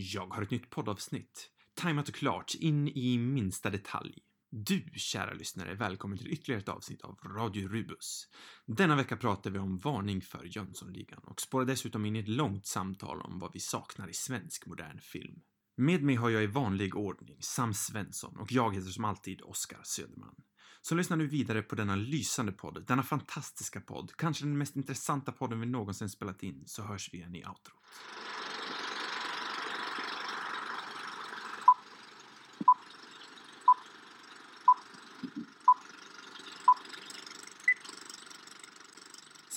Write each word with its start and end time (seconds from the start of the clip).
Jag 0.00 0.26
har 0.26 0.42
ett 0.42 0.50
nytt 0.50 0.70
poddavsnitt. 0.70 1.50
Tajmat 1.74 2.08
och 2.08 2.14
klart, 2.14 2.54
in 2.54 2.88
i 2.88 3.18
minsta 3.18 3.70
detalj. 3.70 4.14
Du, 4.50 4.84
kära 4.96 5.32
lyssnare, 5.32 5.70
är 5.70 5.74
välkommen 5.74 6.18
till 6.18 6.32
ytterligare 6.32 6.60
ett 6.60 6.68
avsnitt 6.68 7.02
av 7.02 7.18
Radio 7.24 7.68
Rubus. 7.68 8.28
Denna 8.66 8.96
vecka 8.96 9.16
pratar 9.16 9.50
vi 9.50 9.58
om 9.58 9.78
Varning 9.78 10.22
för 10.22 10.44
Jönssonligan 10.44 11.20
och 11.22 11.40
spårar 11.40 11.64
dessutom 11.64 12.06
in 12.06 12.16
i 12.16 12.18
ett 12.18 12.28
långt 12.28 12.66
samtal 12.66 13.20
om 13.20 13.38
vad 13.38 13.52
vi 13.52 13.60
saknar 13.60 14.08
i 14.08 14.12
svensk 14.12 14.66
modern 14.66 15.00
film. 15.00 15.40
Med 15.76 16.02
mig 16.02 16.14
har 16.14 16.30
jag 16.30 16.42
i 16.42 16.46
vanlig 16.46 16.96
ordning 16.96 17.36
Sam 17.40 17.74
Svensson 17.74 18.36
och 18.36 18.52
jag 18.52 18.74
heter 18.74 18.90
som 18.90 19.04
alltid 19.04 19.42
Oskar 19.42 19.80
Söderman. 19.84 20.34
Så 20.80 20.94
lyssna 20.94 21.16
nu 21.16 21.26
vidare 21.26 21.62
på 21.62 21.74
denna 21.74 21.96
lysande 21.96 22.52
podd, 22.52 22.84
denna 22.86 23.02
fantastiska 23.02 23.80
podd, 23.80 24.12
kanske 24.16 24.44
den 24.44 24.58
mest 24.58 24.76
intressanta 24.76 25.32
podden 25.32 25.60
vi 25.60 25.66
någonsin 25.66 26.08
spelat 26.08 26.42
in, 26.42 26.62
så 26.66 26.82
hörs 26.82 27.10
vi 27.12 27.18
igen 27.18 27.34
i 27.34 27.44
outrot. 27.44 27.74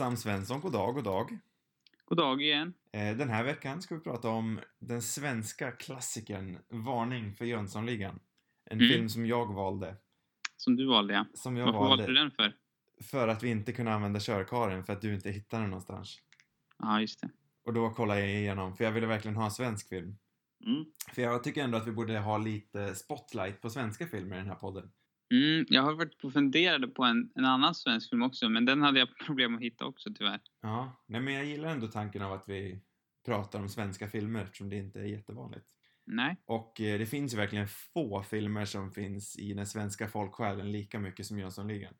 Sam 0.01 0.17
Svensson, 0.17 0.61
god 0.61 0.71
dag, 0.71 0.93
god 0.95 1.03
dag. 1.03 1.37
God 2.05 2.17
dag 2.17 2.41
igen. 2.41 2.73
Eh, 2.93 3.17
Den 3.17 3.29
här 3.29 3.43
veckan 3.43 3.81
ska 3.81 3.95
vi 3.95 4.01
prata 4.01 4.29
om 4.29 4.59
den 4.79 5.01
svenska 5.01 5.71
klassikern 5.71 6.57
Varning 6.69 7.33
för 7.33 7.45
Jönssonligan. 7.45 8.19
En 8.65 8.77
Mm. 8.77 8.89
film 8.89 9.09
som 9.09 9.25
jag 9.25 9.53
valde. 9.53 9.95
Som 10.57 10.75
du 10.75 10.87
valde, 10.87 11.13
ja. 11.13 11.25
Som 11.33 11.57
jag 11.57 11.65
Varför 11.65 11.79
valde 11.79 11.89
valde 11.89 12.05
du 12.07 12.13
den 12.13 12.31
för? 12.31 12.53
för 13.03 13.27
att 13.27 13.43
vi 13.43 13.49
inte 13.49 13.73
kunde 13.73 13.93
använda 13.93 14.19
körkaren 14.19 14.83
för 14.83 14.93
att 14.93 15.01
du 15.01 15.13
inte 15.13 15.31
hittade 15.31 15.63
den 15.63 15.69
någonstans. 15.69 16.17
Ja, 16.77 17.01
just 17.01 17.21
det. 17.21 17.29
Och 17.65 17.73
då 17.73 17.89
kollade 17.89 18.19
jag 18.19 18.29
igenom, 18.29 18.75
för 18.75 18.83
jag 18.83 18.91
ville 18.91 19.07
verkligen 19.07 19.35
ha 19.37 19.45
en 19.45 19.51
svensk 19.51 19.89
film. 19.89 20.17
Mm. 20.65 20.85
För 21.13 21.21
jag 21.21 21.43
tycker 21.43 21.63
ändå 21.63 21.77
att 21.77 21.87
vi 21.87 21.91
borde 21.91 22.19
ha 22.19 22.37
lite 22.37 22.95
spotlight 22.95 23.61
på 23.61 23.69
svenska 23.69 24.07
filmer 24.07 24.35
i 24.35 24.39
den 24.39 24.47
här 24.47 24.55
podden. 24.55 24.91
Mm, 25.31 25.65
jag 25.69 25.81
har 25.81 25.93
varit 25.93 26.23
och 26.23 26.33
funderade 26.33 26.87
på 26.87 27.03
en, 27.03 27.31
en 27.35 27.45
annan 27.45 27.75
svensk 27.75 28.09
film 28.09 28.21
också, 28.21 28.49
men 28.49 28.65
den 28.65 28.81
hade 28.81 28.99
jag 28.99 29.17
problem 29.25 29.55
att 29.55 29.61
hitta 29.61 29.85
också 29.85 30.09
tyvärr. 30.13 30.41
Ja, 30.61 31.03
nej 31.07 31.21
men 31.21 31.33
jag 31.33 31.45
gillar 31.45 31.69
ändå 31.69 31.87
tanken 31.87 32.21
av 32.21 32.33
att 32.33 32.49
vi 32.49 32.81
pratar 33.25 33.59
om 33.59 33.69
svenska 33.69 34.07
filmer 34.07 34.43
eftersom 34.43 34.69
det 34.69 34.77
inte 34.77 34.99
är 34.99 35.05
jättevanligt. 35.05 35.65
Nej. 36.05 36.37
Och 36.45 36.81
eh, 36.81 36.99
det 36.99 37.05
finns 37.05 37.33
ju 37.33 37.37
verkligen 37.37 37.67
få 37.67 38.23
filmer 38.23 38.65
som 38.65 38.91
finns 38.91 39.39
i 39.39 39.53
den 39.53 39.67
svenska 39.67 40.07
folksjälen 40.07 40.71
lika 40.71 40.99
mycket 40.99 41.25
som 41.25 41.39
Jönssonligan. 41.39 41.93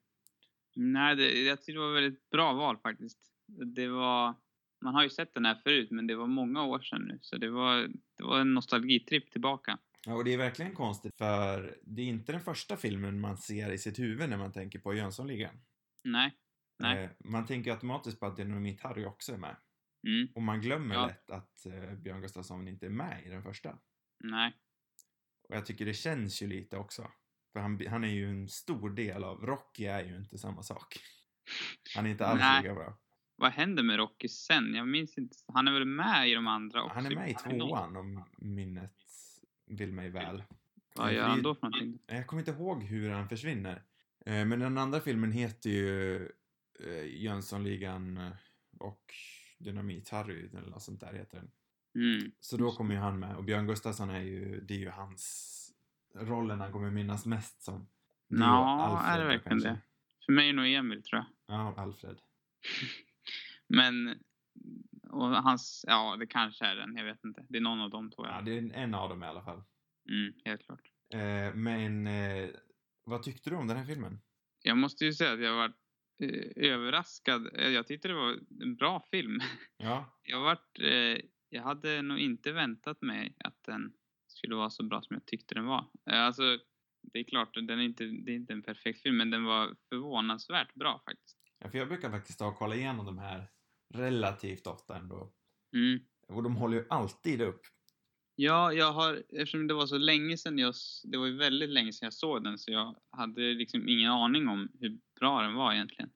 Nej, 0.76 1.16
det, 1.16 1.42
jag 1.42 1.58
tyckte 1.58 1.72
det 1.72 1.80
var 1.80 1.98
ett 1.98 2.04
väldigt 2.04 2.30
bra 2.30 2.54
val 2.54 2.78
faktiskt. 2.78 3.20
Det 3.76 3.88
var... 3.88 4.36
Man 4.84 4.94
har 4.94 5.04
ju 5.04 5.10
sett 5.10 5.34
den 5.34 5.46
här 5.46 5.56
förut, 5.64 5.92
men 5.92 6.08
det 6.08 6.16
var 6.16 6.28
många 6.28 6.64
år 6.64 6.80
sedan 6.80 7.02
nu, 7.02 7.20
så 7.22 7.38
det 7.38 7.50
var, 7.50 7.78
det 8.18 8.24
var 8.24 8.40
en 8.40 8.54
nostalgitripp 8.54 9.32
tillbaka. 9.32 9.78
Ja, 10.06 10.14
och 10.14 10.24
det 10.26 10.34
är 10.34 10.38
verkligen 10.38 10.74
konstigt 10.76 11.18
för 11.18 11.78
det 11.84 12.02
är 12.02 12.06
inte 12.06 12.32
den 12.32 12.42
första 12.42 12.78
filmen 12.78 13.20
man 13.20 13.38
ser 13.38 13.72
i 13.72 13.78
sitt 13.78 14.00
huvud 14.00 14.30
när 14.30 14.38
man 14.38 14.52
tänker 14.52 14.80
på 14.80 14.94
Jönssonligan. 14.94 15.62
Nej. 16.04 16.38
Nej. 16.80 17.04
Eh, 17.04 17.10
man 17.20 17.46
tänker 17.46 17.72
automatiskt 17.72 18.20
på 18.20 18.26
att 18.26 18.38
Dynamit 18.38 18.82
Harry 18.82 19.06
också 19.06 19.34
är 19.34 19.38
med. 19.38 19.56
Mm, 20.08 20.28
Och 20.36 20.42
man 20.42 20.62
glömmer 20.62 20.96
Ja. 20.96 21.08
lätt 21.08 21.32
att 21.32 21.66
eh, 21.66 21.94
Björn 21.96 22.22
Gustafsson 22.22 22.68
inte 22.68 22.86
är 22.86 22.90
med 22.90 23.26
i 23.26 23.30
den 23.30 23.44
första. 23.44 23.78
nej. 24.20 24.54
Och 25.50 25.56
jag 25.56 25.66
tycker 25.66 25.86
det 25.86 25.94
känns 25.94 26.42
ju 26.42 26.48
lite 26.48 26.78
också. 26.78 27.12
För 27.54 27.60
han, 27.60 27.88
han 27.88 28.04
är 28.04 28.08
ju 28.08 28.30
en 28.30 28.48
stor 28.50 28.90
del 28.90 29.24
av... 29.24 29.46
Rocky 29.46 29.86
är 29.86 30.04
ju 30.04 30.18
inte 30.18 30.38
samma 30.38 30.64
sak. 30.64 30.96
Han 31.96 32.06
är 32.06 32.10
inte 32.10 32.26
alls 32.26 32.40
Nej. 32.40 32.62
lika 32.62 32.76
bra. 32.76 32.98
Vad 33.36 33.52
händer 33.52 33.84
med 33.84 33.98
Rocky 33.98 34.28
sen? 34.28 34.74
Jag 34.76 34.88
minns 34.88 35.18
inte. 35.18 35.36
Han 35.54 35.68
är 35.68 35.72
väl 35.72 35.86
med 35.86 36.30
i 36.30 36.34
de 36.34 36.48
andra 36.48 36.84
också? 36.84 36.96
Han 36.96 37.06
är 37.06 37.16
med 37.16 37.30
i 37.30 37.34
tvåan 37.34 37.96
om 37.96 38.26
minnet 38.38 38.94
vill 39.78 39.94
mig 39.94 40.10
väl. 40.10 40.44
Vad 40.96 41.14
gör 41.14 41.28
han 41.28 41.38
det- 41.38 41.44
då 41.44 41.56
för 41.56 41.62
någonting? 41.70 42.00
Jag 42.08 42.28
kommer 42.28 42.42
inte 42.42 42.52
ihåg 42.52 42.84
hur 42.84 43.10
han 43.10 43.30
försvinner. 43.30 43.84
Eh, 44.26 44.46
Men 44.46 44.60
den 44.60 44.78
andra 44.78 45.00
filmen 45.00 45.32
heter 45.32 45.70
ju 45.70 46.16
eh, 46.80 47.06
Jönssonligan 47.24 48.18
eh, 48.18 48.32
och 48.80 49.14
Dynamit-Harry 49.60 50.58
eller 50.58 50.70
något 50.70 50.82
sånt 50.82 51.00
där 51.00 51.14
heter 51.14 51.38
den. 51.38 51.52
Mm. 51.96 52.32
Så 52.40 52.58
då 52.58 52.72
kommer 52.72 52.94
ju 52.96 53.00
han 53.02 53.20
med 53.20 53.36
och 53.36 53.44
Björn 53.44 53.68
Gustafsson 53.68 54.10
är 54.10 54.22
ju, 54.22 54.62
det 54.62 54.74
är 54.74 54.78
ju 54.78 54.90
hans 54.90 55.48
rollen 56.16 56.60
han 56.60 56.72
kommer 56.72 56.92
minnas 56.92 57.26
mest 57.26 57.62
som. 57.64 57.88
Det 58.28 58.38
Ja, 58.40 59.02
är 59.06 59.20
det 59.20 59.26
verkligen 59.26 59.50
kanske. 59.62 59.70
det? 59.70 59.80
För 60.26 60.34
mig 60.34 60.50
är 60.50 60.54
nog 60.54 60.68
Emil, 60.68 61.04
tror 61.04 61.18
jag. 61.20 61.56
Ja, 61.58 61.74
Alfred. 61.78 62.18
Men... 63.68 64.20
Och 65.10 65.28
hans... 65.28 65.86
Ja, 65.88 66.16
det 66.20 66.28
kanske 66.28 66.66
är 66.66 66.76
den. 66.76 66.96
Jag 66.96 67.06
vet 67.06 67.24
inte. 67.26 67.46
Det 67.50 67.58
är 67.58 67.62
någon 67.62 67.82
av 67.82 67.90
dem, 67.90 68.12
tror 68.12 68.28
jag. 68.28 68.38
Ja, 68.38 68.42
det 68.42 68.58
är 68.58 68.72
en 68.74 68.94
av 68.96 69.10
dem 69.10 69.24
i 69.24 69.26
alla 69.26 69.44
fall. 69.44 69.64
Mm, 70.10 70.34
helt 70.46 70.62
klart. 70.66 70.82
Eh, 71.14 71.54
Men 71.56 72.08
eh, 72.08 72.50
vad 73.04 73.24
tyckte 73.24 73.50
du 73.50 73.56
om 73.56 73.68
den 73.68 73.78
här 73.78 73.86
filmen? 73.86 74.22
Jag 74.64 74.78
måste 74.78 75.06
ju 75.06 75.14
säga 75.14 75.34
att 75.34 75.42
jag 75.42 75.56
var 75.56 75.74
eh, 76.24 76.72
överraskad. 76.72 77.50
Eh, 77.56 77.68
Jag 77.70 77.88
tyckte 77.88 78.08
det 78.08 78.14
var 78.14 78.40
en 78.62 78.76
bra 78.76 79.08
film. 79.12 79.40
Ja, 79.78 80.20
Jag 80.24 80.42
varit... 80.42 80.80
Eh, 80.80 81.26
jag 81.54 81.64
hade 81.64 82.02
nog 82.02 82.20
inte 82.20 82.52
väntat 82.52 83.02
mig 83.02 83.36
att 83.44 83.64
den 83.64 83.94
skulle 84.28 84.56
vara 84.56 84.70
så 84.70 84.84
bra 84.84 85.02
som 85.02 85.14
jag 85.14 85.26
tyckte 85.26 85.56
den 85.56 85.66
var. 85.66 85.86
Eh, 86.12 86.22
alltså, 86.22 86.44
det 87.14 87.20
är 87.20 87.24
klart, 87.24 87.54
den 87.54 87.70
är 87.70 87.84
inte, 87.84 88.04
det 88.06 88.32
är 88.32 88.36
inte 88.36 88.54
en 88.54 88.62
perfekt 88.64 89.02
film, 89.02 89.18
men 89.18 89.30
den 89.30 89.44
var 89.44 89.76
förvånansvärt 89.90 90.74
bra 90.74 91.02
faktiskt. 91.06 91.38
Ja, 91.60 91.70
för 91.70 91.78
jag 91.78 91.88
brukar 91.88 92.10
faktiskt 92.12 92.40
ta 92.40 92.48
och 92.48 92.56
kolla 92.58 92.76
igenom 92.76 93.06
de 93.06 93.18
här 93.18 93.48
relativt 93.94 94.68
ofta 94.68 94.98
ändå. 94.98 95.34
Mm. 95.76 96.00
Och 96.28 96.44
de 96.44 96.56
håller 96.56 96.78
ju 96.78 96.86
alltid 96.90 97.42
upp. 97.42 97.62
Ja, 98.44 98.74
jag 98.74 98.94
har, 98.94 99.24
eftersom 99.30 99.68
det 99.68 99.74
var 99.74 99.86
så 99.86 99.98
länge 99.98 100.38
sedan 100.38 100.58
jag, 100.58 100.74
det 101.04 101.18
var 101.18 101.26
ju 101.26 101.38
väldigt 101.38 101.70
länge 101.70 101.94
sedan 101.94 102.06
jag 102.06 102.14
såg 102.14 102.44
den 102.44 102.58
så 102.58 102.72
jag 102.72 102.96
hade 103.12 103.42
liksom 103.54 103.88
ingen 103.88 104.12
aning 104.12 104.48
om 104.48 104.70
hur 104.80 105.00
bra 105.20 105.42
den 105.42 105.54
var 105.54 105.74
egentligen. 105.74 106.12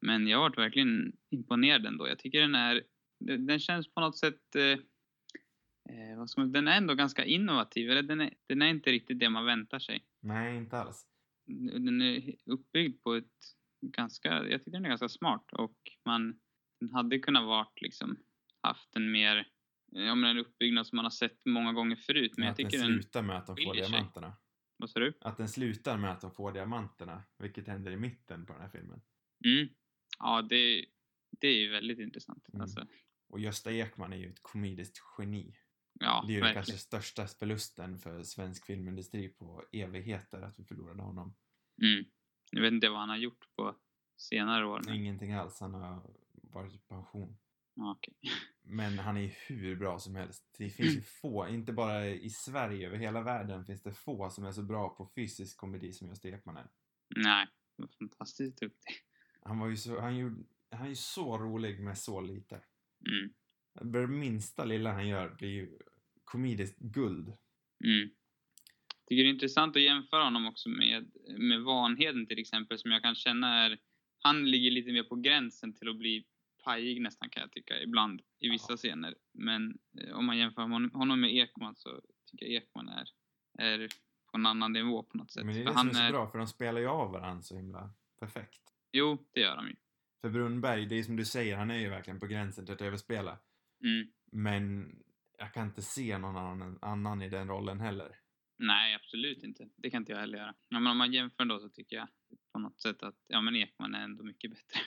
Men 0.00 0.26
jag 0.26 0.40
varit 0.40 0.58
verkligen 0.58 1.12
imponerad 1.30 1.86
ändå. 1.86 2.08
Jag 2.08 2.18
tycker 2.18 2.40
den 2.40 2.54
är, 2.54 2.82
den 3.18 3.46
den 3.46 3.58
känns 3.58 3.94
på 3.94 4.00
något 4.00 4.18
sätt, 4.18 4.54
eh, 4.56 4.78
eh, 5.94 6.18
vad 6.18 6.30
ska 6.30 6.40
man, 6.40 6.52
den 6.52 6.68
är 6.68 6.76
ändå 6.76 6.94
ganska 6.94 7.24
innovativ. 7.24 7.90
Eller 7.90 8.02
den 8.02 8.20
är, 8.20 8.34
den 8.46 8.62
är 8.62 8.66
inte 8.66 8.90
riktigt 8.90 9.18
det 9.18 9.30
man 9.30 9.44
väntar 9.44 9.78
sig. 9.78 10.04
Nej, 10.20 10.56
inte 10.56 10.78
alls. 10.78 11.06
Den 11.72 12.02
är 12.02 12.34
uppbyggd 12.46 13.02
på 13.02 13.14
ett 13.14 13.36
ganska, 13.80 14.28
jag 14.28 14.64
tycker 14.64 14.70
den 14.70 14.84
är 14.84 14.88
ganska 14.88 15.08
smart 15.08 15.52
och 15.52 15.78
man, 16.04 16.40
den 16.80 16.92
hade 16.92 17.18
kunnat 17.18 17.44
varit 17.44 17.80
liksom, 17.80 18.16
haft 18.62 18.96
en 18.96 19.12
mer, 19.12 19.48
ja 19.90 20.14
men 20.14 20.30
en 20.30 20.38
uppbyggnad 20.38 20.86
som 20.86 20.96
man 20.96 21.04
har 21.04 21.10
sett 21.10 21.40
många 21.44 21.72
gånger 21.72 21.96
förut. 21.96 22.32
Men 22.36 22.44
jag 22.44 22.50
att 22.50 22.56
den 22.56 22.66
tycker 22.70 22.78
den, 22.84 22.92
slutar 22.92 23.22
med 23.22 23.36
att 23.36 23.46
de 23.46 23.56
får 23.56 23.62
skiljer 23.62 23.84
sig. 23.84 23.92
diamanterna. 23.92 24.36
vad 24.76 24.90
sa 24.90 25.00
du? 25.00 25.18
Att 25.20 25.36
den 25.36 25.48
slutar 25.48 25.98
med 25.98 26.10
att 26.12 26.20
de 26.20 26.30
får 26.30 26.52
diamanterna, 26.52 27.22
vilket 27.38 27.66
händer 27.66 27.90
i 27.90 27.96
mitten 27.96 28.46
på 28.46 28.52
den 28.52 28.62
här 28.62 28.68
filmen. 28.68 29.00
Mm. 29.44 29.68
Ja, 30.18 30.42
det, 30.42 30.86
det 31.40 31.48
är 31.48 31.60
ju 31.60 31.68
väldigt 31.70 31.98
intressant. 31.98 32.48
Mm. 32.48 32.60
Alltså, 32.60 32.86
Och 33.28 33.40
Gösta 33.40 33.72
Ekman 33.72 34.12
är 34.12 34.16
ju 34.16 34.30
ett 34.30 34.42
komediskt 34.42 34.98
geni. 35.18 35.56
ja, 36.00 36.24
det 36.26 36.32
är 36.32 36.34
ju 36.34 36.40
verkligen. 36.40 36.64
kanske 36.64 36.78
största 36.78 37.26
förlusten 37.26 37.98
för 37.98 38.22
svensk 38.22 38.66
filmindustri 38.66 39.28
på 39.28 39.64
evigheter 39.72 40.42
att 40.42 40.58
vi 40.58 40.64
förlorade 40.64 41.02
honom. 41.02 41.34
Mm. 41.82 42.04
Jag 42.50 42.62
vet 42.62 42.72
inte 42.72 42.88
vad 42.88 43.00
han 43.00 43.08
har 43.08 43.16
gjort 43.16 43.48
på 43.56 43.76
senare 44.16 44.66
år. 44.66 44.82
Men, 44.84 44.94
Ingenting 44.94 45.32
alls, 45.32 45.60
han 45.60 45.74
har 45.74 46.10
varit 46.32 46.74
i 46.74 46.78
pension. 46.78 47.36
ja, 47.74 47.90
okej. 47.90 48.14
Men 48.70 48.98
han 48.98 49.16
är 49.16 49.34
hur 49.46 49.76
bra 49.76 49.98
som 49.98 50.14
helst. 50.14 50.54
Det 50.58 50.70
finns 50.70 50.96
ju 50.96 51.02
få, 51.02 51.48
inte 51.48 51.72
bara 51.72 52.06
i 52.06 52.30
Sverige, 52.30 52.86
över 52.86 52.96
hela 52.96 53.22
världen 53.22 53.64
finns 53.64 53.82
det 53.82 53.92
få 53.92 54.30
som 54.30 54.44
är 54.44 54.52
så 54.52 54.62
bra 54.62 54.88
på 54.88 55.10
fysisk 55.14 55.56
komedi 55.56 55.92
som 55.92 56.08
Gösta 56.08 56.28
Ekman 56.28 56.56
är. 56.56 56.66
Nej, 57.16 57.46
var 57.76 57.88
fantastiskt 57.98 58.60
duktig. 58.60 58.94
Han 59.42 59.58
var 59.58 59.68
ju 59.68 59.76
så, 59.76 60.00
han, 60.00 60.16
gjorde, 60.16 60.36
han 60.70 60.84
är 60.84 60.88
ju 60.88 60.96
så 60.96 61.38
rolig 61.38 61.80
med 61.80 61.98
så 61.98 62.20
lite. 62.20 62.60
Mm. 63.06 63.32
Det 63.92 64.06
minsta 64.06 64.64
lilla 64.64 64.92
han 64.92 65.08
gör 65.08 65.34
blir 65.34 65.48
ju 65.48 65.78
komediskt 66.24 66.78
guld. 66.78 67.32
Mm. 67.84 68.10
Tycker 69.08 69.22
det 69.22 69.28
är 69.28 69.32
intressant 69.32 69.76
att 69.76 69.82
jämföra 69.82 70.24
honom 70.24 70.46
också 70.46 70.68
med, 70.68 71.10
med 71.38 71.62
Vanheden 71.62 72.26
till 72.26 72.38
exempel 72.38 72.78
som 72.78 72.90
jag 72.90 73.02
kan 73.02 73.14
känna 73.14 73.64
är... 73.64 73.78
Han 74.18 74.50
ligger 74.50 74.70
lite 74.70 74.92
mer 74.92 75.02
på 75.02 75.16
gränsen 75.16 75.74
till 75.74 75.88
att 75.88 75.98
bli 75.98 76.26
pajig 76.64 77.00
nästan 77.02 77.30
kan 77.30 77.40
jag 77.40 77.52
tycka 77.52 77.82
ibland 77.82 78.22
i 78.38 78.48
vissa 78.48 78.72
Ja. 78.72 78.76
scener. 78.76 79.14
Men 79.32 79.78
eh, 80.00 80.16
om 80.16 80.26
man 80.26 80.38
jämför 80.38 80.62
honom, 80.92 81.20
med 81.20 81.34
Ekman 81.36 81.76
så 81.76 82.00
tycker 82.30 82.46
jag 82.46 82.54
Ekman 82.62 82.88
är, 82.88 83.08
är 83.58 83.88
på 84.30 84.36
en 84.36 84.46
annan 84.46 84.72
nivå 84.72 85.02
på 85.02 85.18
något 85.18 85.30
sätt. 85.32 85.44
Men 85.46 85.54
det 85.54 85.60
är 85.60 85.64
det 85.64 85.72
som 85.72 85.88
är 85.88 85.92
så 85.92 86.12
bra, 86.12 86.30
för 86.30 86.38
de 86.38 86.46
spelar 86.46 86.80
ju 86.80 86.86
av 86.86 87.12
varandra 87.12 87.42
så 87.42 87.56
himla 87.56 87.90
perfekt. 88.20 88.62
Jo, 88.92 89.28
det 89.32 89.40
gör 89.40 89.56
de 89.56 89.68
ju. 89.68 89.76
För 90.20 90.30
Brunnberg, 90.30 90.86
det 90.86 90.94
är 90.94 91.02
som 91.02 91.16
du 91.16 91.24
säger, 91.24 91.56
han 91.56 91.70
är 91.70 91.78
ju 91.78 91.88
verkligen 91.88 92.20
på 92.20 92.26
gränsen 92.26 92.66
till 92.66 92.74
att 92.74 92.80
överspela. 92.82 93.38
Mm. 93.84 94.08
Men 94.32 94.94
jag 95.38 95.54
kan 95.54 95.66
inte 95.66 95.82
se 95.82 96.18
någon 96.18 96.36
annan, 96.36 96.78
annan 96.82 97.22
i 97.22 97.28
den 97.28 97.48
rollen 97.48 97.80
heller. 97.80 98.16
Nej, 98.58 98.94
absolut 98.94 99.42
inte. 99.42 99.68
Det 99.76 99.90
kan 99.90 100.02
inte 100.02 100.12
jag 100.12 100.18
heller 100.18 100.38
göra. 100.38 100.54
Ja, 100.68 100.80
men 100.80 100.90
om 100.90 100.98
man 100.98 101.12
jämför 101.12 101.44
då 101.44 101.58
så 101.60 101.68
tycker 101.68 101.96
jag 101.96 102.08
på 102.52 102.58
något 102.58 102.80
sätt 102.80 103.02
att 103.02 103.24
ja, 103.26 103.40
men 103.40 103.56
Ekman 103.56 103.94
är 103.94 104.04
ändå 104.04 104.24
mycket 104.24 104.50
bättre. 104.50 104.80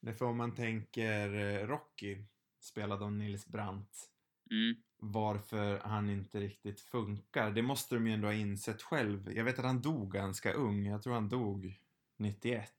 Därför 0.00 0.24
om 0.24 0.36
man 0.36 0.54
tänker 0.54 1.34
eh, 1.34 1.66
Rocky, 1.66 2.18
spelad 2.60 3.02
av 3.02 3.12
Nils 3.12 3.46
Brandt. 3.46 4.06
Mm. 4.50 4.76
varför 5.02 5.78
han 5.78 6.10
inte 6.10 6.40
riktigt 6.40 6.80
funkar. 6.80 7.50
Det 7.50 7.62
måste 7.62 7.94
de 7.94 8.06
ju 8.06 8.12
ändå 8.12 8.28
ha 8.28 8.32
insett 8.34 8.82
själv. 8.82 9.32
Jag 9.32 9.44
vet 9.44 9.58
att 9.58 9.64
han 9.64 9.82
dog 9.82 10.12
ganska 10.12 10.52
ung. 10.52 10.86
Jag 10.86 11.02
tror 11.02 11.14
han 11.14 11.28
dog 11.28 11.78
91. 12.18 12.72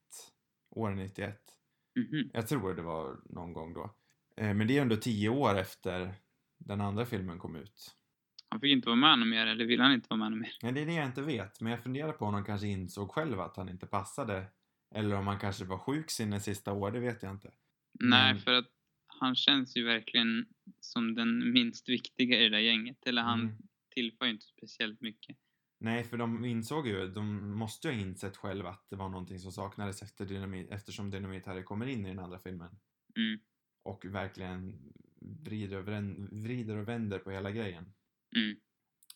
År 0.69 0.91
91. 0.91 1.41
Mhm. 1.95 2.29
Jag 2.33 2.47
tror 2.47 2.73
det 2.73 2.81
var 2.81 3.18
någon 3.25 3.53
gång 3.53 3.74
då. 3.74 3.94
Eh, 4.38 4.53
Men 4.53 4.67
det 4.67 4.77
är 4.77 4.81
ändå 4.81 4.95
tio 4.95 5.29
år 5.29 5.57
efter 5.57 6.13
den 6.57 6.81
andra 6.81 7.06
filmen 7.06 7.39
kom 7.39 7.56
ut. 7.56 7.95
Han 8.50 8.59
fick 8.59 8.71
inte 8.71 8.88
vara 8.89 8.95
med 8.95 9.19
något 9.19 9.27
mer, 9.27 9.45
eller 9.47 9.65
ville 9.65 9.83
han 9.83 9.94
inte 9.94 10.07
vara 10.09 10.17
med 10.19 10.31
något 10.31 10.41
mer? 10.41 10.57
Men 10.62 10.74
det 10.74 10.81
är 10.81 10.85
det 10.85 10.94
jag 10.94 11.06
inte 11.06 11.21
vet. 11.21 11.62
Men 11.62 11.71
jag 11.71 11.83
funderar 11.83 12.12
på 12.12 12.25
om 12.25 12.33
han 12.33 12.45
kanske 12.45 12.67
insåg 12.67 13.12
själv 13.12 13.39
att 13.39 13.57
han 13.57 13.69
inte 13.69 13.88
passade. 13.88 14.45
Eller 14.95 15.15
om 15.15 15.27
han 15.27 15.39
kanske 15.39 15.65
var 15.65 15.77
sjuk 15.77 16.11
sina 16.11 16.39
sista 16.39 16.73
år, 16.73 16.91
det 16.91 16.99
vet 16.99 17.23
jag 17.23 17.31
inte. 17.31 17.51
Nej, 17.99 18.33
Men- 18.33 18.41
för 18.41 18.53
att 18.53 18.67
han 19.07 19.35
känns 19.35 19.77
ju 19.77 19.83
verkligen 19.85 20.45
som 20.79 21.15
den 21.15 21.51
minst 21.51 21.89
viktiga 21.89 22.39
i 22.39 22.43
det 22.43 22.49
där 22.49 22.59
gänget. 22.59 23.05
Eller 23.05 23.21
han 23.21 23.39
Mm. 23.41 23.55
tillför 23.89 24.25
ju 24.25 24.31
inte 24.31 24.45
speciellt 24.45 25.01
mycket. 25.01 25.38
Nej, 25.79 26.03
för 26.03 26.17
de 26.17 26.45
insåg 26.45 26.88
ju, 26.88 27.07
de 27.07 27.51
måste 27.57 27.88
ju 27.88 27.93
ha 27.93 28.01
insett 28.01 28.38
själv 28.38 28.65
att 28.67 28.85
det 28.89 28.95
var 28.95 29.09
någonting 29.09 29.39
som 29.39 29.51
saknades 29.51 30.01
efter 30.01 30.25
dynamit, 30.25 30.71
eftersom 30.71 31.09
Dynamit 31.09 31.45
Harry 31.45 31.63
kommer 31.63 31.85
in 31.85 32.05
i 32.05 32.09
den 32.09 32.19
andra 32.19 32.39
filmen. 32.39 32.79
Mm. 33.17 33.39
Och 33.83 34.05
verkligen 34.05 34.79
vrider 35.21 35.77
och, 35.77 35.85
vrän, 35.85 36.29
vrider 36.43 36.77
och 36.77 36.88
vänder 36.88 37.19
på 37.19 37.31
hela 37.31 37.51
grejen. 37.51 37.93
Mm. 38.35 38.57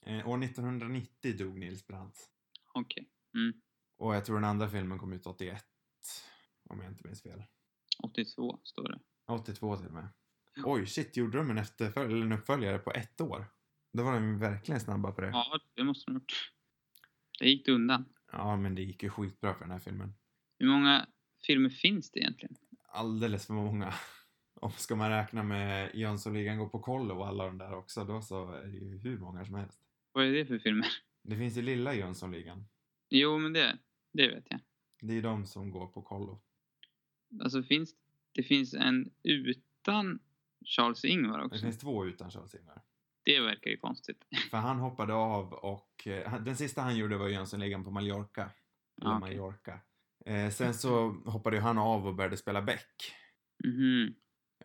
Eh, 0.05 0.27
år 0.27 0.37
1990 0.37 1.37
dog 1.37 1.59
Nils 1.59 1.87
Brandt. 1.87 2.29
Okej. 2.73 3.09
Mm. 3.35 3.61
Och 3.97 4.15
jag 4.15 4.25
tror 4.25 4.35
den 4.35 4.43
andra 4.49 4.69
filmen 4.69 4.99
kom 4.99 5.13
ut 5.13 5.25
81. 5.27 5.63
Om 6.69 6.81
jag 6.81 6.91
inte 6.91 7.07
minns 7.07 7.21
fel. 7.21 7.43
82 8.03 8.59
står 8.63 8.89
det. 8.89 8.99
82 9.27 9.77
till 9.77 9.87
och 9.87 9.93
med. 9.93 10.07
Oj, 10.63 10.85
shit, 10.87 11.17
gjorde 11.17 11.37
de 11.37 11.49
en, 11.49 11.57
efterfölj- 11.59 12.05
eller 12.05 12.25
en 12.25 12.31
uppföljare 12.31 12.77
på 12.79 12.91
ett 12.91 13.21
år? 13.21 13.45
Då 13.93 14.03
var 14.03 14.13
de 14.13 14.39
verkligen 14.39 14.79
snabba 14.81 15.11
på 15.11 15.21
det. 15.21 15.27
Ja, 15.27 15.59
det 15.73 15.83
måste 15.83 16.11
de 16.11 16.13
ha 16.13 16.19
gjort. 16.19 16.51
Det 17.39 17.49
gick 17.49 17.67
undan. 17.67 18.05
Ja, 18.31 18.55
men 18.57 18.75
det 18.75 18.81
gick 18.81 19.03
ju 19.03 19.09
skitbra 19.09 19.53
för 19.53 19.61
den 19.61 19.71
här 19.71 19.79
filmen. 19.79 20.13
Hur 20.59 20.67
många 20.67 21.07
filmer 21.45 21.69
finns 21.69 22.11
det 22.11 22.19
egentligen? 22.19 22.55
Alldeles 22.87 23.47
för 23.47 23.53
många. 23.53 23.93
Om 24.61 24.71
ska 24.71 24.95
man 24.95 25.09
räkna 25.09 25.43
med 25.43 25.95
Jönssonligan 25.95 26.57
går 26.57 26.69
på 26.69 26.79
kollo 26.79 27.15
och 27.17 27.27
alla 27.27 27.45
de 27.45 27.57
där 27.57 27.73
också, 27.73 28.03
då 28.03 28.21
så 28.21 28.51
är 28.51 28.63
det 28.67 28.77
ju 28.77 28.97
hur 28.97 29.17
många 29.17 29.45
som 29.45 29.55
helst. 29.55 29.81
Vad 30.11 30.25
är 30.25 30.31
det 30.31 30.45
för 30.45 30.59
filmer? 30.59 30.87
Det 31.23 31.37
finns 31.37 31.57
ju 31.57 31.61
lilla 31.61 31.93
Jönssonligan. 31.93 32.65
Jo, 33.09 33.37
men 33.37 33.53
det, 33.53 33.77
det 34.13 34.27
vet 34.27 34.45
jag. 34.49 34.59
Det 35.01 35.17
är 35.17 35.21
de 35.21 35.45
som 35.45 35.71
går 35.71 35.87
på 35.87 36.01
kollo. 36.01 36.41
Alltså 37.43 37.63
finns 37.63 37.95
det 38.31 38.43
finns 38.43 38.73
en 38.73 39.11
utan 39.23 40.19
Charles 40.65 41.05
Ingvar 41.05 41.39
Det 41.39 41.45
också. 41.45 41.61
finns 41.61 41.77
två 41.79 42.05
utan 42.05 42.29
Charles-Ingvar. 42.31 42.81
Det 43.23 43.39
verkar 43.39 43.71
ju 43.71 43.77
konstigt. 43.77 44.25
För 44.51 44.57
han 44.57 44.79
hoppade 44.79 45.13
av 45.13 45.53
och 45.53 46.07
eh, 46.07 46.41
den 46.43 46.55
sista 46.57 46.81
han 46.81 46.97
gjorde 46.97 47.17
var 47.17 47.27
Jönssonligan 47.29 47.83
på 47.83 47.91
Mallorca. 47.91 48.49
Eller 49.01 49.11
Ah, 49.11 49.17
okej. 49.17 49.37
Mallorca. 49.37 49.79
Eh, 50.25 50.49
sen 50.49 50.73
så 50.73 51.09
hoppade 51.25 51.55
ju 51.55 51.61
han 51.61 51.77
av 51.77 52.07
och 52.07 52.15
började 52.15 52.37
spela 52.37 52.61
Beck. 52.61 53.13
Mhm. 53.63 54.15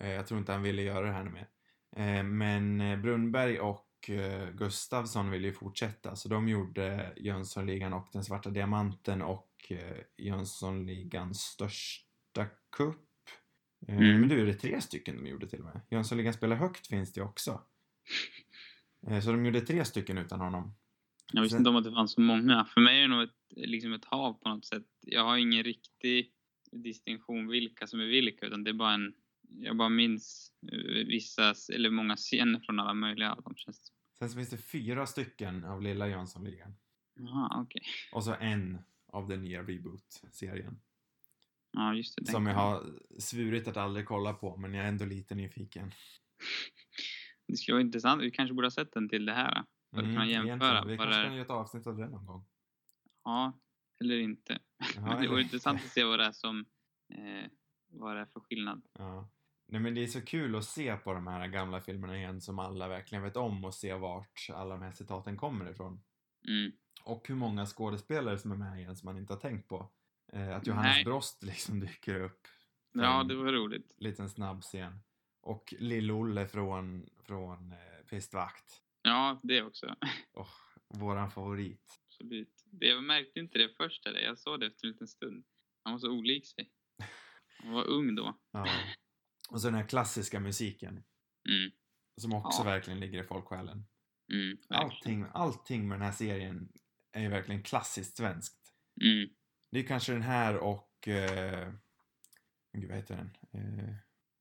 Eh, 0.01 0.11
jag 0.11 0.27
tror 0.27 0.41
inte 0.41 0.53
han 0.53 0.63
ville 0.63 0.83
göra 0.83 1.07
det 1.07 1.13
här 1.13 1.25
nu 1.25 1.31
mer. 1.31 1.49
Eh, 1.97 2.23
men 2.25 2.81
eh, 2.81 2.99
Brunnberg 2.99 3.61
och 3.61 3.87
eh, 4.11 4.51
Gustavsson 4.51 5.31
ville 5.31 5.47
ju 5.47 5.53
fortsätta 5.53 6.17
så 6.17 6.29
de 6.29 6.49
gjorde 6.49 7.13
Jönssonligan 7.17 7.93
och 7.93 8.09
Den 8.13 8.25
svarta 8.25 8.51
diamanten 8.51 9.23
och 9.23 9.51
eh, 9.69 9.97
Jönssonligans 10.17 11.41
största 11.41 12.47
kupp. 12.77 12.97
Eh, 13.89 13.97
Mm. 13.99 14.21
Men 14.21 14.29
nu 14.29 14.41
är 14.41 14.47
det 14.47 14.55
tre 14.55 14.81
stycken 14.81 15.17
de 15.25 15.31
gjorde 15.31 15.49
till 15.49 15.59
och 15.59 15.65
med. 15.65 15.81
Jönssonligan 15.91 16.33
spelar 16.33 16.57
högt 16.57 16.87
finns 16.87 17.13
det 17.13 17.23
också. 17.23 17.61
Eh, 19.07 19.21
så 19.21 19.33
de 19.33 19.47
gjorde 19.47 19.61
tre 19.61 19.85
stycken 19.85 20.19
utan 20.19 20.41
honom. 20.41 20.75
Jag 21.33 21.43
visste 21.43 21.55
Sen- 21.55 21.61
inte 21.61 21.71
om 21.71 21.77
att 21.77 21.85
det 21.85 21.93
fanns 21.93 22.13
så 22.13 22.21
många. 22.21 22.65
För 22.65 22.81
mig 22.81 22.99
är 22.99 23.03
det 23.03 23.09
nog 23.09 23.23
ett, 23.23 23.37
liksom 23.51 23.93
ett 23.93 24.05
hav 24.05 24.33
på 24.33 24.49
något 24.49 24.65
sätt. 24.65 24.87
Jag 25.01 25.25
har 25.25 25.37
ingen 25.37 25.63
riktig 25.65 26.33
distinktion 26.73 27.49
vilka 27.49 27.87
som 27.87 28.01
är 28.01 28.05
vilka 28.07 28.47
utan 28.47 28.65
det 28.65 28.71
är 28.71 28.75
bara 28.75 28.93
en... 28.95 29.15
Jag 29.53 29.77
bara 29.77 29.89
minns 29.89 30.53
eh, 30.73 31.07
vissa, 31.07 31.55
eller 31.75 31.91
många 31.91 32.17
scener 32.17 32.61
från 32.61 32.81
alla 32.81 32.95
möjliga 32.95 33.33
av 33.33 33.43
dem 33.43 33.55
känns 33.57 33.81
det. 33.81 33.95
Sen 34.19 34.31
så 34.31 34.37
finns 34.37 34.51
det 34.51 34.57
fyra 34.57 35.07
stycken 35.07 35.65
av 35.65 35.83
lilla 35.83 36.09
Jönssonligan. 36.09 36.75
Jaha, 37.15 37.63
okej. 37.63 37.83
Och 38.13 38.25
så 38.25 38.35
en 38.35 38.79
av 39.07 39.29
den 39.29 39.43
nya 39.43 39.63
reboot-serien. 39.63 40.81
Ja, 41.73 41.95
just 41.95 42.17
det. 42.17 42.25
den 42.25 42.33
Som 42.33 42.47
jag 42.47 42.55
har 42.55 42.99
svurit 43.19 43.69
att 43.69 43.77
aldrig 43.77 44.07
kolla 44.07 44.33
på, 44.33 44.57
men 44.57 44.75
jag 44.75 44.85
är 44.85 44.89
ändå 44.89 45.05
lite 45.05 45.35
nyfiken. 45.35 45.93
Det 47.47 47.57
skulle 47.57 47.75
vara 47.75 47.83
intressant. 47.83 48.23
Vi 48.23 48.31
kanske 48.31 48.55
borde 48.55 48.67
ha 48.67 48.71
sett 48.71 48.93
den 48.93 49.09
till 49.09 49.27
det 49.27 49.33
här. 49.33 49.65
För 49.91 49.99
att 49.99 50.05
kunna 50.05 50.27
egentligen. 50.27 50.47
jämföra. 50.47 50.85
Vi 50.85 50.97
kanske 50.97 51.17
det 51.19 51.25
kan 51.25 51.33
göra 51.35 51.45
ett 51.45 51.51
avsnitt 51.51 51.87
av 51.87 51.97
det 51.97 52.09
någon 52.09 52.27
gång. 52.27 52.45
Ja, 53.25 53.61
eller 54.01 54.19
inte. 54.19 54.59
Ja, 54.97 55.01
Men 55.01 55.23
det 55.23 55.29
vore 55.29 55.43
intressant 55.43 55.81
att 55.85 55.91
se 55.91 56.05
vad 56.05 56.19
det 56.19 56.25
är 56.25 56.33
som... 56.33 56.65
Eh, 57.13 57.51
vad 57.93 58.17
det 58.17 58.21
är 58.21 58.27
för 58.27 58.41
skillnad. 58.41 58.83
Ja. 58.99 59.31
Nej 59.71 59.81
men 59.81 59.95
det 59.95 60.03
är 60.03 60.07
så 60.07 60.21
kul 60.21 60.57
att 60.57 60.65
se 60.65 60.97
på 60.97 61.13
de 61.13 61.27
här 61.27 61.47
gamla 61.47 61.81
filmerna 61.81 62.17
igen 62.17 62.41
som 62.41 62.59
alla 62.59 62.89
verkligen 62.89 63.25
vet 63.25 63.37
om 63.37 63.65
och 63.65 63.75
se 63.75 63.95
vart 63.95 64.47
alla 64.51 64.75
de 64.75 64.83
här 64.83 64.93
citaten 64.93 65.37
kommer 65.37 65.71
ifrån. 65.71 66.01
Mm. 66.49 66.73
Och 67.05 67.29
hur 67.29 67.35
många 67.35 67.67
skådespelare 67.67 68.39
som 68.39 68.53
är 68.53 68.57
med 68.57 68.79
igen 68.79 68.97
som 68.97 69.07
man 69.07 69.19
inte 69.19 69.33
har 69.33 69.41
tänkt 69.41 69.69
på. 69.69 69.91
Eh, 70.33 70.57
att 70.57 70.67
Johannes 70.67 70.95
Nej. 70.95 71.05
Brost 71.05 71.43
liksom 71.43 71.81
dyker 71.81 72.21
upp. 72.21 72.47
Ja, 72.93 73.25
det 73.25 73.35
var 73.35 73.53
roligt. 73.53 73.95
Liten 73.97 74.29
snabb 74.29 74.63
scen. 74.63 74.99
Och 75.41 75.75
Lill-Olle 75.79 76.47
från, 76.47 77.07
från 77.23 77.73
eh, 77.73 77.79
Pistvakt. 78.11 78.83
Ja, 79.03 79.41
det 79.43 79.63
också. 79.63 79.95
Oh, 80.33 80.49
våran 80.89 81.31
favorit. 81.31 82.01
Absolut. 82.07 82.65
Det, 82.73 82.87
jag 82.87 83.05
märkte 83.05 83.41
inte 83.41 83.59
det 83.59 83.69
först 83.77 84.07
eller 84.07 84.21
Jag 84.21 84.39
såg 84.39 84.61
det 84.61 84.67
efter 84.67 84.87
en 84.87 84.93
liten 84.93 85.09
stund. 85.09 85.45
Han 85.85 85.93
var 85.93 85.99
så 85.99 86.11
olik 86.11 86.47
sig. 86.47 86.71
Han 87.63 87.73
var 87.73 87.85
ung 87.85 88.15
då. 88.15 88.39
Ja. 88.51 88.67
Och 89.51 89.61
så 89.61 89.67
den 89.67 89.75
här 89.75 89.89
klassiska 89.89 90.41
musiken. 90.41 90.93
Mm. 91.49 91.71
Som 92.21 92.33
också 92.33 92.61
Ja. 92.63 92.65
verkligen 92.65 93.01
ligger 93.01 93.25
i 93.25 93.27
folksjälen. 93.27 93.85
Mm. 94.33 94.59
Allting, 94.69 95.27
allting 95.33 95.89
med 95.89 95.99
den 95.99 96.07
här 96.07 96.13
serien 96.13 96.69
är 97.13 97.23
ju 97.23 97.29
verkligen 97.29 97.63
klassiskt 97.63 98.17
svenskt. 98.17 98.75
Mm. 99.03 99.29
Det 99.71 99.79
är 99.79 99.83
kanske 99.87 100.13
den 100.13 100.23
här 100.23 100.57
och... 100.57 101.09
Eh, 101.09 101.73
gud, 102.73 102.89
vad 102.89 102.97
heter 102.97 103.17
den? 103.17 103.31
Eh, 103.53 103.95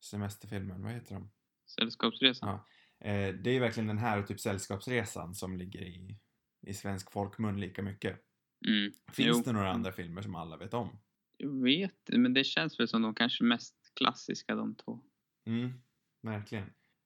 semesterfilmen, 0.04 0.84
vad 0.84 0.92
heter 0.92 1.16
de? 1.16 1.32
Sällskapsresan. 1.76 2.50
Ja. 2.50 2.66
Eh, 3.08 3.36
det 3.36 3.50
är 3.50 3.54
ju 3.54 3.60
verkligen 3.60 3.88
den 3.88 3.98
här 3.98 4.20
och 4.20 4.28
typ 4.28 4.40
Sällskapsresan 4.40 5.36
som 5.36 5.58
ligger 5.58 5.82
i, 5.82 6.20
i 6.68 6.74
svensk 6.74 7.12
folkmun 7.12 7.60
lika 7.60 7.82
mycket. 7.84 8.20
Mm. 8.68 8.92
Finns 9.14 9.38
Jo. 9.38 9.44
det 9.46 9.52
några 9.52 9.72
andra 9.72 9.92
filmer 9.92 10.22
som 10.22 10.36
alla 10.36 10.58
vet 10.58 10.74
om? 10.74 11.00
Jag 11.38 11.64
vet 11.64 12.10
men 12.12 12.34
det 12.34 12.44
känns 12.44 12.80
väl 12.80 12.88
som 12.88 13.02
de 13.02 13.16
kanske 13.16 13.44
mest 13.44 13.79
klassiska 14.00 14.56
de 14.56 14.76
två. 14.76 15.00
Mm, 15.46 15.74
verkligen. 16.22 16.66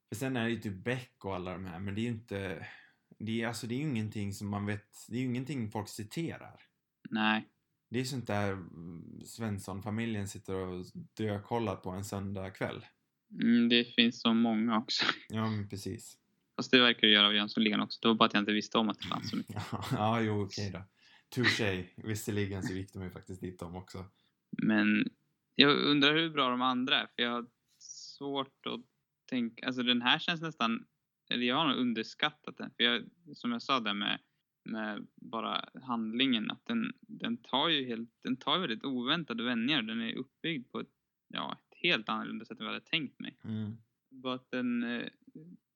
För 0.09 0.15
sen 0.15 0.37
är 0.37 0.43
det 0.43 0.49
ju 0.49 0.59
typ 0.59 0.83
Beck 0.83 1.25
och 1.25 1.35
alla 1.35 1.51
de 1.51 1.65
här, 1.65 1.79
men 1.79 1.95
det 1.95 2.01
är 2.01 2.03
ju 2.03 2.09
inte... 2.09 2.67
Det 3.19 3.41
är, 3.41 3.47
alltså, 3.47 3.67
det 3.67 3.75
är 3.75 3.77
ju 3.77 3.83
ingenting 3.83 4.33
som 4.33 4.49
man 4.49 4.65
vet... 4.65 5.05
Det 5.09 5.15
är 5.15 5.19
ju 5.19 5.25
ingenting 5.25 5.71
folk 5.71 5.89
citerar. 5.89 6.59
Nej. 7.09 7.49
Det 7.89 7.99
är 7.99 8.03
sånt 8.03 8.27
där 8.27 8.51
mm, 8.51 9.21
Svensson-familjen 9.25 10.27
sitter 10.27 10.55
och 10.55 10.85
dökollar 11.17 11.75
på 11.75 11.89
en 11.89 12.05
söndagkväll. 12.05 12.85
Mm, 13.41 13.69
det 13.69 13.83
finns 13.83 14.21
så 14.21 14.33
många 14.33 14.77
också. 14.77 15.05
Ja, 15.29 15.49
men 15.49 15.69
precis. 15.69 16.17
Fast 16.55 16.71
det 16.71 16.79
verkar 16.79 17.07
det 17.07 17.13
göra 17.13 17.27
av 17.27 17.35
Jönssonligan 17.35 17.81
också. 17.81 17.99
Det 18.01 18.07
var 18.07 18.15
bara 18.15 18.25
att 18.25 18.33
jag 18.33 18.41
inte 18.41 18.51
visste 18.51 18.77
om 18.77 18.89
att 18.89 18.99
det 18.99 19.07
fanns 19.07 19.29
så 19.29 19.37
mycket. 19.37 19.63
Ja, 19.91 20.21
jo, 20.21 20.43
okej 20.43 20.71
då. 20.71 20.83
Touché. 21.29 21.85
Visserligen 21.95 22.63
så 22.63 22.73
gick 22.73 22.93
de 22.93 23.03
ju 23.03 23.09
faktiskt 23.09 23.41
dit 23.41 23.59
de 23.59 23.75
också. 23.75 24.05
Men 24.51 25.09
jag 25.55 25.77
undrar 25.77 26.15
hur 26.15 26.29
bra 26.29 26.49
de 26.49 26.61
andra 26.61 26.95
är. 27.01 27.07
För 27.07 27.23
jag 27.23 27.31
har 27.31 27.45
svårt 27.79 28.65
att 28.65 28.81
tänka. 29.29 29.65
Alltså 29.65 29.83
den 29.83 30.01
här 30.01 30.19
känns 30.19 30.41
nästan. 30.41 30.85
Eller 31.29 31.43
jag 31.45 31.55
har 31.55 31.67
nog 31.67 31.77
underskattat 31.77 32.57
den. 32.57 32.71
För 32.77 32.83
jag, 32.83 33.03
som 33.33 33.51
jag 33.51 33.61
sa 33.61 33.79
där 33.79 33.93
med, 33.93 34.19
med 34.65 35.07
bara 35.15 35.69
handlingen. 35.83 36.51
Att 36.51 36.65
den, 36.65 36.93
den 37.01 37.37
tar 37.37 37.69
ju 37.69 37.85
helt. 37.85 38.09
Den 38.23 38.37
tar 38.37 38.59
väldigt 38.59 38.83
oväntade 38.85 39.43
vändningar. 39.43 39.81
Den 39.81 40.01
är 40.01 40.15
uppbyggd 40.15 40.71
på 40.71 40.79
ett, 40.79 40.91
ja, 41.27 41.51
ett 41.53 41.77
helt 41.77 42.09
annorlunda 42.09 42.45
sätt 42.45 42.59
än 42.59 42.65
vad 42.65 42.75
jag 42.75 42.79
hade 42.79 42.89
tänkt 42.89 43.19
mig. 43.19 43.37
Mm. 43.43 43.77
Bara 44.09 44.35
att 44.35 44.51
den. 44.51 44.83
eh, 44.83 45.07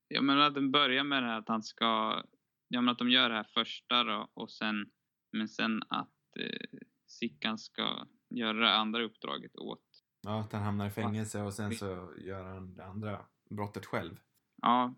Jag 0.08 0.24
menar 0.24 0.48
att 0.48 0.54
den 0.54 0.72
börjar 0.72 1.04
med 1.04 1.24
det 1.24 1.28
här 1.28 1.40
att 1.40 1.48
han 1.48 1.64
ska. 1.64 2.24
Jag 2.68 2.84
menar 2.84 2.92
att 2.92 3.00
de 3.00 3.10
gör 3.10 3.30
det 3.30 3.36
här 3.36 3.48
första 3.54 4.04
då. 4.04 4.30
Och 4.34 4.52
sen. 4.52 4.90
Men 5.32 5.48
sen 5.50 5.84
att 5.88 6.38
eh, 6.40 6.80
Sickan 7.08 7.58
ska 7.58 8.08
göra 8.30 8.60
det 8.60 8.76
andra 8.76 9.04
uppdraget 9.04 9.56
åt 9.56 9.84
Ja, 10.22 10.40
att 10.40 10.54
han 10.54 10.64
hamnar 10.64 10.88
i 10.88 10.90
fängelse 10.90 11.42
och 11.42 11.54
sen 11.54 11.76
så 11.76 12.14
gör 12.18 12.44
han 12.44 12.76
det 12.76 12.86
andra 12.86 13.26
brottet 13.50 13.86
själv. 13.86 14.20
Ja, 14.62 14.96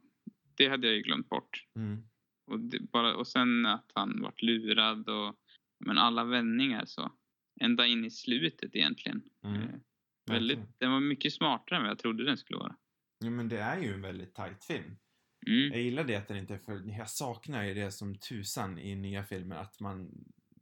det 0.58 0.70
hade 0.70 0.88
jag 0.88 0.96
ju 0.96 1.02
glömt 1.02 1.30
bort. 1.30 1.68
Mm. 1.76 2.04
Och, 2.52 2.60
det, 2.60 2.80
bara, 2.80 3.16
och 3.16 3.28
sen 3.28 3.66
att 3.66 3.92
han 3.94 4.22
vart 4.22 4.42
lurad 4.42 5.10
och 5.10 5.36
men 5.86 5.98
alla 5.98 6.24
vändningar 6.24 6.86
så. 6.86 7.12
Ända 7.62 7.88
in 7.88 8.06
i 8.06 8.12
slutet 8.12 8.76
egentligen. 8.76 9.22
Mm. 9.44 9.62
Eh, 9.62 9.70
väldigt, 10.26 10.80
den 10.80 10.92
var 10.92 11.00
mycket 11.00 11.34
smartare 11.34 11.78
än 11.78 11.84
vad 11.84 11.92
jag 11.92 12.00
trodde 12.00 12.26
den 12.26 12.38
skulle 12.38 12.60
vara. 12.60 12.76
Ja, 13.20 13.30
men 13.30 13.50
det 13.50 13.58
är 13.58 13.82
ju 13.82 13.94
en 13.94 14.02
väldigt 14.02 14.36
tight 14.36 14.64
film. 14.64 14.98
Mm. 15.48 15.72
Jag 15.72 15.82
gillar 15.82 16.04
det 16.04 16.16
att 16.16 16.28
den 16.28 16.38
inte 16.38 16.54
är 16.54 16.58
för... 16.58 16.98
Jag 16.98 17.10
saknar 17.10 17.64
ju 17.64 17.74
det 17.74 17.92
som 17.92 18.16
tusan 18.16 18.80
i 18.80 18.96
nya 18.96 19.24
filmer, 19.24 19.56
att 19.56 19.80
man... 19.80 20.12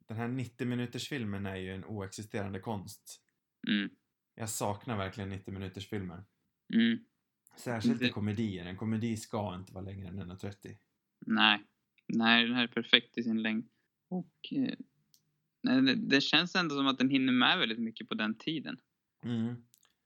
Den 0.08 0.18
här 0.18 0.28
90 0.28 0.68
minuters 0.68 1.10
filmen 1.10 1.46
är 1.46 1.56
ju 1.56 1.72
en 1.74 1.86
oexisterande 1.86 2.60
konst. 2.60 3.22
Mm. 3.68 3.90
Jag 4.36 4.50
saknar 4.50 4.98
verkligen 4.98 5.30
90 5.30 5.54
minuters 5.54 5.90
filmer. 5.90 6.24
Mm. 6.74 7.00
Särskilt 7.58 8.02
i 8.02 8.10
komedier. 8.10 8.66
En 8.66 8.78
komedi 8.78 9.18
ska 9.18 9.56
inte 9.56 9.74
vara 9.74 9.86
längre 9.86 10.08
än 10.08 10.20
1.30. 10.32 10.78
Nej. 11.26 11.64
Nej, 12.08 12.46
den 12.46 12.56
här 12.56 12.64
är 12.64 12.68
perfekt 12.68 13.18
i 13.18 13.24
sin 13.24 13.42
längd. 13.42 13.68
Och 14.10 14.34
eh, 14.52 14.74
nej, 15.64 15.82
det, 15.82 15.96
det 15.96 16.22
känns 16.22 16.56
ändå 16.56 16.76
som 16.76 16.88
att 16.88 16.98
den 16.98 17.10
hinner 17.10 17.34
med 17.34 17.60
väldigt 17.60 17.80
mycket 17.80 18.10
på 18.10 18.16
den 18.16 18.38
tiden. 18.38 18.78
Mm. 19.24 19.56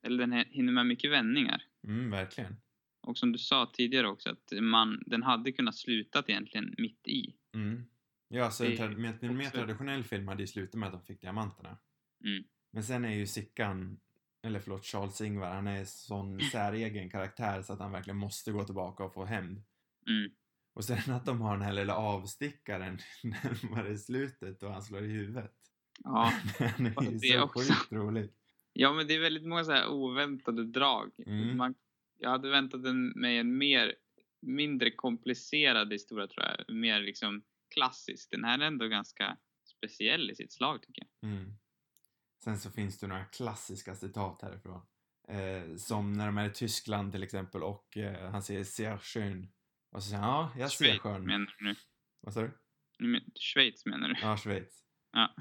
Eller 0.04 0.18
den 0.18 0.34
hi- 0.34 0.50
hinner 0.50 0.74
med 0.74 0.86
mycket 0.86 1.12
vändningar. 1.12 1.64
Mm, 1.88 2.12
verkligen. 2.12 2.56
Och 3.02 3.18
som 3.18 3.32
du 3.32 3.38
sa 3.38 3.72
tidigare 3.74 4.08
också, 4.08 4.30
att 4.30 4.52
man, 4.62 5.04
den 5.06 5.24
hade 5.24 5.52
kunnat 5.52 5.76
slutat 5.76 6.30
egentligen 6.30 6.76
mitt 6.78 7.08
i. 7.08 7.36
Mm. 7.54 7.84
Ja, 8.34 8.52
så 8.52 8.64
en, 8.64 8.70
Det 8.70 8.78
är 8.78 8.88
tra- 8.90 8.98
med, 8.98 9.24
en 9.24 9.38
mer 9.38 9.50
traditionell 9.50 10.04
film 10.04 10.28
hade 10.28 10.44
ju 10.44 10.48
slutat 10.48 10.80
med 10.80 10.88
att 10.88 10.94
de 10.94 11.02
fick 11.02 11.22
diamanterna. 11.22 11.78
Mm. 12.24 12.44
Men 12.72 12.84
sen 12.84 13.06
är 13.06 13.16
ju 13.16 13.28
Sickan, 13.28 14.00
eller 14.44 14.60
förlåt, 14.60 14.86
Charles-Ingvar, 14.86 15.54
han 15.54 15.68
är 15.68 15.86
sån 15.86 16.40
säregen 16.40 17.10
karaktär 17.10 17.62
så 17.62 17.74
att 17.74 17.80
han 17.80 17.92
verkligen 17.92 18.18
måste 18.18 18.52
gå 18.52 18.64
tillbaka 18.64 19.04
och 19.04 19.14
få 19.14 19.26
hämnd. 19.26 19.64
Mm. 20.08 20.32
Och 20.74 20.86
sen 20.86 21.14
att 21.14 21.26
de 21.26 21.42
har 21.42 21.54
den 21.54 21.66
här 21.66 21.74
lilla 21.74 21.96
avstickaren 21.96 23.00
närmare 23.24 23.98
slutet 23.98 24.64
och 24.64 24.72
han 24.72 24.84
slår 24.84 25.04
i 25.04 25.08
huvudet. 25.08 25.54
Ja. 26.04 26.34
Den 26.78 26.86
är 26.86 27.12
ju 27.12 27.18
det 27.18 27.38
så 27.38 27.42
också. 27.44 27.60
sjukt 27.60 27.92
rolig. 27.92 28.30
ja, 28.74 28.94
men 28.94 29.08
det 29.08 29.16
är 29.16 29.20
väldigt 29.20 29.46
många 29.48 29.64
så 29.64 29.72
här 29.72 29.88
oväntade 29.88 30.66
drag. 30.66 31.12
Mm. 31.26 31.58
Man, 31.58 31.76
jag 32.18 32.30
hade 32.30 32.50
väntat 32.50 32.86
en, 32.86 33.10
mig 33.10 33.38
en 33.38 33.58
mer, 33.58 33.96
mindre 34.42 34.92
komplicerad 34.92 35.94
historia 35.94 36.28
tror 36.28 36.46
jag. 36.46 36.76
Mer 36.76 37.00
liksom 37.00 37.44
klassisk. 37.72 38.32
Den 38.32 38.44
här 38.44 38.60
är 38.60 38.64
ändå 38.68 38.88
ganska 38.88 39.38
speciell 39.78 40.32
i 40.32 40.36
sitt 40.36 40.54
slag 40.54 40.82
tycker 40.84 41.04
jag. 41.20 41.30
Mm. 41.32 41.54
Sen 42.44 42.60
så 42.60 42.72
finns 42.72 43.00
det 43.00 43.08
några 43.08 43.26
klassiska 43.26 43.96
citat 43.96 44.42
härifrån. 44.42 44.82
Eh, 45.28 45.76
som 45.78 46.14
när 46.14 46.26
de 46.26 46.38
är 46.38 46.50
i 46.50 46.54
Tyskland 46.54 47.12
till 47.12 47.24
exempel 47.24 47.64
och 47.64 47.98
eh, 47.98 48.32
han 48.32 48.44
säger 48.44 48.64
ser 48.64 48.98
schön. 48.98 49.52
Och 49.92 50.04
så 50.04 50.10
säger 50.10 50.22
han 50.24 50.30
ja, 50.32 50.52
jag 50.60 50.72
ser 50.72 50.98
sjön. 50.98 51.26
menar 51.26 51.56
du 51.60 51.66
nu? 51.66 51.76
Vad 52.22 52.34
sa 52.34 52.42
du? 52.42 52.52
Men- 53.00 53.32
Schweiz 53.36 53.86
menar 53.86 54.08
du? 54.10 54.16
Ja, 54.22 54.38
Schweiz. 54.38 54.84
Ja. 55.12 55.36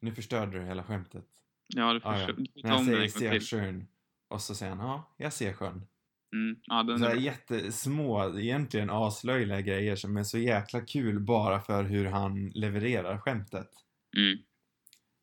Nu 0.00 0.14
förstörde 0.14 0.58
du 0.58 0.64
hela 0.64 0.84
skämtet. 0.84 1.26
Ja, 1.66 1.92
du 1.92 2.00
får, 2.00 2.10
Ah, 2.10 2.20
ja. 2.20 2.34
När 2.54 2.70
han 2.70 2.84
säger 2.84 3.08
ser 3.08 3.40
sjön. 3.40 3.88
Och 4.28 4.40
så 4.42 4.54
säger 4.54 4.74
han 4.74 4.86
ja, 4.88 5.14
jag 5.16 5.32
ser 5.32 5.52
sjön. 5.52 5.86
Mm. 6.32 6.56
Ja, 6.64 6.82
den 6.82 6.98
Så 6.98 7.04
här 7.04 7.14
jättesmå, 7.14 8.38
egentligen 8.38 8.90
aslöjliga 8.90 9.60
grejer 9.60 9.96
som 9.96 10.16
är 10.16 10.24
så 10.24 10.38
jäkla 10.38 10.80
kul 10.80 11.20
bara 11.20 11.60
för 11.60 11.84
hur 11.84 12.04
han 12.04 12.48
levererar 12.48 13.18
skämtet. 13.18 13.68
Mm. 14.16 14.38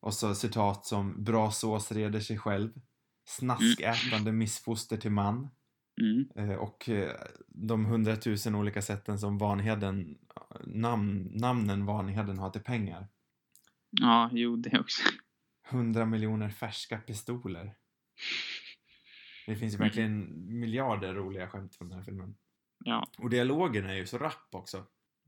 Och 0.01 0.13
så 0.13 0.35
citat 0.35 0.85
som 0.85 1.23
bra 1.23 1.51
sås 1.51 1.91
reder 1.91 2.19
sig 2.19 2.37
själv. 2.37 2.71
Snaskätande 3.27 4.31
missfoster 4.31 4.97
till 4.97 5.11
man. 5.11 5.49
Mm. 6.01 6.29
Eh, 6.35 6.55
och 6.55 6.89
eh, 6.89 7.15
de 7.47 7.85
hundratusen 7.85 8.55
olika 8.55 8.81
sätten 8.81 9.19
som 9.19 9.37
Vanheden, 9.37 10.17
namn, 10.63 11.31
namnen 11.33 11.85
Vanheden 11.85 12.39
har 12.39 12.49
till 12.49 12.63
pengar. 12.63 13.07
Ja, 13.89 14.29
jo 14.33 14.55
det 14.55 14.79
också. 14.79 15.03
Hundra 15.69 16.05
miljoner 16.05 16.49
färska 16.49 16.97
pistoler. 16.97 17.75
Det 19.45 19.55
finns 19.55 19.73
ju 19.73 19.75
Mm. 19.75 19.85
verkligen 19.85 20.33
miljarder 20.59 21.13
roliga 21.13 21.47
skämt 21.47 21.75
från 21.75 21.89
den 21.89 21.97
här 21.97 22.05
filmen. 22.05 22.35
Ja. 22.85 23.07
Och 23.17 23.29
dialogen 23.29 23.85
är 23.85 23.93
ju 23.93 24.05
så 24.07 24.17
rapp 24.17 24.47
också. 24.51 24.85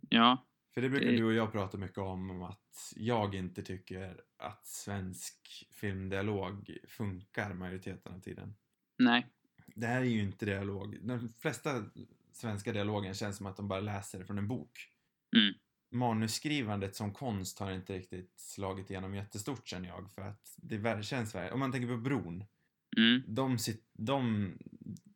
Ja. 0.10 0.46
För 0.74 0.82
det 0.82 0.90
brukar 0.90 1.08
Det- 1.08 1.18
du 1.18 1.24
och 1.26 1.34
jag 1.34 1.52
prata 1.52 1.78
mycket 1.78 1.98
om, 1.98 2.32
om 2.32 2.44
att 2.44 2.94
jag 2.96 3.36
inte 3.36 3.64
tycker 3.64 4.22
att 4.38 4.68
svensk 4.68 5.68
filmdialog 5.72 6.78
funkar 6.88 7.54
majoriteten 7.54 8.14
av 8.14 8.20
tiden. 8.20 8.56
Nej. 8.98 9.28
Det 9.76 9.88
här 9.88 10.02
är 10.02 10.06
ju 10.06 10.22
inte 10.22 10.46
dialog. 10.46 10.98
De 11.02 11.30
flesta 11.30 11.86
svenska 12.32 12.72
dialogen 12.74 13.14
känns 13.14 13.38
som 13.38 13.46
att 13.46 13.58
de 13.58 13.68
bara 13.68 13.80
läser 13.80 14.24
från 14.24 14.38
en 14.38 14.48
bok. 14.48 14.92
Mm. 15.36 15.54
Manusskrivandet 15.92 16.96
som 16.96 17.14
konst 17.14 17.60
har 17.60 17.72
inte 17.72 17.94
riktigt 17.94 18.34
slagit 18.40 18.90
igenom 18.90 19.16
jättestort 19.16 19.68
känner 19.68 19.88
jag. 19.90 20.10
För 20.16 20.22
att 20.22 20.54
det 20.58 21.06
känns 21.06 21.36
väl, 21.36 21.54
om 21.54 21.60
man 21.60 21.72
tänker 21.72 21.88
på 21.88 21.98
Bron. 21.98 22.44
Mm. 22.98 23.24
De, 23.28 23.58
de, 23.94 24.52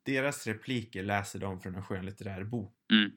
deras 0.04 0.48
repliker 0.48 1.04
läser 1.04 1.40
de 1.40 1.62
från 1.62 1.76
en 1.76 1.84
skönlitterär 1.84 2.44
bok. 2.44 2.76
Mm. 2.94 3.12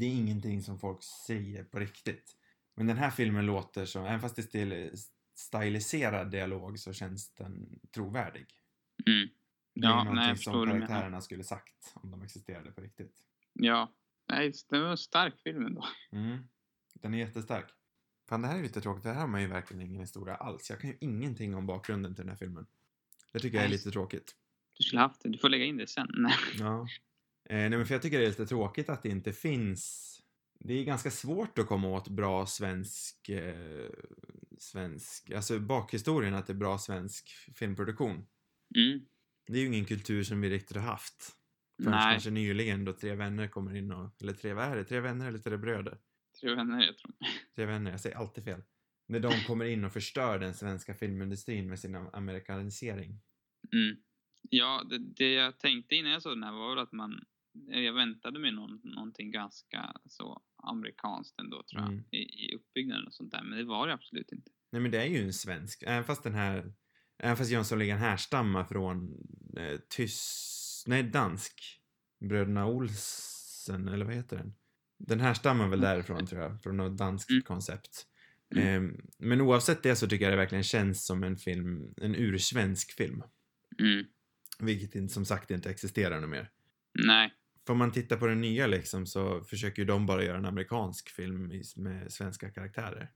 Det 0.00 0.06
är 0.06 0.10
ingenting 0.10 0.62
som 0.62 0.78
folk 0.78 1.02
säger 1.26 1.64
på 1.64 1.78
riktigt. 1.78 2.36
Men 2.76 2.86
den 2.86 2.96
här 2.96 3.10
filmen 3.10 3.46
låter 3.46 3.84
som, 3.84 4.04
även 4.04 4.20
fast 4.20 4.36
det 4.36 4.42
är 4.42 4.46
stil, 4.46 4.92
stiliserad 5.34 6.30
dialog 6.30 6.78
så 6.78 6.92
känns 6.92 7.34
den 7.34 7.80
trovärdig. 7.94 8.46
Mm. 9.06 9.28
Det 9.74 9.86
är 9.86 9.90
Ja, 9.90 10.04
någonting 10.04 10.14
nej, 10.14 10.36
som 10.36 10.66
karaktärerna 10.66 11.20
skulle 11.20 11.44
sagt 11.44 11.92
om 11.94 12.10
de 12.10 12.22
existerade 12.22 12.72
på 12.72 12.80
riktigt. 12.80 13.14
Ja. 13.52 13.92
Nej, 14.28 14.52
det 14.68 14.80
var 14.80 14.90
en 14.90 14.98
stark 14.98 15.40
film 15.40 15.66
ändå. 15.66 15.86
Mm. 16.12 16.38
Den 16.94 17.14
är 17.14 17.18
jättestark. 17.18 17.70
Fan, 18.28 18.42
det 18.42 18.48
här 18.48 18.58
är 18.58 18.62
lite 18.62 18.80
tråkigt, 18.80 19.02
för 19.02 19.12
här 19.12 19.20
har 19.20 19.26
man 19.26 19.42
ju 19.42 19.46
verkligen 19.46 19.82
ingen 19.82 20.00
historia 20.00 20.34
alls. 20.34 20.70
Jag 20.70 20.80
kan 20.80 20.90
ju 20.90 20.96
ingenting 21.00 21.54
om 21.54 21.66
bakgrunden 21.66 22.14
till 22.14 22.24
den 22.24 22.28
här 22.28 22.36
filmen. 22.36 22.66
Det 23.32 23.38
tycker 23.38 23.56
jag 23.56 23.64
är 23.64 23.70
lite 23.70 23.90
tråkigt. 23.90 24.34
Du 24.78 24.84
skulle 24.84 25.00
haft 25.00 25.22
det. 25.22 25.28
Du 25.28 25.38
får 25.38 25.48
lägga 25.48 25.64
in 25.64 25.76
det 25.76 25.86
sen. 25.86 26.08
Ja. 26.58 26.88
Eh, 27.48 27.56
nej, 27.56 27.70
men 27.70 27.86
för 27.86 27.94
jag 27.94 28.02
tycker 28.02 28.18
det 28.18 28.24
är 28.24 28.28
lite 28.28 28.46
tråkigt 28.46 28.88
att 28.88 29.02
det 29.02 29.08
inte 29.08 29.32
finns... 29.32 30.06
Det 30.60 30.74
är 30.74 30.84
ganska 30.84 31.10
svårt 31.10 31.58
att 31.58 31.66
komma 31.66 31.88
åt 31.88 32.08
bra 32.08 32.46
svensk... 32.46 33.28
Eh, 33.28 33.90
svensk... 34.58 35.30
Alltså 35.30 35.58
bakhistorien 35.58 36.34
att 36.34 36.46
det 36.46 36.52
är 36.52 36.54
bra 36.54 36.78
svensk 36.78 37.30
filmproduktion. 37.54 38.26
Mm. 38.76 39.00
Det 39.46 39.52
är 39.52 39.60
ju 39.60 39.66
ingen 39.66 39.84
kultur 39.84 40.22
som 40.22 40.40
vi 40.40 40.50
riktigt 40.50 40.76
har 40.76 40.84
haft. 40.84 41.36
Förrän 41.82 41.90
Nej. 41.90 42.12
kanske 42.14 42.30
nyligen 42.30 42.84
då 42.84 42.92
tre 42.92 43.14
vänner 43.14 43.48
kommer 43.48 43.76
in 43.76 43.92
och... 43.92 44.22
Eller 44.22 44.32
tre, 44.32 44.52
vad 44.52 44.64
är 44.64 44.76
det? 44.76 44.84
Tre 44.84 45.00
vänner 45.00 45.28
eller 45.28 45.38
tre 45.38 45.56
bröder? 45.56 45.98
Tre 46.40 46.54
vänner, 46.54 46.86
jag 46.86 46.98
tror. 46.98 47.12
Tre 47.54 47.66
vänner, 47.66 47.90
jag 47.90 48.00
säger 48.00 48.16
alltid 48.16 48.44
fel. 48.44 48.62
När 49.10 49.20
de 49.20 49.44
kommer 49.46 49.64
in 49.64 49.84
och 49.84 49.92
förstör 49.92 50.38
den 50.38 50.54
svenska 50.54 50.94
filmindustrin 50.94 51.68
med 51.68 51.78
sin 51.78 51.94
amerikanisering. 51.94 53.20
Mm. 53.72 53.96
Ja, 54.50 54.86
det, 54.90 54.98
det 54.98 55.32
jag 55.32 55.58
tänkte 55.58 55.94
innan 55.94 56.12
jag 56.12 56.22
såg 56.22 56.32
den 56.32 56.42
här 56.42 56.52
var 56.52 56.70
väl 56.74 56.78
att 56.84 56.92
man... 56.92 57.24
Jag 57.66 57.92
väntade 57.92 58.38
mig 58.38 58.52
någon, 58.52 58.80
någonting 58.84 59.30
ganska 59.30 59.92
så 60.08 60.42
amerikanskt 60.62 61.38
ändå 61.38 61.62
tror 61.62 61.82
jag. 61.82 61.92
Mm. 61.92 62.04
I, 62.10 62.16
I 62.16 62.54
uppbyggnaden 62.56 63.06
och 63.06 63.14
sånt 63.14 63.30
där. 63.30 63.42
Men 63.42 63.58
det 63.58 63.64
var 63.64 63.86
det 63.86 63.94
absolut 63.94 64.32
inte. 64.32 64.50
Nej 64.72 64.82
men 64.82 64.90
det 64.90 65.02
är 65.02 65.06
ju 65.06 65.24
en 65.24 65.32
svensk, 65.32 65.82
även 65.86 66.04
fast 66.04 66.22
den 66.22 66.34
här, 66.34 66.72
även 67.18 67.36
fast 67.36 67.50
Jönssonligan 67.50 67.98
härstammar 67.98 68.64
från 68.64 69.14
eh, 69.56 69.78
tysk, 69.88 70.86
nej 70.86 71.02
dansk, 71.02 71.60
Bröderna 72.28 72.66
Olsen, 72.66 73.88
eller 73.88 74.04
vad 74.04 74.14
heter 74.14 74.36
den? 74.36 74.54
Den 74.98 75.20
härstammar 75.20 75.68
väl 75.68 75.80
därifrån 75.80 76.26
tror 76.26 76.42
jag, 76.42 76.62
från 76.62 76.76
något 76.76 76.98
danskt 76.98 77.30
Mm. 77.30 77.42
koncept. 77.42 78.06
Mm. 78.56 78.66
Ehm, 78.68 79.00
men 79.18 79.40
oavsett 79.40 79.82
det 79.82 79.96
så 79.96 80.08
tycker 80.08 80.24
jag 80.24 80.32
det 80.32 80.36
verkligen 80.36 80.64
känns 80.64 81.06
som 81.06 81.22
en 81.22 81.36
film, 81.36 81.94
en 81.96 82.14
ursvensk 82.14 82.92
film. 82.92 83.22
Mm. 83.78 84.06
Vilket 84.58 85.10
som 85.10 85.24
sagt 85.24 85.50
inte 85.50 85.70
existerar 85.70 86.20
något 86.20 86.30
mer. 86.30 86.50
Nej. 87.06 87.34
För 87.66 87.72
om 87.72 87.78
man 87.78 87.92
tittar 87.92 88.16
på 88.16 88.26
den 88.26 88.40
nya 88.40 88.66
liksom 88.66 89.06
så 89.06 89.44
försöker 89.44 89.82
ju 89.82 89.86
de 89.86 90.06
bara 90.06 90.24
göra 90.24 90.38
en 90.38 90.44
amerikansk 90.44 91.10
film 91.10 91.52
med 91.76 92.12
svenska 92.12 92.50
karaktärer. 92.50 93.12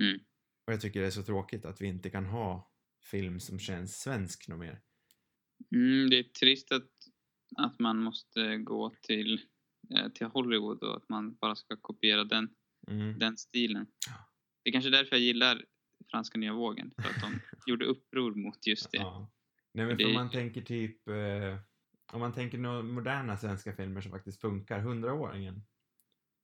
Mm. 0.00 0.20
Och 0.66 0.72
jag 0.72 0.80
tycker 0.80 1.00
det 1.00 1.06
är 1.06 1.10
så 1.10 1.22
tråkigt 1.22 1.64
att 1.64 1.80
vi 1.80 1.86
inte 1.86 2.10
kan 2.10 2.26
ha 2.26 2.70
film 3.10 3.40
som 3.40 3.58
känns 3.58 4.00
svensk 4.00 4.48
något 4.48 4.58
mer. 4.58 4.80
Mm, 5.74 6.10
det 6.10 6.18
är 6.18 6.22
trist 6.22 6.72
att, 6.72 6.90
att 7.56 7.78
man 7.78 7.98
måste 7.98 8.56
gå 8.56 8.94
till, 9.02 9.40
eh, 9.96 10.08
till 10.08 10.26
Hollywood 10.26 10.82
och 10.82 10.96
att 10.96 11.08
man 11.08 11.34
bara 11.34 11.54
ska 11.56 11.76
kopiera 11.76 12.24
den, 12.24 12.48
Mm. 12.88 13.18
den 13.18 13.36
stilen. 13.36 13.86
Det 14.66 14.70
är 14.70 14.72
kanske 14.72 14.90
därför 14.90 15.16
jag 15.16 15.20
gillar 15.20 15.64
franska 16.10 16.38
nya 16.38 16.52
vågen. 16.52 16.90
För 17.02 17.08
att 17.10 17.20
de 17.20 17.40
gjorde 17.66 17.84
uppror 17.86 18.34
mot 18.34 18.66
just 18.66 18.90
det. 18.92 18.98
Ja. 18.98 19.30
Nej 19.72 19.86
men 19.86 19.96
Det- 19.96 20.04
för 20.04 20.08
om 20.08 20.14
man 20.14 20.30
tänker 20.30 20.62
typ, 20.62 21.08
eh, 21.08 21.58
om 22.12 22.20
man 22.20 22.32
tänker 22.32 22.58
några 22.58 22.82
moderna 22.82 23.36
svenska 23.36 23.72
filmer 23.76 24.00
som 24.00 24.10
faktiskt 24.10 24.40
funkar, 24.40 24.80
Hundraåringen. 24.80 25.62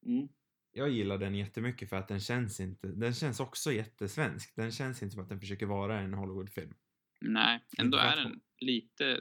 Mm. 0.07 0.29
Jag 0.73 0.91
gillar 0.91 1.19
den 1.19 1.35
jättemycket 1.35 1.89
för 1.89 1.97
att 1.97 2.09
den 2.09 2.21
känns 2.21 2.61
inte, 2.61 2.87
den 2.87 3.15
känns 3.15 3.41
också 3.41 3.73
jättesvensk. 3.73 4.57
Den 4.57 4.73
känns 4.73 5.03
inte 5.03 5.13
som 5.15 5.23
att 5.23 5.29
den 5.29 5.41
försöker 5.41 5.67
vara 5.67 6.01
en 6.01 6.15
Hollywoodfilm. 6.15 6.75
Nej, 7.21 7.61
ändå 7.79 7.99
är 7.99 8.17
den 8.17 8.41
lite 8.59 9.21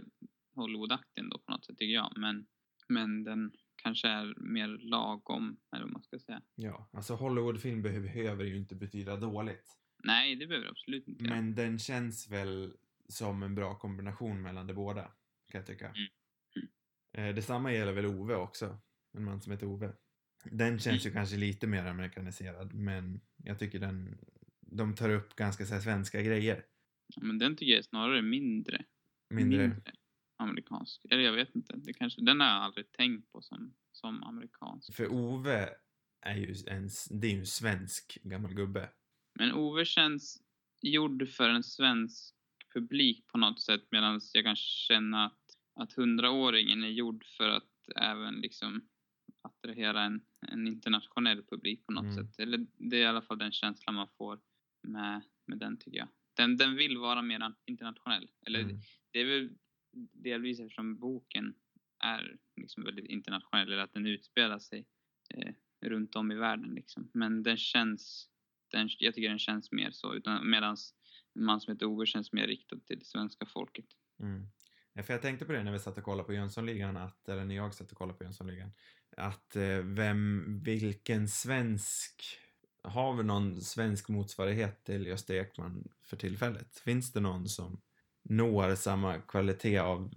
Hollywoodaktig 0.56 1.22
ändå 1.22 1.38
på 1.40 1.52
något 1.52 1.66
sätt 1.66 1.78
tycker 1.78 1.94
jag. 1.94 2.14
Men, 2.18 2.46
men 2.90 3.24
den 3.24 3.52
kanske 3.84 4.08
är 4.08 4.34
mer 4.38 4.68
lagom, 4.68 5.58
eller 5.76 5.84
vad 5.84 5.94
man 5.94 6.04
ska 6.04 6.20
säga. 6.20 6.42
Ja, 6.56 6.90
alltså 6.94 7.16
Hollywoodfilm 7.16 7.82
behöver, 7.82 8.46
ju 8.46 8.58
inte 8.58 8.76
betyda 8.76 9.16
dåligt. 9.16 9.78
Nej, 10.04 10.36
det 10.36 10.48
behöver 10.48 10.68
absolut 10.68 11.08
inte. 11.08 11.24
Men 11.24 11.56
den 11.56 11.80
känns 11.80 12.30
väl 12.30 12.74
som 13.10 13.44
en 13.44 13.56
bra 13.56 13.76
kombination 13.76 14.42
mellan 14.42 14.68
de 14.68 14.74
båda, 14.74 15.04
kan 15.52 15.60
jag 15.60 15.66
tycka. 15.66 15.88
Mm. 15.88 16.10
Eh, 17.14 17.36
detsamma 17.36 17.74
gäller 17.74 17.94
väl 17.94 18.06
Ove 18.06 18.36
också. 18.36 18.78
En 19.14 19.24
man 19.24 19.42
som 19.42 19.52
heter 19.52 19.68
Ove. 19.68 19.94
Den 20.44 20.80
känns 20.80 21.06
ju 21.06 21.12
kanske 21.12 21.38
lite 21.38 21.68
mer 21.68 21.86
amerikaniserad, 21.86 22.74
men 22.74 23.22
jag 23.44 23.60
tycker 23.60 23.80
den, 23.80 24.18
de 24.60 24.96
tar 24.96 25.10
upp 25.10 25.36
ganska 25.36 25.66
så 25.66 25.82
svenska 25.82 26.22
grejer. 26.22 26.66
Ja, 27.08 27.22
Men 27.24 27.38
den 27.38 27.56
tycker 27.56 27.72
jag 27.72 27.80
är 27.80 27.84
snarare 27.84 28.22
mindre. 28.22 28.86
Mindre, 29.30 29.82
amerikansk. 30.42 31.06
Eller 31.10 31.24
jag 31.24 31.34
vet 31.34 31.56
inte. 31.56 31.74
Det 31.78 31.94
kanske, 31.94 32.22
den 32.22 32.40
har 32.40 32.48
jag 32.48 32.56
aldrig 32.64 32.92
tänkt 32.92 33.32
på 33.32 33.42
som, 33.42 33.74
som 33.92 34.24
amerikansk. 34.24 34.96
för 34.96 35.08
Ove 35.14 35.70
är 36.26 36.36
ju 36.36 36.56
en, 36.68 36.90
det 37.10 37.28
är 37.28 37.32
ju 37.32 37.40
en 37.40 37.46
svensk 37.46 38.18
gammal 38.24 38.54
gubbe. 38.54 38.90
Men 39.40 39.54
Ove 39.54 39.86
känns 39.86 40.42
gjord 40.82 41.30
för 41.30 41.50
en 41.50 41.64
svensk 41.64 42.36
publik 42.74 43.28
på 43.28 43.38
något 43.38 43.62
sätt 43.62 43.84
medan 43.92 44.22
jag 44.34 44.44
kan 44.46 44.56
känna 44.56 45.26
att, 45.26 45.40
att 45.76 45.94
hundraåringen 45.94 46.84
är 46.84 46.88
gjord 46.90 47.26
för 47.26 47.50
att 47.50 47.68
även 47.96 48.34
liksom 48.36 48.88
attrahera 49.42 50.02
en, 50.04 50.22
en 50.48 50.68
internationell 50.68 51.44
publik 51.44 51.86
på 51.86 51.92
något 51.94 52.04
Mm. 52.04 52.16
sätt. 52.16 52.40
Eller 52.40 52.66
det 52.78 52.98
är 52.98 53.02
i 53.02 53.06
alla 53.06 53.22
fall 53.22 53.38
den 53.38 53.52
känslan 53.52 53.96
man 53.96 54.08
får 54.18 54.40
med, 54.88 55.22
med 55.48 55.58
den 55.58 55.78
tycker 55.80 55.98
jag. 55.98 56.08
Den, 56.34 56.58
den 56.58 56.76
vill 56.76 56.98
vara 56.98 57.22
mer 57.22 57.54
internationell. 57.66 58.30
Eller 58.46 58.60
Mm. 58.60 58.80
det 59.12 59.20
är 59.20 59.26
väl 59.26 59.50
delvis 60.14 60.60
eftersom 60.60 61.00
boken 61.00 61.54
är 62.04 62.38
liksom 62.56 62.84
väldigt 62.84 63.06
internationell, 63.06 63.72
eller 63.72 63.84
att 63.84 63.94
den 63.94 64.06
utspelar 64.06 64.60
sig 64.60 64.88
eh, 65.30 65.54
runt 65.82 66.16
om 66.16 66.32
i 66.32 66.36
världen. 66.36 66.74
Liksom. 66.76 67.10
Men 67.14 67.44
den 67.44 67.58
känns, 67.58 68.30
den, 68.72 68.90
jag 69.00 69.14
tycker 69.14 69.30
den 69.30 69.40
känns 69.40 69.72
mer 69.72 69.92
så, 69.92 70.22
Medan 70.44 70.76
en 71.36 71.44
man 71.44 71.62
som 71.62 71.74
heter 71.74 71.86
Ove 71.86 72.06
känns 72.06 72.34
mer 72.34 72.48
riktad 72.48 72.80
till 72.80 73.00
det 73.00 73.06
svenska 73.06 73.46
folket. 73.46 73.86
Mm. 74.20 74.48
Ja, 74.94 75.04
för 75.04 75.14
jag 75.14 75.22
tänkte 75.22 75.46
på 75.46 75.52
det 75.52 75.64
när 75.64 75.72
vi 75.72 75.80
satt 75.80 75.98
och 75.98 76.04
kollade 76.04 76.28
på 76.28 76.34
Jönssonligan, 76.34 76.98
att, 76.98 77.30
eller 77.30 77.46
när 77.46 77.56
jag 77.56 77.74
satt 77.74 77.92
och 77.92 77.98
kollade 77.98 78.18
på 78.18 78.24
Jönssonligan, 78.24 78.72
att 79.18 79.56
eh, 79.56 79.78
vem, 79.78 80.60
vilken 80.64 81.28
svensk, 81.28 82.24
har 82.84 83.16
vi 83.16 83.24
någon 83.24 83.62
svensk 83.62 84.10
motsvarighet 84.10 84.84
till 84.84 85.08
Gösta 85.08 85.36
Ekman 85.36 85.88
för 86.04 86.18
tillfället? 86.18 86.80
Finns 86.80 87.14
det 87.14 87.20
någon 87.20 87.48
som 87.48 87.82
når 88.32 88.76
samma 88.76 89.18
kvalitet 89.18 89.78
av 89.78 90.12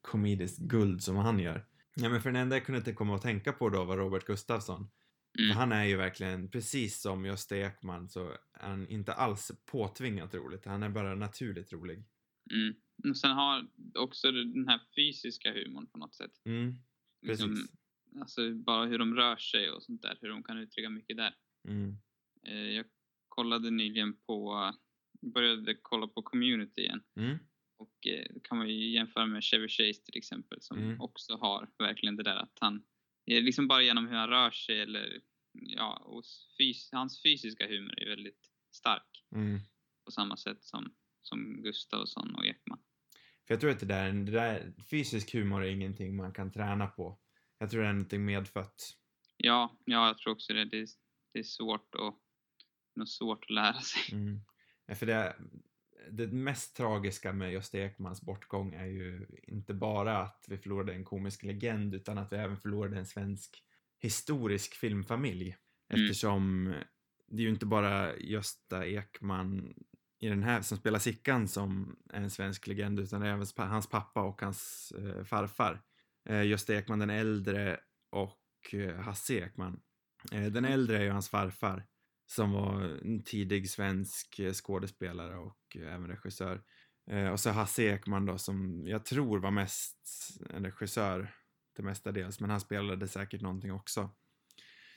komediskt 0.00 0.58
guld 0.58 1.02
som 1.02 1.16
han 1.16 1.38
gör? 1.38 1.64
Ja, 1.94 2.08
men 2.08 2.22
för 2.22 2.32
den 2.32 2.42
enda 2.42 2.56
jag 2.56 2.66
kunde 2.66 2.78
inte 2.78 2.92
komma 2.92 3.14
att 3.14 3.22
tänka 3.22 3.52
på 3.52 3.68
då 3.68 3.84
var 3.84 3.96
Robert 3.96 4.24
Gustafsson. 4.24 4.90
Mm. 5.38 5.56
han 5.56 5.72
är 5.72 5.84
ju 5.84 5.96
verkligen, 5.96 6.50
precis 6.50 7.00
som 7.00 7.24
Gösta 7.24 7.56
Ekman, 7.56 8.08
så 8.08 8.30
är 8.52 8.68
han 8.68 8.88
inte 8.88 9.12
alls 9.12 9.52
påtvingat 9.66 10.34
roligt. 10.34 10.64
Han 10.64 10.82
är 10.82 10.88
bara 10.88 11.14
naturligt 11.14 11.72
rolig. 11.72 12.04
Mm. 12.50 12.74
Och 13.10 13.16
sen 13.16 13.30
har 13.30 13.68
också 13.94 14.32
den 14.32 14.68
här 14.68 14.80
fysiska 14.96 15.52
humorn 15.52 15.86
på 15.86 15.98
något 15.98 16.14
sätt. 16.14 16.30
Mm, 16.44 16.74
precis. 17.26 17.46
Liksom, 17.46 17.68
alltså 18.20 18.54
bara 18.54 18.86
hur 18.86 18.98
de 18.98 19.14
rör 19.14 19.36
sig 19.36 19.70
och 19.70 19.82
sånt 19.82 20.02
där, 20.02 20.18
hur 20.20 20.28
de 20.28 20.42
kan 20.42 20.58
uttrycka 20.58 20.90
mycket 20.90 21.16
där. 21.16 21.34
Mm. 21.68 21.96
Eh, 22.46 22.70
jag 22.76 22.86
kollade 23.28 23.70
nyligen 23.70 24.16
på, 24.16 24.72
började 25.20 25.74
kolla 25.82 26.06
på 26.06 26.22
Community 26.22 26.80
igen. 26.80 27.02
Mm. 27.16 27.38
Och 27.78 28.06
eh, 28.06 28.26
kan 28.44 28.58
man 28.58 28.68
ju 28.68 28.90
jämföra 28.90 29.26
med 29.26 29.44
Chevy 29.44 29.68
Chase 29.68 30.02
till 30.04 30.18
exempel 30.18 30.62
som 30.62 30.78
Mm. 30.78 31.00
också 31.00 31.36
har 31.36 31.70
verkligen 31.78 32.16
det 32.16 32.22
där 32.22 32.36
att 32.36 32.58
han, 32.60 32.82
eh, 33.30 33.42
liksom 33.42 33.68
bara 33.68 33.82
genom 33.82 34.08
hur 34.08 34.16
han 34.16 34.28
rör 34.28 34.50
sig 34.50 34.80
eller 34.80 35.20
ja, 35.52 35.96
och 35.96 36.24
fys, 36.58 36.88
hans 36.92 37.22
fysiska 37.22 37.66
humor 37.68 37.98
är 38.02 38.08
väldigt 38.08 38.50
stark 38.74 39.24
Mm. 39.34 39.60
på 40.04 40.10
samma 40.10 40.36
sätt 40.36 40.64
som, 40.64 40.94
som 41.22 41.62
Gustavsson 41.62 42.34
och 42.34 42.46
Ekman. 42.46 42.78
För 43.46 43.54
jag 43.54 43.60
tror 43.60 43.70
att 43.70 43.80
det 43.80 43.86
där, 43.86 44.12
det 44.12 44.32
där, 44.32 44.72
fysisk 44.90 45.32
humor 45.34 45.64
är 45.64 45.68
ingenting 45.70 46.16
man 46.16 46.32
kan 46.32 46.52
träna 46.52 46.86
på. 46.86 47.20
Jag 47.58 47.70
tror 47.70 47.82
det 47.82 47.88
är 47.88 47.92
någonting 47.92 48.24
medfött. 48.24 48.96
Ja, 49.36 49.78
ja, 49.84 50.06
jag 50.06 50.18
tror 50.18 50.32
också 50.32 50.52
det. 50.52 50.64
Det 50.64 50.78
är, 50.78 50.86
det 51.32 51.38
är 51.38 51.42
svårt 51.42 51.94
att, 51.94 52.14
något 52.96 53.08
svårt 53.10 53.44
att 53.44 53.50
lära 53.50 53.80
sig. 53.80 54.02
Mm. 54.18 54.40
Ja, 54.86 54.94
för 54.94 55.06
det, 55.06 55.36
det 56.10 56.26
mest 56.26 56.76
tragiska 56.76 57.32
med 57.32 57.52
Gösta 57.52 57.78
Ekmans 57.78 58.22
bortgång 58.22 58.74
är 58.74 58.86
ju 58.86 59.26
inte 59.42 59.74
bara 59.74 60.18
att 60.18 60.44
vi 60.48 60.58
förlorade 60.58 60.92
en 60.92 61.04
komisk 61.04 61.42
legend 61.42 61.94
utan 61.94 62.18
att 62.18 62.32
vi 62.32 62.36
även 62.36 62.56
förlorade 62.56 62.98
en 62.98 63.06
svensk 63.06 63.64
historisk 63.98 64.74
filmfamilj. 64.74 65.56
Mm. 65.92 66.04
Eftersom 66.04 66.74
det 67.28 67.36
är 67.36 67.44
ju 67.44 67.48
inte 67.48 67.66
bara 67.66 68.16
Gösta 68.16 68.86
Ekman 68.86 69.74
i 70.20 70.28
den 70.28 70.42
här 70.42 70.62
som 70.62 70.78
spelar 70.78 70.98
Sickan 70.98 71.48
som 71.48 71.96
är 72.12 72.20
en 72.20 72.30
svensk 72.30 72.66
legend 72.66 73.00
utan 73.00 73.22
även 73.22 73.46
hans 73.56 73.88
pappa 73.88 74.22
och 74.22 74.42
hans 74.42 74.92
eh, 74.98 75.24
farfar. 75.24 75.80
Eh, 76.28 76.46
Gösta 76.46 76.74
Ekman 76.74 76.98
den 76.98 77.10
äldre 77.10 77.80
och 78.10 78.74
eh, 78.74 78.94
Hasse 78.96 79.34
Ekman. 79.34 79.80
Eh, 80.32 80.46
den 80.46 80.64
äldre 80.64 80.98
är 80.98 81.02
ju 81.02 81.10
hans 81.10 81.28
farfar 81.28 81.86
som 82.30 82.52
var 82.52 82.82
en 82.82 83.22
tidig 83.22 83.70
svensk 83.70 84.38
eh, 84.38 84.52
skådespelare 84.52 85.36
och 85.36 85.76
eh, 85.76 85.94
även 85.94 86.06
regissör. 86.06 86.62
Eh, 87.10 87.28
och 87.28 87.40
så 87.40 87.50
Hasse 87.50 87.82
Ekman 87.82 88.26
då 88.26 88.38
som 88.38 88.86
jag 88.86 89.04
tror 89.04 89.38
var 89.38 89.50
mest 89.50 89.98
en 90.50 90.64
regissör 90.64 91.34
till 91.74 91.84
mestadels, 91.84 92.40
men 92.40 92.50
han 92.50 92.60
spelade 92.60 93.08
säkert 93.08 93.40
någonting 93.40 93.72
också. 93.72 94.10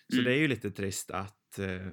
Så 0.08 0.14
Mm. 0.20 0.26
det 0.26 0.32
är 0.34 0.38
ju 0.40 0.48
lite 0.48 0.72
trist 0.72 1.12
att 1.12 1.60
eh, 1.60 1.88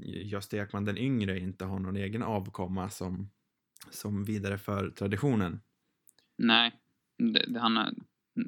Gösta 0.00 0.56
Ekman 0.56 0.84
den 0.84 0.98
yngre 0.98 1.38
inte 1.38 1.64
har 1.64 1.78
någon 1.78 1.96
egen 1.96 2.22
avkomma 2.22 2.90
som, 2.90 3.30
som 3.90 4.24
vidare 4.24 4.58
för 4.58 4.90
traditionen. 4.90 5.60
Nej, 6.38 6.80
det, 7.18 7.52
det, 7.52 7.60
han, 7.60 7.76
har, 7.76 7.94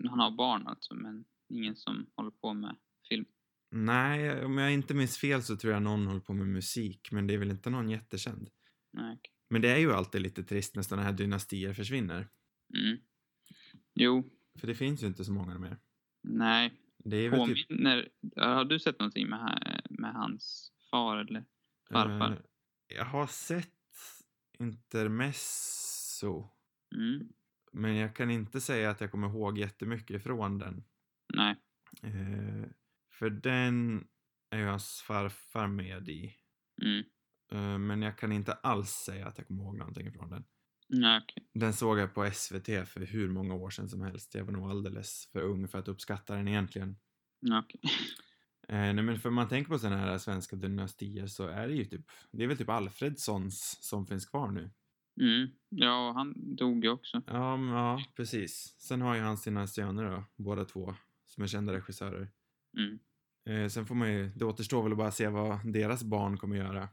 han 0.09 0.19
har 0.21 0.31
barn 0.31 0.67
alltså, 0.67 0.95
men 0.95 1.25
ingen 1.49 1.77
som 1.77 2.07
håller 2.17 2.31
på 2.31 2.55
med 2.55 2.77
film. 3.09 3.25
Nej, 3.73 4.45
om 4.45 4.59
jag 4.59 4.73
inte 4.73 4.95
minns 4.95 5.19
fel 5.19 5.43
så 5.43 5.57
tror 5.57 5.73
jag 5.73 5.83
någon 5.83 6.07
håller 6.07 6.21
på 6.21 6.33
med 6.35 6.47
musik, 6.49 7.09
men 7.13 7.27
det 7.27 7.35
är 7.35 7.39
väl 7.39 7.51
inte 7.51 7.71
någon 7.71 7.91
jättekänd. 7.91 8.51
Nej. 8.93 9.21
Men 9.51 9.63
det 9.63 9.69
är 9.69 9.77
ju 9.79 9.93
alltid 9.93 10.23
lite 10.23 10.45
trist 10.45 10.75
när 10.77 10.83
sådana 10.83 11.03
här 11.03 11.13
dynastier 11.13 11.75
försvinner. 11.75 12.29
Mm. 12.79 12.99
Jo, 13.95 14.31
För 14.61 14.67
det 14.67 14.75
finns 14.75 15.03
ju 15.03 15.07
inte 15.07 15.25
så 15.25 15.33
många 15.33 15.59
mer. 15.59 15.79
nej. 16.23 16.75
Det 17.05 17.17
är 17.17 17.31
väl 17.31 17.49
typ... 17.49 17.69
Påminner, 17.69 18.09
har 18.37 18.65
du 18.65 18.79
sett 18.79 18.99
någonting 18.99 19.29
med, 19.29 19.39
ha- 19.39 19.81
med 19.91 20.13
hans 20.15 20.73
far 20.91 21.17
eller 21.17 21.45
farfar? 21.91 22.33
eh, 22.33 22.39
jag 22.97 23.05
har 23.05 23.27
sett 23.27 23.69
intermesso, 24.59 26.49
Mm. 26.95 27.29
men 27.73 27.97
jag 27.97 28.17
kan 28.17 28.31
inte 28.31 28.61
säga 28.61 28.91
att 28.91 29.01
jag 29.01 29.11
kommer 29.11 29.29
ihåg 29.29 29.59
jättemycket 29.59 30.17
ifrån 30.17 30.59
den. 30.59 30.85
Nej. 31.35 31.57
Eh, 32.03 32.65
för 33.21 33.31
den 33.31 34.05
är 34.51 34.59
ju 34.59 34.65
hans 34.65 35.03
farfar 35.07 35.67
med 35.67 36.09
i. 36.09 36.35
Mm. 36.83 37.05
Eh, 37.53 37.79
men 37.79 38.03
jag 38.03 38.19
kan 38.19 38.33
inte 38.33 38.53
alls 38.53 38.91
säga 38.91 39.27
att 39.27 39.39
jag 39.39 39.47
kommer 39.47 39.63
ihåg 39.63 39.79
någonting 39.79 40.07
ifrån 40.07 40.31
den. 40.31 40.45
Nej, 40.89 41.21
okej. 41.23 41.51
Den 41.55 41.73
såg 41.73 41.99
jag 41.99 42.15
på 42.15 42.31
SVT 42.31 42.67
för 42.67 43.07
hur 43.07 43.29
många 43.29 43.55
år 43.55 43.71
sedan 43.71 43.89
som 43.89 44.01
helst. 44.01 44.35
Jag 44.35 44.45
var 44.45 44.53
nog 44.53 44.71
alldeles 44.71 45.29
för 45.33 45.41
ung 45.41 45.69
för 45.69 45.79
att 45.79 45.89
uppskatta 45.89 46.35
den 46.37 46.49
egentligen. 46.49 46.97
Nej, 47.41 47.59
okej. 47.59 47.81
Eh, 48.69 48.95
nej 48.95 49.03
men 49.03 49.19
för 49.21 49.31
man 49.31 49.49
tänker 49.49 49.71
på 49.71 49.79
sådana 49.79 49.97
här 49.97 50.19
svenska 50.19 50.57
dynastier 50.57 51.27
så 51.27 51.47
är 51.47 51.69
det 51.69 51.75
ju 51.75 51.85
typ, 51.85 52.07
det 52.31 52.43
är 52.43 52.49
väl 52.49 52.57
typ 52.57 52.69
Alfredsons 52.69 53.79
som 53.81 54.07
finns 54.07 54.27
kvar 54.27 54.51
nu. 54.51 54.71
Mm. 55.21 55.49
Ja, 55.69 56.09
och 56.09 56.15
han 56.15 56.57
dog 56.57 56.85
ju 56.85 56.91
också. 56.91 57.23
Ja, 57.27 57.57
men, 57.57 57.75
ja 57.75 58.05
precis. 58.17 58.75
Sen 58.79 59.01
har 59.01 59.15
ju 59.15 59.21
han 59.21 59.39
sina 59.39 59.67
söner 59.67 60.11
då, 60.11 60.25
båda 60.37 60.65
två, 60.65 60.95
som 61.27 61.43
är 61.43 61.47
kända 61.47 61.73
regissörer. 61.73 62.31
Mm. 62.79 62.99
Eh, 63.51 63.69
sen 63.69 63.87
får 63.87 63.95
man 63.95 64.13
ju, 64.13 64.29
det 64.37 64.45
återstår 64.45 64.83
väl 64.83 64.93
att 64.93 64.99
bara 64.99 65.11
se 65.11 65.29
vad 65.29 65.73
deras 65.73 66.03
barn 66.05 66.37
kommer 66.39 66.57
göra. 66.57 66.89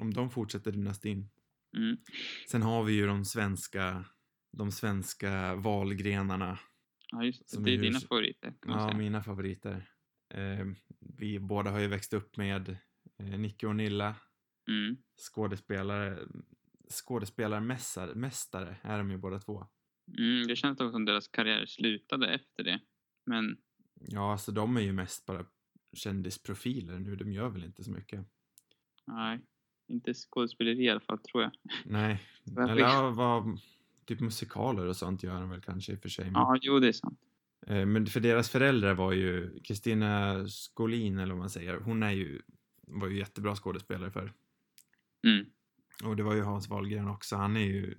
Om 0.00 0.14
de 0.14 0.30
fortsätter 0.30 0.72
dynastin. 0.72 1.28
Mm. 1.76 1.96
Sen 2.50 2.62
har 2.62 2.84
vi 2.84 2.92
ju 2.92 3.06
de 3.06 3.24
svenska, 3.24 4.04
de 4.52 4.72
svenska 4.72 5.54
valgrenarna. 5.54 6.58
Ja, 7.10 7.24
just 7.24 7.50
det. 7.56 7.64
Det 7.64 7.70
är 7.70 7.78
är 7.78 7.82
dina 7.82 8.00
favoriter, 8.00 8.54
Ja, 8.66 8.86
säga. 8.88 8.98
mina 8.98 9.22
favoriter. 9.22 9.90
Eh, 10.34 10.66
vi 11.00 11.38
båda 11.38 11.70
har 11.70 11.78
ju 11.80 11.86
växt 11.86 12.12
upp 12.12 12.36
med 12.36 12.76
eh, 13.18 13.38
Nicke 13.38 13.66
och 13.66 13.76
Nilla, 13.76 14.14
Mm. 14.68 14.96
skådespelare, 15.32 16.18
skådespelarmästare 16.90 18.14
mästare 18.14 18.76
är 18.82 18.98
de 18.98 19.10
ju 19.10 19.16
båda 19.18 19.38
två. 19.38 19.66
Mm. 20.18 20.46
Det 20.46 20.56
känns 20.56 20.80
också 20.80 20.90
som 20.92 21.04
deras 21.04 21.28
karriär 21.28 21.66
slutade 21.66 22.34
efter 22.34 22.64
det. 22.64 22.80
Men 23.26 23.56
Ja, 24.00 24.32
alltså 24.32 24.52
de 24.52 24.76
är 24.76 24.80
ju 24.80 24.92
mest 24.92 25.26
bara 25.26 25.46
kändisprofiler 25.94 26.98
nu, 26.98 27.16
de 27.16 27.32
gör 27.32 27.48
väl 27.48 27.64
inte 27.64 27.84
så 27.84 27.90
mycket. 27.90 28.26
nej, 29.06 29.40
inte 29.88 30.14
skådespeleri 30.14 30.84
i 30.84 30.90
alla 30.90 31.00
fall, 31.00 31.18
tror 31.18 31.42
jag. 31.42 31.52
Nej, 31.84 32.22
eller 32.58 33.10
vad, 33.10 33.58
typ 34.04 34.20
musikaler 34.20 34.86
och 34.86 34.96
sånt 34.96 35.22
gör 35.22 35.40
de 35.40 35.50
väl 35.50 35.60
kanske 35.60 35.92
i 35.92 35.96
och 35.96 36.00
för 36.02 36.08
sig. 36.08 36.24
Men, 36.24 36.34
Ja, 36.34 36.58
jo, 36.62 36.78
det 36.78 36.88
är 36.88 36.92
sant. 36.92 37.18
eh, 37.66 37.86
men 37.86 38.06
för 38.06 38.20
deras 38.20 38.50
föräldrar 38.50 38.94
var 38.94 39.12
ju 39.12 39.60
Kristina 39.60 40.44
Skolin, 40.48 41.18
eller 41.18 41.32
vad 41.32 41.38
man 41.38 41.50
säger, 41.50 41.76
hon 41.80 42.02
är 42.02 42.10
ju, 42.10 42.42
var 42.86 43.08
ju 43.08 43.18
jättebra 43.18 43.56
skådespelare 43.56 44.10
för. 44.10 44.32
Mm. 45.26 45.46
Och 46.04 46.16
det 46.16 46.22
var 46.22 46.34
ju 46.34 46.42
Hans 46.42 46.68
Wahlgren 46.68 47.08
också. 47.08 47.36
Han 47.36 47.56
är 47.56 47.64
ju, 47.64 47.94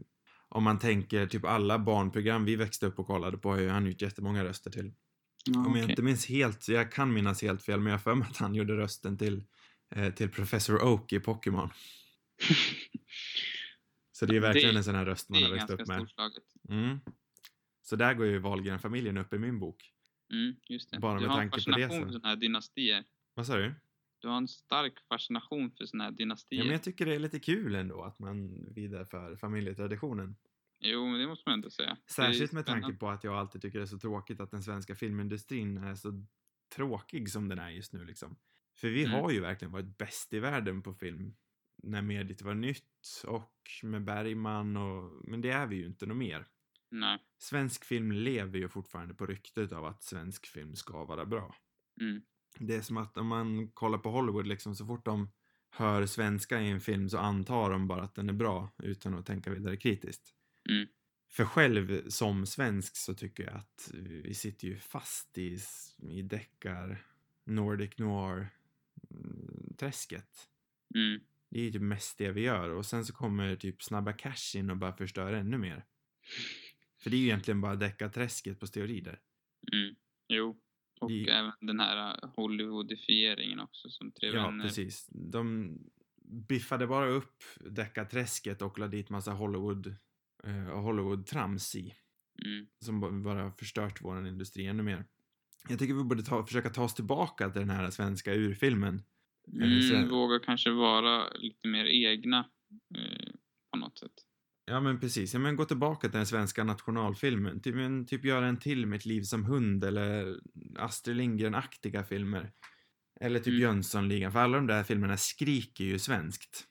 om 0.50 0.64
man 0.64 0.80
tänker 0.80 1.28
typ 1.28 1.46
alla 1.46 1.80
barnprogram 1.80 2.46
vi 2.46 2.56
växte 2.56 2.86
upp 2.86 3.00
och 3.00 3.08
kollade 3.08 3.38
på, 3.38 3.50
har 3.50 3.60
ju 3.60 3.70
han 3.70 3.86
gjort 3.86 4.02
jättemånga 4.02 4.44
röster 4.44 4.72
till. 4.72 4.94
Ja, 5.46 5.60
Om 5.60 5.66
jag 5.66 5.72
okej. 5.72 5.90
inte 5.90 6.02
minns 6.02 6.26
helt, 6.26 6.68
jag 6.68 6.92
kan 6.92 7.14
minnas 7.14 7.42
helt 7.42 7.64
fel, 7.64 7.80
men 7.80 7.92
jag 7.92 8.02
för 8.04 8.16
mig 8.16 8.28
att 8.30 8.38
han 8.38 8.56
gjorde 8.56 8.78
rösten 8.78 9.18
till, 9.18 9.44
eh, 9.96 10.14
till 10.14 10.30
Professor 10.30 10.84
Oak 10.84 11.14
i 11.14 11.20
Pokémon. 11.20 11.70
Så 14.12 14.26
det 14.26 14.32
är 14.32 14.34
Det- 14.34 14.40
verkligen 14.48 14.78
en 14.78 14.84
sån 14.84 14.96
här 14.96 15.06
röst 15.06 15.28
Det 15.28 15.34
man 15.34 15.44
har 15.44 15.50
växt 15.50 15.70
upp 15.70 15.88
med. 15.88 16.08
Mm. 16.70 17.00
Så 17.84 17.96
där 17.96 18.14
går 18.14 18.26
ju 18.26 18.40
Wahlgren-familjen 18.40 19.18
upp 19.18 19.34
i 19.34 19.38
min 19.40 19.60
bok. 19.60 19.92
Mm, 20.32 20.56
just 20.70 20.92
det. 20.92 21.00
Bara 21.00 21.20
du 21.20 21.22
med 21.22 21.30
har 21.36 21.42
en 21.42 21.50
tanke 21.50 21.66
på 21.66 21.72
det 21.72 21.82
fascination 21.88 22.00
så- 22.02 22.06
för 22.06 22.12
sådana 22.14 22.28
här 22.30 22.36
dynastier. 22.36 23.04
Vad 23.34 23.48
sa 23.48 23.56
du? 23.58 23.74
Du 24.20 24.28
har 24.28 24.38
en 24.38 24.48
stark 24.48 24.94
fascination 25.10 25.72
för 25.72 25.86
sådana 25.86 26.04
här 26.04 26.12
dynastier. 26.12 26.60
Ja, 26.60 26.64
men 26.66 26.72
jag 26.74 26.84
tycker 26.84 27.06
det 27.06 27.16
är 27.16 27.20
lite 27.20 27.40
kul 27.40 27.76
ändå 27.76 28.04
att 28.04 28.20
man 28.20 28.66
vidareför 28.74 29.36
familjetraditionen. 29.36 30.36
Jo, 30.80 31.08
men 31.08 31.20
det 31.20 31.28
måste 31.28 31.44
man 31.50 31.54
ändå 31.54 31.70
säga. 31.70 31.98
Särskilt 32.08 32.52
med 32.52 32.66
tanke 32.66 32.94
på 32.94 33.10
att 33.10 33.24
jag 33.24 33.34
alltid 33.34 33.62
tycker 33.62 33.80
det 33.80 33.84
är 33.86 33.88
så 33.88 34.00
tråkigt 34.00 34.40
att 34.40 34.52
den 34.52 34.64
svenska 34.64 34.96
filmindustrin 34.96 35.78
är 35.78 35.96
så 35.96 36.26
tråkig 36.76 37.30
som 37.30 37.48
den 37.50 37.60
är 37.60 37.70
just 37.70 37.94
nu 37.94 38.06
liksom. 38.06 38.36
För 38.78 38.88
vi 38.90 39.04
Mm. 39.06 39.12
har 39.14 39.32
ju 39.32 39.40
verkligen 39.40 39.72
varit 39.72 39.98
bäst 39.98 40.34
i 40.34 40.40
världen 40.40 40.82
på 40.82 40.94
film 40.94 41.36
när 41.84 42.02
mediet 42.02 42.42
var 42.42 42.54
nytt 42.54 43.24
och 43.28 43.54
med 43.84 44.04
Bergman 44.04 44.78
och, 44.78 45.12
men 45.30 45.42
det 45.42 45.50
är 45.50 45.68
vi 45.68 45.76
ju 45.76 45.86
inte 45.86 46.06
något 46.06 46.18
mer. 46.18 46.48
Nej. 46.92 47.20
Svensk 47.38 47.86
film 47.86 48.12
lever 48.12 48.60
ju 48.60 48.70
fortfarande 48.70 49.14
på 49.14 49.26
ryktet 49.26 49.72
av 49.72 49.86
att 49.86 50.04
svensk 50.04 50.46
film 50.48 50.76
ska 50.76 51.06
vara 51.06 51.26
bra. 51.26 51.56
Mm. 52.02 52.22
Det 52.60 52.76
är 52.76 52.82
som 52.82 52.98
att 52.98 53.18
om 53.18 53.28
man 53.28 53.72
kollar 53.72 53.98
på 53.98 54.10
Hollywood 54.12 54.48
liksom, 54.48 54.76
så 54.76 54.86
fort 54.86 55.06
de 55.06 55.32
hör 55.70 56.06
svenska 56.06 56.62
i 56.62 56.70
en 56.70 56.82
film 56.82 57.10
så 57.10 57.18
antar 57.18 57.70
de 57.72 57.88
bara 57.88 58.04
att 58.04 58.16
den 58.16 58.30
är 58.30 58.34
bra 58.34 58.70
utan 58.78 59.14
att 59.14 59.26
tänka 59.26 59.50
vidare 59.52 59.78
kritiskt. 59.78 60.36
Mm. 60.70 60.88
För 61.30 61.46
själv 61.46 62.10
som 62.10 62.46
svensk 62.46 62.96
så 62.98 63.14
tycker 63.14 63.44
jag 63.44 63.56
att 63.56 63.92
vi 64.24 64.34
sitter 64.34 64.68
ju 64.68 64.78
fast 64.80 65.38
i, 65.38 65.58
i 66.10 66.22
deckar, 66.22 67.06
Nordic 67.46 67.98
noir 67.98 68.50
mm. 69.12 69.76
Mm. 70.96 71.22
Det 71.50 71.60
är 71.60 71.64
ju 71.64 71.72
typ 71.72 71.82
mest 71.82 72.18
det 72.18 72.32
vi 72.32 72.42
gör 72.42 72.70
och 72.70 72.86
sen 72.86 73.06
så 73.06 73.14
kommer 73.14 73.56
typ 73.56 73.84
Snabba 73.84 74.14
Cash 74.14 74.56
in 74.58 74.70
och 74.70 74.78
bara 74.78 74.94
förstör 74.98 75.34
ännu 75.34 75.58
mer. 75.58 75.86
För 77.00 77.10
det 77.10 77.16
är 77.16 77.20
ju 77.20 77.26
egentligen 77.26 77.62
bara 77.62 77.76
deckarträsket 77.76 78.60
på 78.60 78.68
steroider. 78.68 79.20
Mm. 79.74 79.96
Jo. 80.28 80.62
Och 81.00 81.10
Det- 81.10 81.30
även 81.30 81.52
den 81.62 81.80
här 81.80 82.24
uh, 82.24 82.30
Hollywoodifieringen 82.36 83.60
också 83.60 83.90
som 83.90 84.12
Tre 84.12 84.28
Ja, 84.30 84.44
vänner. 84.46 84.64
precis. 84.64 85.08
De 85.12 85.78
biffade 86.48 86.88
bara 86.88 87.08
upp 87.08 87.44
deckarträsket 87.60 88.62
och 88.62 88.80
la 88.80 88.88
dit 88.88 89.10
massa 89.10 89.32
Hollywood, 89.32 89.96
eh, 90.44 90.80
Hollywood-trams 90.82 91.76
i. 91.76 91.94
Mm. 92.46 92.68
Som 92.86 93.00
ba- 93.00 93.12
bara 93.12 93.44
har 93.44 93.52
förstört 93.52 94.02
vår 94.02 94.28
industri 94.28 94.66
ännu 94.66 94.84
mer. 94.84 95.06
Jag 95.70 95.80
tycker 95.80 95.94
vi 95.94 96.04
borde 96.04 96.24
ta, 96.24 96.46
försöka 96.46 96.70
ta 96.70 96.84
oss 96.84 96.94
tillbaka 96.96 97.50
till 97.50 97.60
den 97.62 97.70
här 97.70 97.90
svenska 97.90 98.34
urfilmen. 98.34 99.02
Mm, 99.54 99.82
så- 99.82 100.06
våga 100.16 100.40
kanske 100.40 100.70
vara 100.72 101.34
lite 101.34 101.68
mer 101.68 101.86
egna 101.86 102.40
eh, 102.98 103.32
på 103.72 103.78
något 103.78 104.00
sätt. 104.00 104.12
Ja, 104.66 104.80
men 104.82 105.00
precis. 105.00 105.34
Ja, 105.34 105.40
men 105.40 105.56
gå 105.56 105.66
tillbaka 105.66 106.08
till 106.10 106.18
den 106.18 106.26
svenska 106.26 106.64
nationalfilmen. 106.64 107.62
Typ, 107.62 107.76
men, 107.76 108.06
typ 108.06 108.26
göra 108.26 108.48
en 108.48 108.60
till 108.60 108.86
med 108.86 108.98
ett 108.98 109.06
liv 109.06 109.22
som 109.22 109.46
hund 109.46 109.84
eller 109.84 110.40
Astrid 110.78 111.18
Lindgren-aktiga 111.18 112.04
filmer. 112.04 112.52
Eller 113.22 113.40
typ 113.40 113.48
Mm. 113.48 113.62
Jönssonligan. 113.62 114.32
För 114.32 114.40
alla 114.40 114.58
de 114.58 114.68
där 114.68 114.84
filmerna 114.84 115.18
skriker 115.18 115.84
ju 115.84 116.00
svenskt. 116.00 116.68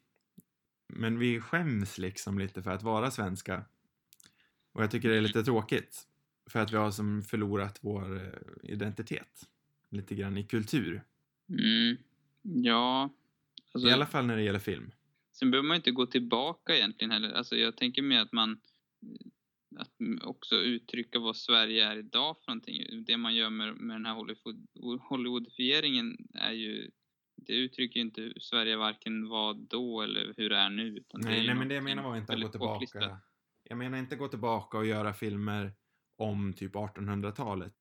Men 0.88 1.18
vi 1.18 1.40
skäms 1.40 1.98
liksom 1.98 2.38
lite 2.38 2.62
för 2.62 2.70
att 2.70 2.82
vara 2.82 3.10
svenska. 3.10 3.64
Och 4.72 4.82
jag 4.82 4.90
tycker 4.90 5.08
det 5.08 5.16
är 5.16 5.20
lite 5.20 5.42
tråkigt. 5.42 6.02
För 6.50 6.60
att 6.60 6.72
vi 6.72 6.76
har 6.76 6.90
som 6.90 7.22
förlorat 7.22 7.78
vår 7.82 8.16
eh, 8.16 8.72
identitet. 8.72 9.48
Lite 9.90 10.14
grann 10.14 10.38
i 10.38 10.44
kultur. 10.44 11.02
Mm. 11.48 11.96
Ja. 12.42 13.10
Alltså, 13.72 13.88
I 13.88 13.92
alla 13.92 14.06
fall 14.06 14.26
när 14.26 14.36
det 14.36 14.42
gäller 14.42 14.58
film. 14.58 14.92
Sen 15.32 15.50
behöver 15.50 15.68
man 15.68 15.76
inte 15.76 15.90
gå 15.90 16.06
tillbaka 16.06 16.76
egentligen 16.76 17.10
heller. 17.10 17.32
Alltså 17.32 17.56
jag 17.56 17.76
tänker 17.76 18.02
mer 18.02 18.20
att 18.20 18.32
man 18.32 18.60
att 19.76 19.90
också 20.22 20.56
uttrycka 20.56 21.18
vad 21.18 21.36
Sverige 21.36 21.84
är 21.84 21.96
idag 21.96 22.36
för 22.38 22.50
någonting. 22.50 23.04
Det 23.04 23.16
man 23.16 23.34
gör 23.34 23.50
med, 23.50 23.76
med 23.76 23.96
den 23.96 24.06
här 24.06 24.14
Hollywood, 24.14 24.66
Hollywoodifieringen 25.00 26.28
är 26.34 26.52
ju 26.52 26.90
det 27.36 27.52
uttrycker 27.52 28.00
ju 28.00 28.06
inte 28.06 28.32
Sverige 28.40 28.76
varken 28.76 29.28
var 29.28 29.54
då 29.54 30.02
eller 30.02 30.34
hur 30.36 30.50
det 30.50 30.56
är 30.56 30.70
nu. 30.70 30.90
Det 30.90 30.98
är 31.14 31.18
Nej, 31.18 31.46
nej, 31.46 31.54
men 31.54 31.68
det 31.68 31.74
jag 31.74 31.84
menar 31.84 32.02
var 32.02 32.16
inte 32.16 32.32
att 32.32 32.40
gå 32.42 32.48
tillbaka. 32.48 32.74
påklistrat. 32.74 33.20
Jag 33.62 33.78
menar 33.78 33.98
inte 33.98 34.16
gå 34.16 34.28
tillbaka 34.28 34.78
och 34.78 34.86
göra 34.86 35.14
filmer 35.14 35.72
om 36.18 36.52
typ 36.52 36.74
1800-talet. 36.74 37.72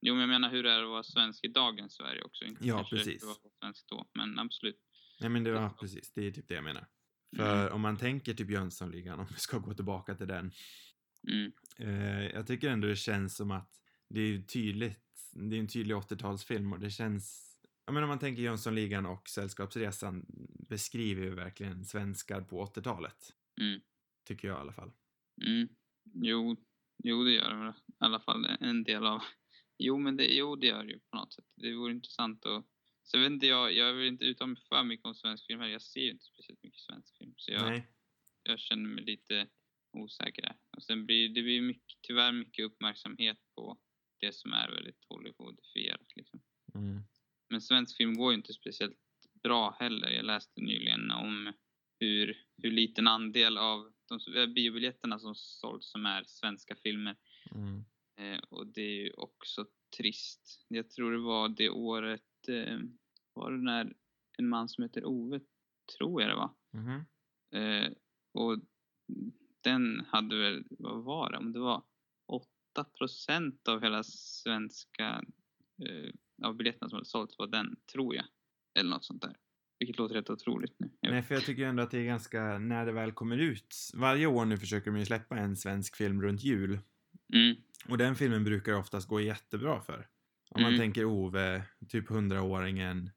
Jo, 0.00 0.14
men 0.14 0.20
jag 0.20 0.28
menar 0.28 0.50
hur 0.50 0.62
det 0.62 0.72
är 0.72 0.82
att 0.82 0.88
vara 0.88 1.02
svensk 1.02 1.44
i 1.44 1.48
dagens 1.48 1.94
Sverige 1.94 2.22
också. 2.22 2.44
Inte 2.44 2.66
Ja, 2.66 2.86
precis. 2.90 3.06
hur 3.06 3.12
det 3.20 3.26
var 3.26 3.50
svensk 3.60 3.88
då, 3.88 4.10
men 4.14 4.38
absolut. 4.38 4.76
Nej 5.20 5.30
men 5.30 5.44
det 5.44 5.52
var 5.52 5.68
precis, 5.70 6.12
det 6.12 6.26
är 6.26 6.30
typ 6.30 6.48
det 6.48 6.54
jag 6.54 6.64
menar. 6.64 6.86
För 7.36 7.60
Mm. 7.62 7.72
om 7.72 7.80
man 7.80 7.96
tänker 7.96 8.34
typ 8.34 8.50
Jönssonligan, 8.50 9.20
om 9.20 9.26
vi 9.30 9.34
ska 9.34 9.58
gå 9.58 9.74
tillbaka 9.74 10.14
till 10.14 10.26
den. 10.28 10.52
Mm. 11.28 11.52
Eh, 11.78 12.26
jag 12.26 12.46
tycker 12.46 12.70
ändå 12.70 12.88
det 12.88 12.96
känns 12.96 13.36
som 13.36 13.50
att 13.50 13.70
det 14.08 14.20
är 14.20 14.42
tydligt, 14.42 15.00
det 15.32 15.56
är 15.56 15.60
en 15.60 15.68
tydlig 15.68 15.94
80-talsfilm 15.96 16.72
och 16.72 16.80
det 16.80 16.90
känns 16.90 17.51
jag 17.84 17.94
menar 17.94 18.02
om 18.02 18.08
man 18.08 18.18
tänker 18.18 18.42
Jönssonligan 18.42 19.06
och 19.06 19.28
Sällskapsresan 19.28 20.26
beskriver 20.68 21.22
ju 21.22 21.34
verkligen 21.34 21.84
svenskar 21.84 22.40
på 22.40 22.64
80-talet. 22.64 23.34
Mm. 23.60 23.80
Tycker 24.24 24.48
jag 24.48 24.56
i 24.56 24.60
alla 24.60 24.72
fall. 24.72 24.92
Mm. 25.46 25.68
Jo, 26.14 26.56
jo, 27.04 27.24
det 27.24 27.32
gör 27.32 27.50
det 27.50 27.56
väl. 27.56 27.72
I 27.72 27.92
alla 27.98 28.20
fall 28.20 28.44
en 28.44 28.84
del 28.84 29.06
av... 29.06 29.22
Jo, 29.78 29.98
men 29.98 30.16
det, 30.16 30.24
jo, 30.24 30.56
det 30.56 30.66
gör 30.66 30.84
det 30.84 30.92
ju 30.92 31.00
på 31.00 31.16
något 31.16 31.32
sätt. 31.32 31.44
Det 31.56 31.74
vore 31.74 31.92
intressant 31.92 32.46
att... 32.46 32.66
Så 33.04 33.18
vet 33.18 33.30
inte 33.30 33.46
jag, 33.46 33.72
jag 33.72 33.92
vill 33.92 34.08
inte 34.08 34.24
uttala 34.24 34.46
mig 34.48 34.62
för 34.68 34.84
mycket 34.84 35.06
om 35.06 35.14
svensk 35.14 35.46
film 35.46 35.60
här. 35.60 35.68
Jag 35.68 35.82
ser 35.82 36.00
ju 36.00 36.10
inte 36.10 36.24
speciellt 36.24 36.62
mycket 36.62 36.80
svensk 36.80 37.18
film. 37.18 37.34
Så 37.36 37.52
jag, 37.52 37.70
Nej. 37.70 37.88
jag 38.42 38.58
känner 38.58 38.88
mig 38.88 39.04
lite 39.04 39.48
osäker 39.92 40.42
där. 40.42 40.56
Och 40.76 40.82
sen 40.82 41.06
blir 41.06 41.28
det 41.28 41.42
blir 41.42 41.62
mycket, 41.62 41.98
tyvärr 42.02 42.32
mycket 42.32 42.64
uppmärksamhet 42.64 43.38
på 43.54 43.78
det 44.20 44.32
som 44.34 44.52
är 44.52 44.70
väldigt 44.70 45.04
Hollywoodifierat 45.08 46.16
liksom. 46.16 46.42
Mm. 46.74 47.02
Men 47.52 47.60
svensk 47.60 47.96
film 47.96 48.14
går 48.14 48.32
ju 48.32 48.36
inte 48.36 48.52
speciellt 48.52 48.98
bra 49.42 49.76
heller. 49.80 50.10
Jag 50.10 50.24
läste 50.24 50.60
nyligen 50.60 51.10
om 51.10 51.52
hur, 52.00 52.36
hur 52.56 52.70
liten 52.70 53.06
andel 53.06 53.58
av 53.58 53.92
de 54.08 54.36
eh, 54.36 54.46
biobiljetterna 54.46 55.18
som 55.18 55.34
sålts 55.34 55.90
som 55.90 56.06
är 56.06 56.24
svenska 56.26 56.76
filmer. 56.76 57.16
Mm. 57.54 57.84
Eh, 58.16 58.40
och 58.48 58.66
det 58.66 58.80
är 58.80 59.04
ju 59.04 59.12
också 59.12 59.66
trist. 59.96 60.64
Jag 60.68 60.90
tror 60.90 61.12
det 61.12 61.18
var 61.18 61.48
det 61.48 61.70
året, 61.70 62.48
eh, 62.48 62.78
var 63.32 63.50
det 63.50 63.58
när 63.58 63.92
en 64.38 64.48
man 64.48 64.68
som 64.68 64.82
heter 64.82 65.04
Ove, 65.04 65.40
tror 65.98 66.22
jag 66.22 66.30
det 66.30 66.36
var. 66.36 66.54
Mhm. 66.72 67.04
Eh, 67.54 67.92
och 68.34 68.58
den 69.60 70.00
hade 70.00 70.36
väl, 70.38 70.64
vad 70.70 71.04
var 71.04 71.32
det, 71.32 71.38
om 71.38 71.52
det 71.52 71.60
var 71.60 71.82
8 72.26 72.84
procent 72.98 73.68
av 73.68 73.82
hela 73.82 74.02
svenska, 74.02 75.24
eh, 75.82 76.10
av 76.44 76.56
biljetterna 76.56 76.88
som 76.88 76.96
hade 76.96 77.06
sålts 77.08 77.38
var 77.38 77.46
den, 77.46 77.76
tror 77.92 78.14
jag. 78.14 78.24
Eller 78.78 78.90
något 78.90 79.04
sånt 79.04 79.22
där. 79.22 79.36
Vilket 79.78 79.98
låter 79.98 80.14
rätt 80.14 80.30
otroligt 80.30 80.74
nu. 80.78 80.90
Nej, 81.02 81.22
för 81.22 81.34
jag 81.34 81.44
tycker 81.44 81.64
ändå 81.66 81.82
att 81.82 81.90
det 81.90 81.98
är 81.98 82.04
ganska, 82.04 82.58
när 82.58 82.86
det 82.86 82.92
väl 82.92 83.12
kommer 83.12 83.36
ut, 83.38 83.76
varje 83.94 84.26
år 84.26 84.44
nu 84.44 84.58
försöker 84.58 84.90
de 84.90 84.98
ju 84.98 85.04
släppa 85.06 85.36
en 85.36 85.56
svensk 85.56 85.96
film 85.96 86.22
runt 86.22 86.44
jul. 86.44 86.78
Mm, 87.34 87.56
Och 87.88 87.98
den 87.98 88.16
filmen 88.16 88.44
brukar 88.44 88.72
oftast 88.72 89.08
gå 89.08 89.20
jättebra 89.20 89.80
för. 89.80 90.06
Om 90.50 90.62
man 90.62 90.68
Mm. 90.74 90.80
tänker 90.80 91.04
Ove, 91.04 91.62
typ 91.88 92.08
100-åringen. 92.10 93.10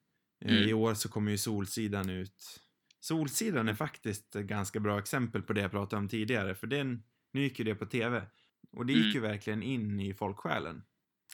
Eh, 0.46 0.52
Mm. 0.58 0.70
I 0.70 0.74
år 0.74 0.94
så 0.94 1.10
kommer 1.10 1.32
ju 1.32 1.38
Solsidan 1.38 2.10
ut. 2.10 2.62
Solsidan 3.00 3.70
är 3.70 3.74
faktiskt 3.74 4.36
ett 4.36 4.46
ganska 4.46 4.80
bra 4.80 5.00
exempel 5.00 5.42
på 5.42 5.54
det 5.54 5.62
jag 5.62 5.72
pratade 5.72 6.00
om 6.00 6.08
tidigare. 6.10 6.56
För 6.56 6.68
den, 6.68 7.04
nu 7.34 7.42
gick 7.42 7.60
ju 7.60 7.66
det 7.66 7.76
på 7.76 7.86
tv. 7.86 8.28
Och 8.72 8.86
det 8.86 8.94
gick 8.94 9.04
Mm. 9.04 9.14
ju 9.14 9.20
verkligen 9.20 9.64
in 9.64 10.00
i 10.00 10.14
folksjälen. 10.14 10.84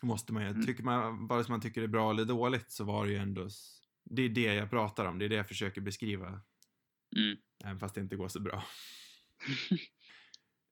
Måste 0.04 0.34
man 0.34 0.43
ju. 0.43 0.49
Mm. 0.49 0.65
Tycker 0.65 0.84
man, 0.84 1.27
vare 1.27 1.43
sig 1.43 1.51
man 1.51 1.62
tycker 1.62 1.82
det 1.82 1.86
är 1.86 1.89
bra 1.89 2.12
eller 2.12 2.25
dåligt 2.25 2.71
så 2.71 2.84
var 2.84 3.06
det 3.06 3.12
ju 3.12 3.17
ändå... 3.17 3.47
Det 4.04 4.21
är 4.21 4.30
det 4.30 4.54
jag 4.54 4.69
pratar 4.69 5.06
om. 5.06 5.19
Det 5.19 5.25
är 5.25 5.30
det 5.30 5.36
jag 5.36 5.47
försöker 5.47 5.82
beskriva. 5.82 6.41
mm. 7.17 7.38
Även 7.63 7.80
fast 7.80 7.95
det 7.95 8.01
inte 8.01 8.15
går 8.15 8.27
så 8.27 8.39
bra. 8.39 8.63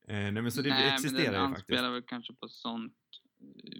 Eh, 0.07 0.15
nej 0.15 0.31
men 0.31 0.51
så 0.51 0.61
det 0.61 0.69
Nej, 0.69 0.93
existerar 0.93 1.17
ju 1.23 1.25
faktiskt. 1.25 1.69
anspelar 1.69 1.91
väl 1.91 2.01
kanske 2.07 2.33
på 2.33 2.47
sånt 2.49 2.97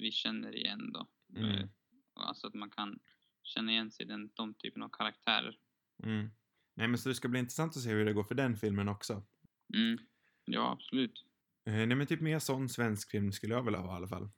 vi 0.01 0.11
känner 0.11 0.55
igen 0.55 0.91
då. 0.93 1.07
Mm. 1.35 1.51
Eh, 1.51 1.67
Alltså 2.13 2.47
att 2.47 2.53
man 2.53 2.69
kan 2.69 2.99
känna 3.43 3.71
igen 3.71 3.91
sig 3.91 4.05
i 4.05 4.09
den, 4.09 4.29
de 4.33 4.53
typen 4.53 4.83
av 4.83 4.89
karaktärer. 4.89 5.57
Mm. 6.03 6.29
Nej 6.75 6.87
men 6.87 6.97
så 6.97 7.09
det 7.09 7.15
ska 7.15 7.27
bli 7.27 7.39
intressant 7.39 7.75
att 7.77 7.83
se 7.83 7.89
hur 7.89 8.05
det 8.05 8.13
går 8.13 8.23
för 8.23 8.35
den 8.35 8.57
filmen 8.57 8.89
också. 8.89 9.23
Mm. 9.73 9.99
Ja, 10.45 10.71
absolut. 10.71 11.25
Eh, 11.65 11.73
nej 11.73 11.95
men 11.95 12.07
typ 12.07 12.21
mer 12.21 12.39
sån 12.39 12.69
svensk 12.69 13.11
film 13.11 13.31
skulle 13.31 13.53
jag 13.53 13.63
vilja 13.63 13.79
ha 13.79 13.93
i 13.93 13.95
alla 13.95 14.07
fall. 14.07 14.29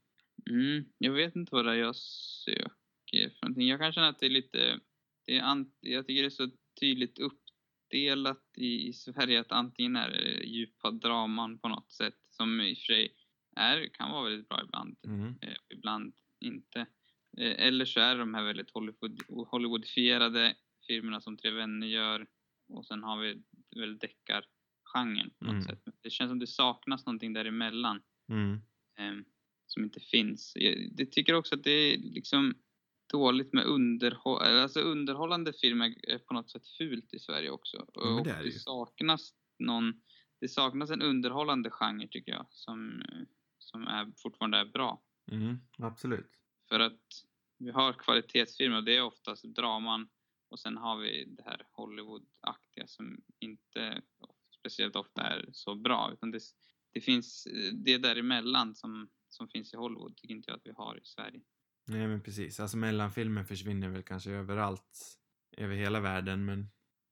Mm. 0.49 0.85
Jag 0.97 1.11
vet 1.11 1.35
inte 1.35 1.55
vad 1.55 1.65
det 1.65 1.71
är 1.71 1.75
jag 1.75 1.95
söker 1.95 3.29
för 3.29 3.45
någonting. 3.45 3.67
Jag 3.67 3.79
kan 3.79 3.93
känna 3.93 4.07
att 4.07 4.19
det 4.19 4.25
är 4.25 4.29
lite, 4.29 4.79
det 5.25 5.37
är 5.37 5.41
ant, 5.41 5.77
jag 5.79 6.07
tycker 6.07 6.21
det 6.21 6.27
är 6.27 6.29
så 6.29 6.49
tydligt 6.79 7.19
uppdelat 7.19 8.43
i, 8.57 8.87
i 8.87 8.93
Sverige 8.93 9.39
att 9.39 9.51
antingen 9.51 9.95
är 9.95 10.09
det 10.09 10.43
djupa 10.47 10.91
draman 10.91 11.59
på 11.59 11.67
något 11.67 11.91
sätt 11.91 12.17
som 12.29 12.61
i 12.61 12.73
och 12.73 12.77
för 12.77 12.83
sig 12.83 13.15
är, 13.55 13.87
kan 13.93 14.11
vara 14.11 14.29
väldigt 14.29 14.49
bra 14.49 14.61
ibland. 14.63 14.97
Mm. 15.07 15.35
Eh, 15.41 15.53
ibland 15.69 16.13
inte. 16.39 16.79
Eh, 17.37 17.65
eller 17.67 17.85
så 17.85 17.99
är 17.99 18.13
det 18.15 18.19
de 18.19 18.33
här 18.33 18.43
väldigt 18.43 18.71
Hollywood, 18.71 19.21
Hollywoodifierade 19.27 20.55
filmerna 20.87 21.21
som 21.21 21.37
Tre 21.37 21.51
Vänner 21.51 21.87
gör. 21.87 22.27
Och 22.69 22.85
sen 22.85 23.03
har 23.03 23.19
vi 23.19 23.43
väl 23.79 23.97
deckargenren 23.99 25.29
på 25.39 25.45
något 25.45 25.51
Mm. 25.51 25.61
sätt. 25.61 25.83
Det 26.01 26.09
känns 26.09 26.29
som 26.29 26.39
det 26.39 26.47
saknas 26.47 27.05
någonting 27.05 27.33
däremellan. 27.33 28.01
Mm. 28.29 28.53
eh, 28.97 29.25
som 29.71 29.83
inte 29.83 29.99
finns. 29.99 30.51
Jag, 30.55 30.89
jag 30.97 31.11
tycker 31.11 31.33
också 31.33 31.55
att 31.55 31.63
det 31.63 31.71
är 31.71 31.97
liksom 31.97 32.53
dåligt 33.11 33.53
med 33.53 33.65
underhåll, 33.65 34.41
alltså 34.41 34.79
underhållande 34.79 35.53
filmer 35.53 35.95
är 36.03 36.17
på 36.17 36.33
något 36.33 36.49
sätt 36.49 36.67
fult 36.67 37.13
i 37.13 37.19
Sverige 37.19 37.49
också. 37.49 37.85
Ja, 37.93 38.19
och 38.19 38.23
det 38.23 38.41
det 38.43 38.51
saknas 38.51 39.33
någon, 39.59 40.01
det 40.39 40.47
saknas 40.47 40.89
en 40.89 41.01
underhållande 41.01 41.69
genre 41.69 42.07
tycker 42.07 42.31
jag 42.31 42.45
som, 42.49 43.01
som 43.57 43.87
är, 43.87 44.11
fortfarande 44.17 44.57
är 44.57 44.65
bra. 44.65 45.03
Mm. 45.31 45.57
Absolut. 45.77 46.29
För 46.69 46.79
att 46.79 47.01
vi 47.57 47.71
har 47.71 47.93
kvalitetsfilmer 47.93 48.77
och 48.77 48.83
det 48.83 48.97
är 48.97 49.03
oftast 49.03 49.43
draman 49.43 50.09
och 50.49 50.59
sen 50.59 50.77
har 50.77 50.97
vi 50.97 51.25
det 51.25 51.43
här 51.43 51.67
Hollywood-aktiga 51.71 52.87
som 52.87 53.21
inte 53.39 54.01
speciellt 54.59 54.95
ofta 54.95 55.21
är 55.21 55.49
så 55.51 55.75
bra. 55.75 56.09
Utan 56.13 56.31
det, 56.31 56.39
det 56.93 57.01
finns 57.01 57.45
eh, 57.45 57.73
det 57.73 57.97
däremellan 57.97 58.75
som, 58.75 59.09
som 59.33 59.47
finns 59.47 59.73
i 59.73 59.77
Hollywood 59.77 60.17
tycker 60.17 60.35
inte 60.35 60.49
jag 60.51 60.57
att 60.57 60.65
vi 60.65 60.71
har 60.75 60.97
i 60.97 61.01
Sverige. 61.03 61.41
Nej 61.87 62.07
men 62.07 62.21
precis. 62.21 62.59
Alltså 62.59 62.77
mellanfilmen 62.77 63.45
försvinner 63.45 63.89
väl 63.89 64.03
kanske 64.03 64.31
överallt. 64.31 65.17
Över 65.57 65.75
hela 65.75 65.99
världen 65.99 66.45
men 66.45 66.69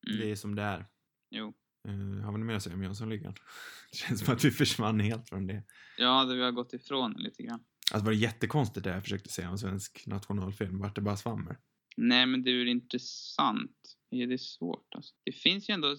Mm. 0.08 0.20
det 0.20 0.32
är 0.32 0.36
som 0.36 0.56
det 0.56 0.62
är. 0.62 0.86
Jo. 1.30 1.54
Uh, 1.88 2.22
har 2.22 2.32
vi 2.32 2.38
något 2.38 2.48
mer 2.48 2.54
att 2.54 2.64
säga 2.64 2.76
om 2.76 2.84
Jönssonligan? 2.84 3.34
Det 3.92 3.98
känns 3.98 4.26
som 4.26 4.34
att 4.34 4.44
vi 4.44 4.52
försvann 4.52 5.00
helt 5.00 5.30
från 5.30 5.48
det. 5.48 5.64
Ja, 5.98 6.26
det 6.26 6.36
vi 6.36 6.42
har 6.44 6.52
gått 6.52 6.74
ifrån 6.74 7.12
lite 7.18 7.44
grann. 7.44 7.64
Alltså 7.94 8.06
var 8.06 8.12
det 8.12 8.18
jättekonstigt 8.18 8.84
det 8.84 8.90
jag 8.90 9.04
försökte 9.04 9.30
säga 9.30 9.50
om 9.50 9.58
svensk 9.58 10.04
nationalfilm? 10.08 10.80
Vart 10.80 10.96
det 10.96 11.02
bara 11.02 11.18
svammer? 11.18 11.58
Nej, 11.98 12.26
men 12.26 12.44
det 12.44 12.52
är 12.52 12.58
väl 12.60 12.68
intressant. 12.68 13.98
Ja, 14.10 14.28
det 14.28 14.34
är 14.34 14.38
svårt 14.38 14.96
alltså. 14.96 15.16
Det 15.24 15.32
finns 15.32 15.70
ju 15.70 15.74
ändå, 15.74 15.96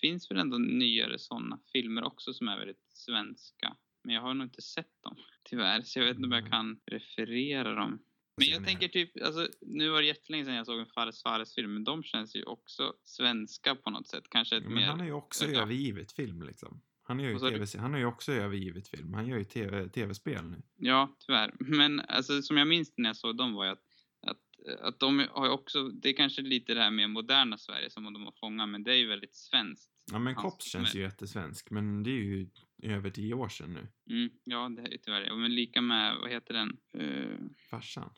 finns 0.00 0.30
väl 0.30 0.38
ändå 0.38 0.58
nyare 0.58 1.18
sådana 1.18 1.60
filmer 1.72 2.02
också 2.02 2.32
som 2.34 2.48
är 2.48 2.58
väldigt 2.58 2.84
svenska. 2.88 3.76
Men 4.04 4.14
jag 4.14 4.22
har 4.22 4.34
nog 4.34 4.46
inte 4.46 4.62
sett 4.62 5.02
dem, 5.02 5.16
tyvärr. 5.50 5.82
Så 5.82 5.98
jag 5.98 6.06
vet 6.06 6.16
inte 6.16 6.26
om 6.26 6.32
jag 6.32 6.38
Mm. 6.40 6.50
kan 6.50 6.80
referera 6.86 7.74
dem. 7.74 7.98
Men 8.36 8.48
jag 8.48 8.62
är- 8.62 8.66
tänker 8.66 8.88
typ, 8.88 9.22
alltså, 9.24 9.48
nu 9.60 9.88
var 9.88 10.00
det 10.00 10.06
jättelänge 10.06 10.44
sedan 10.44 10.54
jag 10.54 10.66
såg 10.66 10.80
en 10.80 10.86
Fares 10.86 11.22
Fares 11.22 11.54
film, 11.54 11.74
men 11.74 11.84
de 11.84 12.02
känns 12.02 12.36
ju 12.36 12.42
också 12.44 12.94
svenska 13.04 13.74
på 13.74 13.90
något 13.90 14.08
sätt. 14.08 14.24
Kanske 14.30 14.56
ett 14.56 14.64
Men 14.64 14.74
mer... 14.74 14.86
han 14.86 14.98
har 15.00 15.06
ju 15.06 15.12
också 15.12 15.44
Ja. 15.46 15.62
övergivit 15.62 16.12
film 16.12 16.42
liksom. 16.42 16.80
Han, 17.02 17.20
gör 17.20 17.28
ju 17.30 17.38
du? 17.38 17.50
TV, 17.66 17.66
han 17.78 17.92
har 17.92 17.98
ju 18.00 18.06
också 18.06 18.32
övergivit 18.32 18.88
film. 18.88 19.14
Han 19.14 19.26
gör 19.26 19.38
ju 19.38 19.44
TV, 19.44 19.88
tv-spel 19.88 20.44
nu. 20.44 20.62
Ja, 20.76 21.16
tyvärr. 21.26 21.54
Men 21.58 22.00
alltså, 22.00 22.42
som 22.42 22.56
jag 22.56 22.68
minns 22.68 22.92
när 22.96 23.08
jag 23.08 23.16
såg 23.16 23.36
dem 23.36 23.52
var 23.54 23.64
ju 23.64 23.70
att, 23.70 23.82
att, 24.26 24.38
att 24.80 25.00
de 25.00 25.26
har 25.30 25.46
ju 25.46 25.52
också, 25.52 25.88
det 25.88 26.08
är 26.08 26.12
kanske 26.16 26.42
lite 26.42 26.74
det 26.74 26.80
här 26.82 26.90
med 26.90 27.10
moderna 27.10 27.58
Sverige 27.58 27.90
som 27.90 28.04
de 28.04 28.24
har 28.24 28.32
fångat, 28.40 28.68
men 28.68 28.82
det 28.84 28.92
är 28.92 28.96
ju 28.96 29.06
väldigt 29.08 29.34
svenskt. 29.34 29.90
Ja 30.12 30.18
men 30.18 30.34
Kops 30.34 30.64
känns 30.64 30.94
ju 30.94 31.00
jättesvensk. 31.00 31.70
Men 31.70 32.02
det 32.02 32.10
är 32.10 32.14
ju 32.22 32.48
över 32.82 33.10
tio 33.10 33.34
år 33.34 33.48
sedan 33.48 33.72
nu. 33.72 34.14
Mm, 34.16 34.30
ja, 34.44 34.68
det 34.68 34.82
är 34.82 34.98
tyvärr 34.98 35.20
det. 35.20 35.36
Men 35.36 35.54
lika 35.54 35.80
med, 35.80 36.16
vad 36.20 36.30
heter 36.30 36.54
den? 36.54 36.76
Eh, 36.94 37.38
Farsan. 37.70 38.10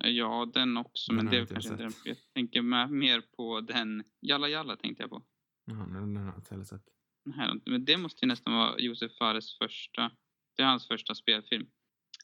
ja, 0.00 0.50
den 0.54 0.76
också, 0.76 1.12
Den 1.12 1.16
men 1.16 1.26
det 1.26 1.38
är 1.38 1.46
kanske 1.46 1.70
inte 1.70 1.82
den. 1.82 1.92
Jag 2.04 2.16
tänker 2.34 2.62
med, 2.62 2.90
mer 2.90 3.20
på 3.36 3.60
den, 3.60 4.04
Jalla 4.20 4.48
Jalla 4.48 4.76
tänkte 4.76 5.02
jag 5.02 5.10
på. 5.10 5.22
Jaha, 5.64 5.86
den 5.86 6.16
har 6.16 6.24
jag 6.26 6.34
inte 6.38 6.54
heller 6.54 6.64
sett. 6.64 6.84
Nej, 7.24 7.60
Men 7.66 7.84
det 7.84 7.96
måste 7.96 8.24
ju 8.24 8.28
nästan 8.28 8.52
vara 8.52 8.78
Josef 8.78 9.12
Fares 9.18 9.58
första, 9.58 10.10
det 10.56 10.62
är 10.62 10.66
hans 10.66 10.88
första 10.88 11.14
spelfilm. 11.14 11.66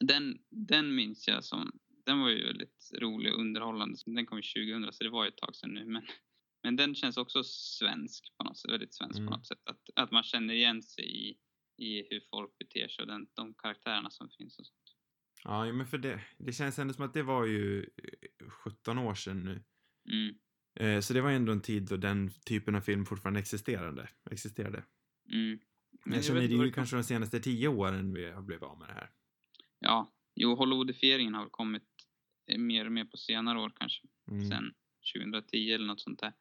Den, 0.01 0.39
den 0.51 0.95
minns 0.95 1.29
jag 1.29 1.45
som, 1.45 1.73
den 2.07 2.21
var 2.21 2.29
ju 2.29 2.47
väldigt 2.47 2.91
rolig 2.99 3.33
och 3.35 3.41
underhållande. 3.41 3.99
Den 4.07 4.27
kom 4.27 4.39
ju 4.39 4.43
2000 4.43 4.93
så 4.93 5.05
det 5.05 5.11
var 5.11 5.25
ju 5.25 5.29
ett 5.29 5.37
tag 5.37 5.57
sedan 5.57 5.71
nu. 5.75 5.85
Men, 5.85 6.03
men 6.63 6.77
den 6.77 6.95
känns 6.95 7.17
också 7.17 7.45
svensk 7.45 8.37
på 8.37 8.45
något 8.45 8.59
sätt, 8.59 8.71
väldigt 8.73 8.95
svensk 8.95 9.19
Mm. 9.19 9.31
på 9.31 9.37
något 9.37 9.47
sätt. 9.47 9.63
Att, 9.65 9.81
att 9.95 10.11
man 10.11 10.23
känner 10.23 10.55
igen 10.55 10.83
sig 10.83 11.29
i, 11.31 11.37
i 11.81 12.07
hur 12.11 12.21
folk 12.31 12.59
beter 12.59 12.89
sig 12.89 13.03
och 13.03 13.09
den, 13.09 13.27
de 13.35 13.55
karaktärerna 13.55 14.11
som 14.11 14.29
finns 14.29 14.59
och 14.59 14.67
sånt. 14.67 14.97
Ja, 15.45 15.73
men 15.73 15.87
för 15.87 15.99
det, 15.99 16.21
det 16.39 16.53
känns 16.53 16.79
ändå 16.79 16.95
som 16.95 17.05
att 17.05 17.15
det 17.15 17.23
var 17.23 17.47
ju 17.47 17.81
eh, 17.81 18.49
17 18.49 18.99
år 18.99 19.15
sedan 19.15 19.45
nu. 19.45 19.63
Mm, 20.13 20.35
Eh, 20.75 21.01
så 21.01 21.15
det 21.15 21.21
var 21.21 21.31
ändå 21.31 21.53
en 21.53 21.61
tid 21.61 21.83
då 21.83 21.97
den 21.97 22.31
typen 22.47 22.75
av 22.75 22.81
film 22.81 23.07
fortfarande 23.07 23.41
existerade. 23.41 24.09
existerade. 24.31 24.85
mm. 25.33 25.61
Men 26.05 26.15
jag 26.15 26.25
känner 26.25 26.41
det 26.41 26.55
är 26.55 26.65
ju 26.65 26.73
kanske 26.73 26.97
de 26.97 27.05
senaste 27.05 27.41
tio 27.41 27.69
åren 27.69 28.13
vi 28.15 28.31
har 28.31 28.43
blivit 28.43 28.63
av 28.63 28.79
med 28.79 28.89
det 28.89 28.93
här. 28.93 29.11
Ja, 29.79 30.13
jo, 30.35 30.55
Hollywoodifieringen 30.55 31.35
har 31.35 31.43
väl 31.43 31.51
kommit 31.51 31.83
eh, 32.47 32.59
mer 32.59 32.87
och 32.87 32.93
mer 32.93 33.05
på 33.05 33.17
senare 33.17 33.61
år 33.61 33.73
kanske. 33.77 34.07
Mm. 34.31 34.49
Sen 34.49 34.75
2010 35.15 35.71
eller 35.71 35.87
något 35.87 36.01
sånt 36.01 36.21
där. 36.21 36.33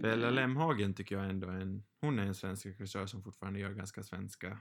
Bella 0.00 0.28
Eh, 0.28 0.34
Lemhagen 0.34 0.94
tycker 0.94 1.14
jag 1.14 1.30
ändå 1.30 1.48
är 1.48 1.60
en, 1.60 1.84
hon 2.00 2.18
är 2.18 2.22
en 2.22 2.34
svensk 2.34 2.66
regissör 2.66 3.06
som 3.06 3.22
fortfarande 3.22 3.60
gör 3.60 3.72
ganska 3.72 4.02
svenska. 4.02 4.58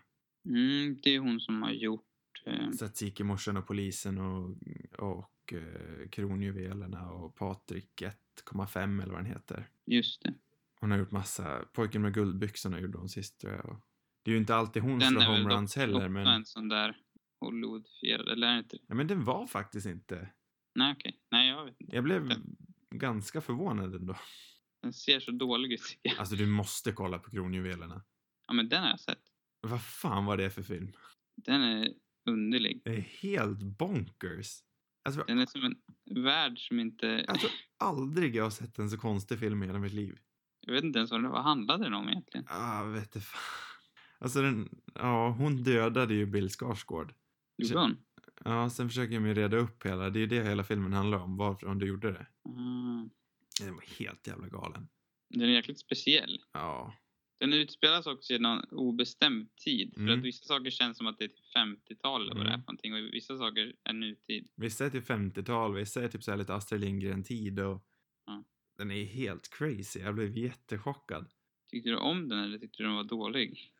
Mm, 0.48 1.00
det 1.04 1.16
är 1.16 1.20
hon 1.20 1.40
som 1.40 1.62
har 1.62 1.72
gjort... 1.72 2.04
Eh, 2.46 2.70
Tzatziki-morsan 2.70 3.58
och 3.58 3.68
polisen 3.68 4.18
och, 4.18 4.58
och 4.98 5.54
eh, 5.54 6.10
Kronjuvelerna 6.10 7.10
och 7.12 7.36
Patrik 7.36 8.02
1,5 8.46 9.02
eller 9.04 9.14
vad 9.14 9.24
den 9.24 9.32
heter. 9.32 9.70
just 9.86 10.22
det. 10.24 10.34
Hon 10.80 10.92
har 10.92 10.98
gjort 10.98 11.12
massa, 11.12 11.66
Pojken 11.74 12.02
med 12.02 12.14
guldbyxorna 12.14 12.80
gjorde 12.80 12.98
hon 12.98 13.10
sist 13.10 13.40
tror 13.40 13.54
jag. 13.54 13.82
Det 14.24 14.32
är 14.32 14.34
ju 14.34 14.40
inte 14.40 14.56
alltid 14.56 14.84
hon 14.84 15.00
Den 15.00 15.10
slår 15.10 15.22
är 15.22 15.28
väl 15.32 15.38
homeruns 15.42 15.76
heller 15.76 16.10
men, 16.10 16.28
en 16.28 16.46
sån 16.46 16.70
där 16.70 16.98
Hollywoodfierad, 17.40 18.28
eller 18.28 18.48
är 18.48 18.54
det 18.54 18.60
inte 18.60 18.78
ja, 18.88 18.96
men 18.96 19.08
den 19.08 19.24
var 19.24 19.48
faktiskt 19.48 19.88
inte. 19.88 20.30
Nej, 20.76 20.94
okej. 20.94 21.20
Nej, 21.32 21.50
jag 21.50 21.66
vet 21.66 21.82
inte. 21.82 21.96
Jag 21.96 22.04
blev 22.04 22.28
Den, 22.28 22.56
ganska 22.90 23.42
förvånad 23.42 23.96
ändå. 23.96 24.16
den 24.82 24.94
ser 24.94 25.20
så 25.20 25.32
dålig 25.32 25.74
ut. 25.74 25.82
Alltså 26.20 26.36
du 26.36 26.46
måste 26.46 26.92
kolla 26.92 27.20
på 27.20 27.30
Kronjuvelerna. 27.32 28.04
Ja, 28.48 28.54
men 28.54 28.70
den 28.70 28.84
har 28.84 28.90
jag 28.90 29.00
sett. 29.00 29.27
Vad 29.62 29.84
fan 29.84 30.26
var 30.26 30.38
det 30.38 30.50
för 30.50 30.64
film? 30.64 30.92
Den 31.36 31.62
är 31.62 31.94
underlig. 32.30 32.82
Det 32.84 32.96
är 32.96 33.02
helt 33.02 33.60
bonkers. 33.64 34.60
Alltså, 35.06 35.24
Den 35.28 35.40
är 35.40 35.46
som 35.46 35.64
en 35.64 36.24
värld 36.24 36.68
som 36.68 36.80
inte... 36.80 37.08
jag 37.28 37.40
tror 37.40 37.52
aldrig 37.78 38.36
jag 38.36 38.44
har 38.44 38.52
sett 38.52 38.80
en 38.80 38.90
så 38.90 38.98
konstig 38.98 39.40
film 39.40 39.64
i 39.64 39.66
hela 39.66 39.80
mitt 39.80 39.94
liv. 39.94 40.20
Jag 40.62 40.74
vet 40.74 40.84
inte 40.84 41.00
ens 41.00 41.12
vad, 41.12 41.24
det, 41.24 41.30
vad 41.30 41.44
handlade 41.44 41.84
den 41.84 41.94
om 41.94 42.10
egentligen. 42.10 42.46
Ah, 42.50 42.84
vet 42.84 43.12
du 43.12 43.22
fan. 43.22 43.42
Alltså 44.20 44.42
den, 44.42 44.70
ja, 44.94 45.30
hon 45.30 45.64
dödade 45.64 46.14
ju 46.14 46.26
Bill 46.26 46.50
Skarsgård. 46.50 47.14
Gjorde 47.58 47.80
hon? 47.80 47.98
Ja, 48.44 48.70
sen 48.70 48.90
försöker 48.90 49.14
de 49.14 49.26
ju 49.26 49.34
reda 49.34 49.58
upp 49.58 49.86
hela, 49.86 50.10
det 50.10 50.20
är 50.20 50.22
ju 50.22 50.28
det 50.28 50.44
hela 50.44 50.64
filmen 50.64 50.94
handlar 50.94 51.18
om, 51.18 51.38
varför 51.38 51.68
hon 51.68 51.80
gjorde 51.80 52.12
det. 52.12 52.28
Mm. 52.50 53.10
Den 53.60 53.76
var 53.76 53.84
helt 54.00 54.28
jävla 54.28 54.48
galen. 54.48 54.88
Den 55.30 55.42
är 55.42 55.54
jäkligt 55.54 55.80
speciell. 55.80 56.44
Ja. 56.54 56.94
Den 57.40 57.54
utspelas 57.54 58.08
också 58.08 58.34
i 58.34 58.40
någon 58.40 58.60
obestämd 58.72 59.56
tid. 59.56 59.94
För 59.94 60.02
Mm. 60.02 60.20
att 60.20 60.26
vissa 60.26 60.46
saker 60.46 60.70
känns 60.70 60.98
som 60.98 61.08
att 61.08 61.18
det 61.18 61.24
är 61.24 61.28
typ 61.28 61.54
50-tal 61.56 62.22
eller 62.22 62.34
vad 62.36 62.44
det 62.46 62.50
är 62.50 62.54
Mm. 62.54 62.64
för 62.64 62.72
någonting. 62.72 62.94
Och 62.94 63.14
vissa 63.14 63.38
saker 63.38 63.74
är 63.84 63.94
nutid. 63.94 64.48
Vissa 64.56 64.86
är 64.86 64.90
typ 64.90 65.06
50-tal, 65.08 65.76
vissa 65.76 66.04
är 66.04 66.08
typ 66.08 66.24
så 66.24 66.32
här 66.32 66.38
lite 66.38 66.54
Astrid 66.56 66.82
Lindgren-tid 66.82 67.60
och 67.60 67.84
Ja. 68.26 68.44
den 68.78 68.92
är 68.92 69.04
helt 69.06 69.50
crazy. 69.58 70.00
Jag 70.00 70.16
blev 70.16 70.38
jättechockad. 70.38 71.26
Tyckte 71.72 71.90
du 71.90 71.96
om 71.98 72.30
den 72.30 72.40
eller 72.40 72.58
tyckte 72.58 72.84
du 72.84 72.88
den 72.88 72.96
var 72.96 73.04
dålig? 73.04 73.72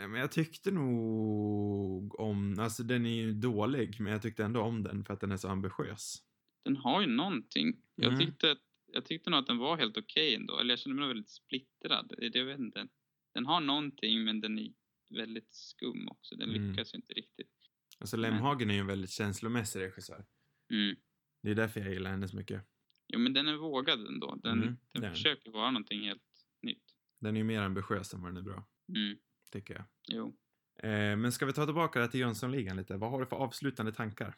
Eh, 0.00 0.08
Men 0.08 0.20
jag 0.20 0.32
tyckte 0.32 0.70
nog 0.70 2.20
om, 2.20 2.58
alltså 2.58 2.82
den 2.82 3.06
är 3.06 3.14
ju 3.14 3.32
dålig, 3.32 4.00
men 4.00 4.12
jag 4.12 4.22
tyckte 4.22 4.44
ändå 4.44 4.60
om 4.60 4.82
den 4.82 5.04
för 5.04 5.14
att 5.14 5.20
den 5.20 5.32
är 5.32 5.36
så 5.36 5.48
ambitiös. 5.48 6.22
Den 6.64 6.76
har 6.76 7.00
ju 7.00 7.06
någonting. 7.06 7.76
Jag, 7.94 8.12
Mm. 8.12 8.26
tyckte, 8.26 8.56
jag 8.92 9.04
tyckte 9.04 9.30
nog 9.30 9.38
att 9.40 9.46
den 9.46 9.58
var 9.58 9.76
helt 9.76 9.96
okej 9.96 10.34
ändå. 10.34 10.58
Eller 10.58 10.70
jag 10.70 10.78
kände 10.78 10.98
mig 10.98 11.08
väldigt 11.08 11.28
splittrad. 11.28 12.12
Det- 12.18 12.38
Jag 12.38 12.44
vet 12.44 12.58
inte. 12.58 12.88
Den 13.34 13.46
har 13.46 13.60
någonting 13.60 14.24
men 14.24 14.40
den 14.40 14.58
är 14.58 14.72
väldigt 15.16 15.54
skum 15.54 16.08
också. 16.08 16.36
Den 16.36 16.50
Mm. 16.50 16.70
lyckas 16.70 16.94
inte 16.94 17.12
riktigt. 17.12 17.50
Alltså 18.00 18.16
Lemhagen 18.16 18.70
är 18.70 18.74
ju 18.74 18.80
en 18.80 18.86
väldigt 18.86 19.10
känslomässig 19.10 19.80
regissör. 19.80 20.24
Mm. 20.72 20.96
Det 21.42 21.50
är 21.50 21.54
därför 21.54 21.80
jag 21.80 21.92
gillar 21.92 22.10
henne 22.10 22.28
så 22.28 22.36
mycket. 22.36 22.64
Jo 23.08 23.18
men 23.18 23.32
den 23.32 23.48
är 23.48 23.56
vågad 23.56 24.06
ändå. 24.06 24.34
Den, 24.42 24.62
Mm, 24.62 24.76
den 24.92 25.02
den. 25.02 25.10
försöker 25.14 25.50
vara 25.50 25.70
någonting 25.70 26.00
helt 26.00 26.22
nytt. 26.62 26.84
Den 27.20 27.36
är 27.36 27.40
ju 27.40 27.44
mer 27.44 27.60
ambitiös 27.60 28.14
än 28.14 28.22
vad 28.22 28.30
den 28.30 28.36
är 28.36 28.42
bra, 28.42 28.68
Mm. 28.88 29.18
tycker 29.52 29.74
jag. 29.74 29.84
Jo. 30.08 30.36
Eh, 30.82 31.16
men 31.16 31.32
ska 31.32 31.46
vi 31.46 31.52
ta 31.52 31.64
tillbaka 31.64 32.00
det 32.00 32.08
till 32.08 32.20
Jönssonligan 32.20 32.76
lite? 32.76 32.96
Vad 32.96 33.10
har 33.10 33.20
du 33.20 33.26
för 33.26 33.36
avslutande 33.36 33.92
tankar? 33.92 34.36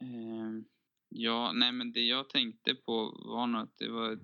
Ehm, 0.00 0.64
ja, 1.08 1.52
nej 1.52 1.72
men 1.72 1.92
det 1.92 2.04
jag 2.04 2.28
tänkte 2.30 2.74
på 2.74 3.22
var 3.26 3.46
nog 3.46 3.60
att 3.62 3.78
det 3.78 3.88
var 3.88 4.18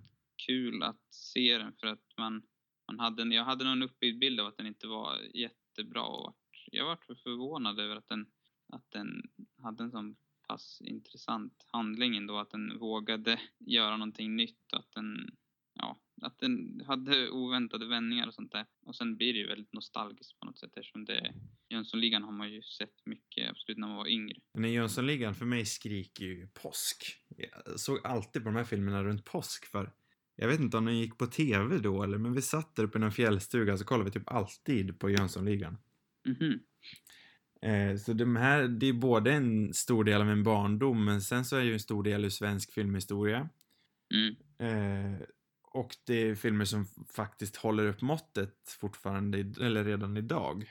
kul 0.47 0.83
att 0.83 1.01
se 1.15 1.59
den 1.59 1.73
för 1.81 1.87
att 1.87 2.05
man, 2.19 2.43
man 2.87 2.99
hade 2.99 3.23
en, 3.23 3.33
jag 3.33 3.45
hade 3.45 3.65
någon 3.65 3.83
uppbyggd 3.83 4.19
bild 4.19 4.41
av 4.41 4.47
att 4.47 4.57
den 4.57 4.67
inte 4.67 4.87
var 4.87 5.19
jättebra 5.35 6.03
och 6.03 6.37
jag 6.73 6.85
var 6.85 6.99
förvånad 7.23 7.81
över 7.81 7.97
att 7.97 8.09
den, 8.09 8.27
att 8.73 8.91
den 8.91 9.23
hade 9.63 9.85
en 9.85 9.91
sån 9.91 10.17
pass 10.49 10.81
intressant 10.85 11.65
handling 11.67 12.17
ändå, 12.17 12.39
att 12.39 12.51
den 12.51 12.79
vågade 12.79 13.41
göra 13.59 13.97
någonting 13.97 14.37
nytt, 14.37 14.73
och 14.73 14.79
att 14.79 14.93
den, 14.93 15.37
ja, 15.75 16.01
att 16.23 16.39
den 16.39 16.83
hade 16.87 17.31
oväntade 17.31 17.87
vändningar 17.87 18.27
och 18.27 18.35
sånt 18.35 18.53
där. 18.53 18.67
Och 18.87 18.97
sen 18.97 19.17
blir 19.17 19.33
det 19.33 19.39
ju 19.39 19.47
väldigt 19.47 19.73
nostalgiskt 19.73 20.41
på 20.41 20.47
något 20.47 20.59
sätt 20.59 20.77
eftersom 20.77 21.05
det, 21.05 21.35
Jönssonligan 21.69 22.23
har 22.23 22.33
man 22.33 22.53
ju 22.53 22.63
sett 22.63 23.07
mycket 23.07 23.25
mycket, 23.35 23.51
absolut, 23.51 23.79
när 23.79 23.89
man 23.89 23.97
var 23.97 24.09
yngre. 24.09 24.37
Men 24.55 24.73
Jönssonligan 24.73 25.35
för 25.35 25.45
mig 25.45 25.67
skriker 25.67 26.25
ju 26.25 26.47
påsk. 26.47 27.17
Jag 27.37 27.81
såg 27.81 28.07
alltid 28.07 28.43
på 28.43 28.49
de 28.49 28.57
här 28.57 28.65
filmerna 28.65 29.05
runt 29.05 29.25
påsk 29.25 29.67
för 29.67 29.93
jag 30.37 30.49
vet 30.49 30.61
inte 30.61 30.77
om 30.77 30.85
den 30.85 30.99
gick 30.99 31.19
på 31.19 31.27
tv 31.27 31.79
då 31.79 32.03
eller 32.03 32.19
men 32.19 32.33
vi 32.33 32.43
satt 32.43 32.77
där 32.77 32.85
uppe 32.85 32.99
i 32.99 33.03
en 33.03 33.13
fjällstuga 33.13 33.77
så 33.77 33.85
kollade 33.85 34.11
vi 34.11 34.11
typ 34.11 34.31
alltid 34.31 34.99
på 34.99 35.11
Jönssonligan. 35.11 35.79
Mhm. 36.27 36.61
Eh, 37.63 37.97
så 37.97 38.13
de 38.13 38.37
här, 38.37 38.69
det 38.69 38.87
är 38.87 38.93
både 38.93 39.33
en 39.33 39.75
stor 39.75 40.05
del 40.05 40.21
av 40.21 40.31
en 40.31 40.43
barndom 40.43 41.05
men 41.05 41.21
sen 41.21 41.45
så 41.45 41.57
är 41.57 41.61
det 41.61 41.67
ju 41.67 41.73
en 41.73 41.81
stor 41.81 42.03
del 42.03 42.25
ur 42.25 42.29
svensk 42.29 42.73
filmhistoria. 42.73 43.49
Mm. 44.15 44.37
Eh, 44.59 45.21
och 45.63 45.97
det 46.05 46.15
är 46.15 46.35
filmer 46.35 46.65
som 46.65 46.87
faktiskt 47.13 47.57
håller 47.57 47.87
upp 47.87 48.01
måttet 48.01 48.77
fortfarande, 48.81 49.39
eller 49.39 49.85
redan 49.85 50.17
idag. 50.17 50.71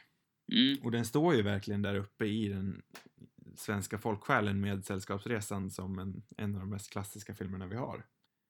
Mm. 0.51 0.77
Och 0.83 0.91
den 0.91 1.05
står 1.05 1.35
ju 1.35 1.41
verkligen 1.41 1.81
där 1.81 1.95
uppe 1.95 2.25
i 2.25 2.47
den 2.47 2.81
svenska 3.55 3.97
folksjälen 3.97 4.61
med 4.61 4.85
Sällskapsresan 4.85 5.71
som 5.71 5.99
en, 5.99 6.23
en 6.37 6.55
av 6.55 6.59
de 6.59 6.69
mest 6.69 6.91
klassiska 6.91 7.33
filmerna 7.33 7.67
vi 7.67 7.75
har. 7.75 8.05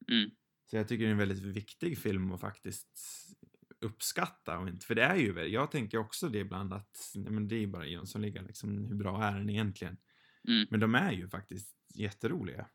Mm. 0.08 0.30
Så 0.66 0.76
jag 0.76 0.88
tycker 0.88 1.04
det 1.04 1.08
är 1.08 1.12
en 1.12 1.18
väldigt 1.18 1.42
viktig 1.42 1.98
film 1.98 2.32
att 2.32 2.40
faktiskt 2.40 2.88
uppskatta. 3.80 4.58
Och 4.58 4.68
inte, 4.68 4.86
för 4.86 4.94
det 4.94 5.02
är 5.02 5.16
ju, 5.16 5.40
jag 5.46 5.70
tänker 5.70 5.98
också 5.98 6.28
det 6.28 6.38
ibland 6.38 6.72
att 6.72 7.12
nej, 7.14 7.32
men 7.32 7.48
det 7.48 7.56
är 7.56 7.66
bara 7.66 7.86
Jönssonligan, 7.86 8.44
liksom, 8.44 8.84
hur 8.84 8.94
bra 8.94 9.24
är 9.24 9.38
den 9.38 9.50
egentligen? 9.50 9.96
Mm. 10.48 10.66
Men 10.70 10.80
de 10.80 10.94
är 10.94 11.12
ju 11.12 11.28
faktiskt 11.28 11.76
jätteroliga. 11.94 12.66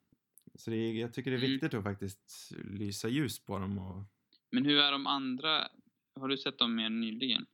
Så 0.56 0.70
det 0.72 0.76
är, 0.78 0.94
jag 0.94 1.14
tycker 1.14 1.32
det 1.32 1.38
är 1.38 1.40
Mm. 1.40 1.52
viktigt 1.52 1.74
att 1.74 1.84
faktiskt 1.84 2.52
lysa 2.64 3.08
ljus 3.10 3.46
på 3.46 3.60
dem 3.60 3.78
och 3.78 4.06
Men 4.52 4.66
hur 4.66 4.80
är 4.80 4.92
de 4.92 5.08
andra? 5.08 5.68
Har 6.16 6.28
du 6.28 6.38
sett 6.38 6.58
dem 6.60 6.76
mer 6.76 6.90
nyligen? 6.90 7.46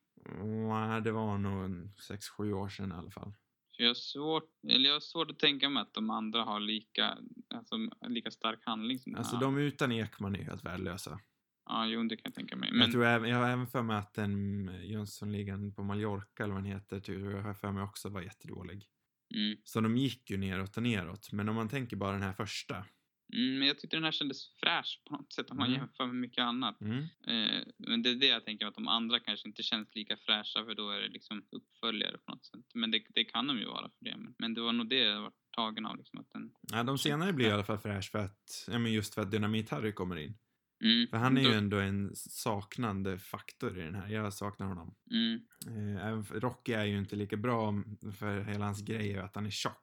Nej, 0.70 1.02
det 1.02 1.12
var 1.12 1.38
nog 1.38 1.66
en 1.66 1.94
6-7 2.10 2.52
år 2.54 2.70
sedan 2.70 2.92
i 2.92 2.96
alla 2.96 3.12
fall. 3.12 3.34
Jag 3.78 3.88
har 3.88 3.94
svårt, 3.94 4.50
eller 4.68 4.90
jag 4.90 4.96
har 4.96 5.00
svårt 5.00 5.32
att 5.32 5.40
tänka 5.40 5.70
mig 5.70 5.82
att 5.82 5.94
de 5.94 6.10
andra 6.10 6.44
har 6.44 6.60
lika, 6.60 7.18
alltså, 7.56 7.76
lika 8.08 8.32
stark 8.32 8.60
handling 8.66 9.00
som 9.00 9.16
Alltså 9.16 9.38
de 9.38 9.58
utan 9.58 9.92
Ekman 9.92 10.36
är 10.36 10.44
helt 10.44 10.66
värdelösa. 10.66 11.20
Ja, 11.66 11.86
jo, 11.86 12.04
det 12.04 12.16
kan 12.16 12.22
jag 12.24 12.34
tänka 12.36 12.56
mig. 12.56 12.70
Men... 12.72 12.78
Men, 12.80 12.86
Jag, 12.88 12.92
tror 12.94 13.06
även, 13.06 13.30
jag 13.30 13.38
har 13.38 13.50
även 13.50 13.68
för 13.68 13.82
mig 13.82 13.98
att 13.98 14.14
den 14.14 14.66
Jönssonligan 14.84 15.74
på 15.74 15.84
Mallorca 15.84 16.44
eller 16.44 16.54
vad 16.54 16.64
den 16.64 16.72
heter, 16.72 17.00
tror 17.00 17.32
jag 17.32 17.42
har 17.42 17.54
för 17.54 17.72
mig 17.72 17.84
också 17.84 18.10
var 18.10 18.22
jättedålig. 18.22 18.88
mm, 19.36 19.58
Så 19.64 19.82
de 19.82 19.98
gick 19.98 20.30
ju 20.30 20.38
neråt 20.38 20.78
och 20.78 20.84
neråt. 20.84 21.32
Men 21.32 21.50
om 21.50 21.56
man 21.56 21.70
tänker 21.70 21.98
bara 21.98 22.12
den 22.12 22.22
här 22.22 22.34
första. 22.34 22.86
Mm, 23.34 23.60
men 23.60 23.68
jag 23.68 23.80
tyckte 23.80 23.98
den 23.98 24.04
här 24.04 24.12
kändes 24.12 24.56
fräsch 24.60 25.02
på 25.10 25.16
något 25.18 25.34
sätt 25.34 25.52
om 25.52 25.58
man 25.58 25.68
Mm. 25.68 25.80
jämför 25.80 26.06
med 26.06 26.16
mycket 26.16 26.42
annat. 26.42 26.82
Mm. 26.82 26.98
Eh, 27.28 27.64
men 27.78 28.02
det 28.04 28.10
är 28.10 28.16
det 28.16 28.26
jag 28.28 28.46
tänker, 28.46 28.66
att 28.66 28.76
de 28.76 28.88
andra 28.88 29.20
kanske 29.20 29.48
inte 29.48 29.64
känns 29.64 29.96
lika 29.96 30.18
fräscha 30.18 30.66
för 30.66 30.76
då 30.76 30.90
är 30.90 31.00
det 31.02 31.08
liksom 31.08 31.46
uppföljare 31.52 32.18
på 32.18 32.32
något 32.32 32.46
sätt. 32.46 32.66
Men 32.74 32.92
det, 32.92 33.04
det 33.10 33.24
kan 33.24 33.48
de 33.48 33.60
ju 33.60 33.66
vara 33.66 33.90
för 33.90 34.06
det. 34.06 34.18
Men, 34.18 34.36
men 34.38 34.54
det 34.54 34.62
var 34.62 34.74
nog 34.74 34.90
det 34.90 35.00
jag 35.00 35.22
var 35.22 35.32
tagen 35.56 35.86
av. 35.86 35.98
Liksom, 35.98 36.20
att 36.20 36.30
den, 36.32 36.52
Ja, 36.72 36.84
de 36.84 36.98
senare 36.98 37.34
blir 37.34 37.48
i 37.48 37.52
alla 37.52 37.64
fall 37.64 37.78
fräsch 37.78 38.12
för 38.12 38.20
att, 38.20 38.66
ja 38.68 38.80
men 38.80 38.94
just 38.94 39.14
för 39.14 39.22
att 39.22 39.32
Dynamit-Harry 39.32 39.92
kommer 39.92 40.16
in. 40.16 40.38
mm, 40.84 41.08
För 41.08 41.18
han 41.18 41.38
är 41.38 41.42
ju 41.42 41.48
då- 41.48 41.54
ändå 41.54 41.78
en 41.80 42.12
saknande 42.16 43.18
faktor 43.20 43.78
i 43.80 43.82
den 43.82 43.96
här. 43.96 44.08
Jag 44.10 44.34
saknar 44.34 44.68
honom. 44.68 44.96
Mm, 45.12 45.40
Eh, 45.68 46.06
även 46.08 46.24
Rocky 46.26 46.74
är 46.74 46.86
ju 46.86 46.98
inte 46.98 47.16
lika 47.16 47.38
bra 47.38 47.74
för 48.20 48.42
hela 48.44 48.66
hans 48.66 48.82
grej 48.82 49.12
är 49.14 49.22
att 49.22 49.36
han 49.36 49.46
är 49.46 49.50
tjock. 49.50 49.82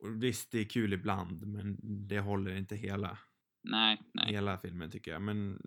Och 0.00 0.22
visst, 0.22 0.52
det 0.52 0.58
är 0.58 0.64
kul 0.64 0.92
ibland, 0.92 1.46
men 1.46 1.78
det 2.08 2.20
håller 2.20 2.56
inte 2.56 2.76
hela, 2.76 3.18
nej, 3.62 4.02
nej. 4.14 4.32
hela 4.32 4.58
filmen 4.58 4.90
tycker 4.90 5.10
jag. 5.10 5.22
Men 5.22 5.62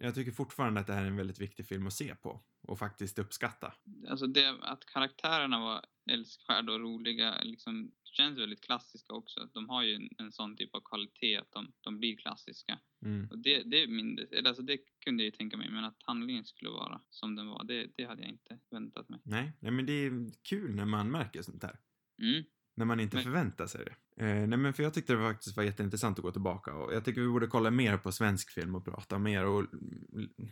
jag 0.00 0.14
tycker 0.14 0.32
fortfarande 0.32 0.80
att 0.80 0.86
det 0.86 0.92
här 0.92 1.02
är 1.02 1.06
en 1.06 1.16
väldigt 1.16 1.40
viktig 1.40 1.66
film 1.66 1.86
att 1.86 1.92
se 1.92 2.14
på 2.14 2.40
och 2.62 2.78
faktiskt 2.78 3.18
uppskatta. 3.18 3.74
Alltså 4.08 4.26
det, 4.26 4.56
att 4.60 4.86
karaktärerna 4.86 5.58
var 5.58 5.84
älskvärda 6.10 6.72
och 6.72 6.80
roliga 6.80 7.42
liksom, 7.42 7.92
känns 8.04 8.38
väldigt 8.38 8.60
klassiska 8.60 9.14
också. 9.14 9.48
De 9.54 9.68
har 9.68 9.82
ju 9.82 9.94
en, 9.94 10.08
en 10.18 10.32
sån 10.32 10.56
typ 10.56 10.74
av 10.74 10.80
kvalitet 10.80 11.36
att 11.36 11.52
de, 11.52 11.72
de 11.80 11.98
blir 11.98 12.16
klassiska. 12.16 12.78
Mm. 13.04 13.28
Och 13.30 13.38
det, 13.38 13.62
det, 13.62 13.82
är 13.82 13.86
min, 13.86 14.26
alltså 14.46 14.62
det 14.62 14.78
kunde 15.04 15.22
jag 15.22 15.26
ju 15.26 15.36
tänka 15.36 15.56
mig, 15.56 15.70
men 15.70 15.84
att 15.84 16.02
handlingen 16.02 16.44
skulle 16.44 16.70
vara 16.70 17.00
som 17.10 17.36
den 17.36 17.48
var, 17.48 17.64
det, 17.64 17.86
det 17.96 18.04
hade 18.04 18.22
jag 18.22 18.30
inte 18.30 18.58
väntat 18.70 19.08
mig. 19.08 19.20
Nej, 19.24 19.52
nej, 19.60 19.72
men 19.72 19.86
det 19.86 19.92
är 19.92 20.30
kul 20.42 20.74
när 20.74 20.84
man 20.84 21.10
märker 21.10 21.42
sånt 21.42 21.62
här. 21.62 21.78
Mm, 22.22 22.44
När 22.78 22.84
man 22.84 23.00
inte 23.00 23.16
Men- 23.16 23.24
förväntar 23.24 23.66
sig 23.66 23.84
det. 23.84 24.24
Eh, 24.24 24.46
nej 24.48 24.58
men 24.58 24.72
för 24.72 24.82
jag 24.82 24.94
tyckte 24.94 25.12
det 25.12 25.18
faktiskt 25.18 25.56
var 25.56 25.64
jätteintressant 25.64 26.18
att 26.18 26.22
gå 26.22 26.32
tillbaka 26.32 26.74
och 26.74 26.94
jag 26.94 27.04
tycker 27.04 27.20
vi 27.20 27.28
borde 27.28 27.46
kolla 27.46 27.70
mer 27.70 27.96
på 27.96 28.12
svensk 28.12 28.50
film 28.50 28.74
och 28.74 28.84
prata 28.84 29.18
mer 29.18 29.44
och 29.46 29.66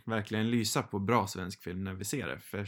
verkligen 0.05 0.49
lysa 0.51 0.83
på 0.83 0.99
bra 0.99 1.27
svensk 1.27 1.63
film 1.63 1.83
när 1.83 1.93
vi 1.93 2.05
ser 2.05 2.27
det. 2.27 2.39
För 2.39 2.65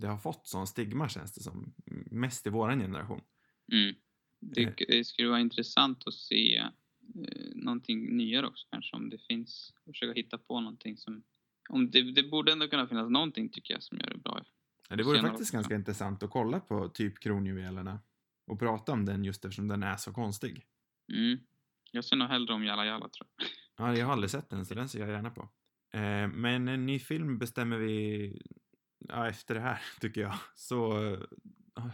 det 0.00 0.06
har 0.06 0.18
fått 0.18 0.46
sån 0.46 0.66
stigma 0.66 1.08
känns 1.08 1.32
det 1.34 1.40
som. 1.40 1.74
Mest 2.10 2.46
i 2.46 2.50
våran 2.50 2.78
generation. 2.80 3.20
mm. 3.72 3.94
Det, 4.40 4.62
Eh. 4.62 4.72
det 4.88 5.04
skulle 5.04 5.28
vara 5.28 5.40
intressant 5.40 6.06
att 6.06 6.14
se 6.14 6.56
eh, 6.56 6.70
någonting 7.54 8.16
nyare 8.16 8.46
också 8.46 8.66
kanske, 8.70 8.96
om 8.96 9.10
det 9.10 9.18
finns. 9.28 9.72
Försöka 9.84 10.12
hitta 10.12 10.38
på 10.38 10.60
någonting 10.60 10.96
som... 10.96 11.22
Om 11.68 11.90
det, 11.90 12.12
det 12.12 12.22
borde 12.22 12.52
ändå 12.52 12.68
kunna 12.68 12.86
finnas 12.86 13.10
någonting 13.10 13.48
tycker 13.48 13.74
jag 13.74 13.82
som 13.82 13.98
gör 13.98 14.10
det 14.10 14.18
bra. 14.18 14.44
Ja, 14.88 14.96
det 14.96 15.02
vore 15.02 15.20
faktiskt 15.20 15.40
också. 15.40 15.54
ganska 15.56 15.74
intressant 15.74 16.22
att 16.22 16.30
kolla 16.30 16.60
på 16.60 16.88
typ 16.88 17.18
Kronjuvelerna 17.20 18.00
och 18.46 18.58
prata 18.58 18.92
om 18.92 19.04
den 19.04 19.24
just 19.24 19.44
eftersom 19.44 19.68
den 19.68 19.82
är 19.82 19.96
så 19.96 20.12
konstig. 20.12 20.66
Mm. 21.12 21.38
Jag 21.92 22.04
ser 22.04 22.16
nog 22.16 22.28
hellre 22.28 22.54
om 22.54 22.64
Jalla 22.64 22.86
Jalla 22.86 23.08
tror 23.08 23.28
jag. 23.36 23.46
Ja, 23.76 23.96
jag 23.96 24.06
har 24.06 24.12
aldrig 24.12 24.30
sett 24.30 24.50
den 24.50 24.66
så 24.66 24.74
den 24.74 24.88
ser 24.88 25.00
jag 25.00 25.08
gärna 25.08 25.30
på. 25.30 25.40
Eh, 25.92 26.28
men 26.28 26.68
en 26.68 26.86
ny 26.86 26.98
film 26.98 27.38
bestämmer 27.38 27.78
vi 27.78 28.42
ja, 28.98 29.28
efter 29.28 29.54
det 29.54 29.60
här 29.60 29.80
tycker 30.00 30.20
jag. 30.20 30.34
Så 30.54 31.06
eh, 31.06 31.20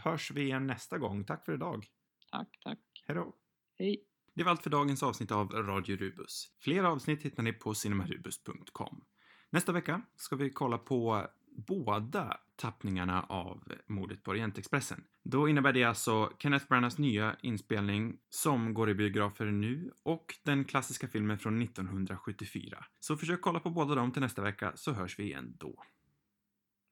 hörs 0.04 0.30
vi 0.30 0.42
igen 0.42 0.66
nästa 0.66 0.98
gång. 0.98 1.24
Tack 1.24 1.44
för 1.44 1.54
idag. 1.54 1.86
Tack, 2.30 2.58
tack. 2.64 2.78
Hej 3.06 3.16
då. 3.16 3.34
Hej. 3.78 4.04
Det 4.34 4.44
var 4.44 4.50
allt 4.50 4.62
för 4.62 4.70
dagens 4.70 5.02
avsnitt 5.02 5.30
av 5.30 5.52
Radio 5.52 5.96
Rubus. 5.96 6.48
Fler 6.60 6.82
avsnitt 6.82 7.22
hittar 7.22 7.42
ni 7.42 7.52
på 7.52 7.74
cinemarubus.com. 7.74 9.04
Nästa 9.50 9.72
vecka 9.72 10.02
ska 10.16 10.36
vi 10.36 10.50
kolla 10.50 10.78
på 10.78 11.26
båda 11.66 12.36
tappningarna 12.56 13.22
av 13.22 13.72
mordet 13.86 14.22
på 14.22 14.30
Orientexpressen. 14.30 15.04
Då 15.24 15.48
innebär 15.48 15.72
det 15.72 15.84
alltså 15.84 16.32
Kenneth 16.38 16.68
Branaghs 16.68 16.98
nya 16.98 17.36
inspelning 17.42 18.18
som 18.28 18.74
går 18.74 18.90
i 18.90 18.94
biografer 18.94 19.46
nu 19.46 19.92
och 20.02 20.34
den 20.42 20.64
klassiska 20.64 21.08
filmen 21.08 21.38
från 21.38 21.62
1974. 21.62 22.84
Så 23.00 23.16
försök 23.16 23.40
kolla 23.40 23.60
på 23.60 23.70
båda 23.70 23.94
dem 23.94 24.12
till 24.12 24.22
nästa 24.22 24.42
vecka 24.42 24.72
så 24.74 24.92
hörs 24.92 25.18
vi 25.18 25.22
igen 25.22 25.56
då. 25.58 25.82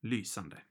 Lysande. 0.03 0.63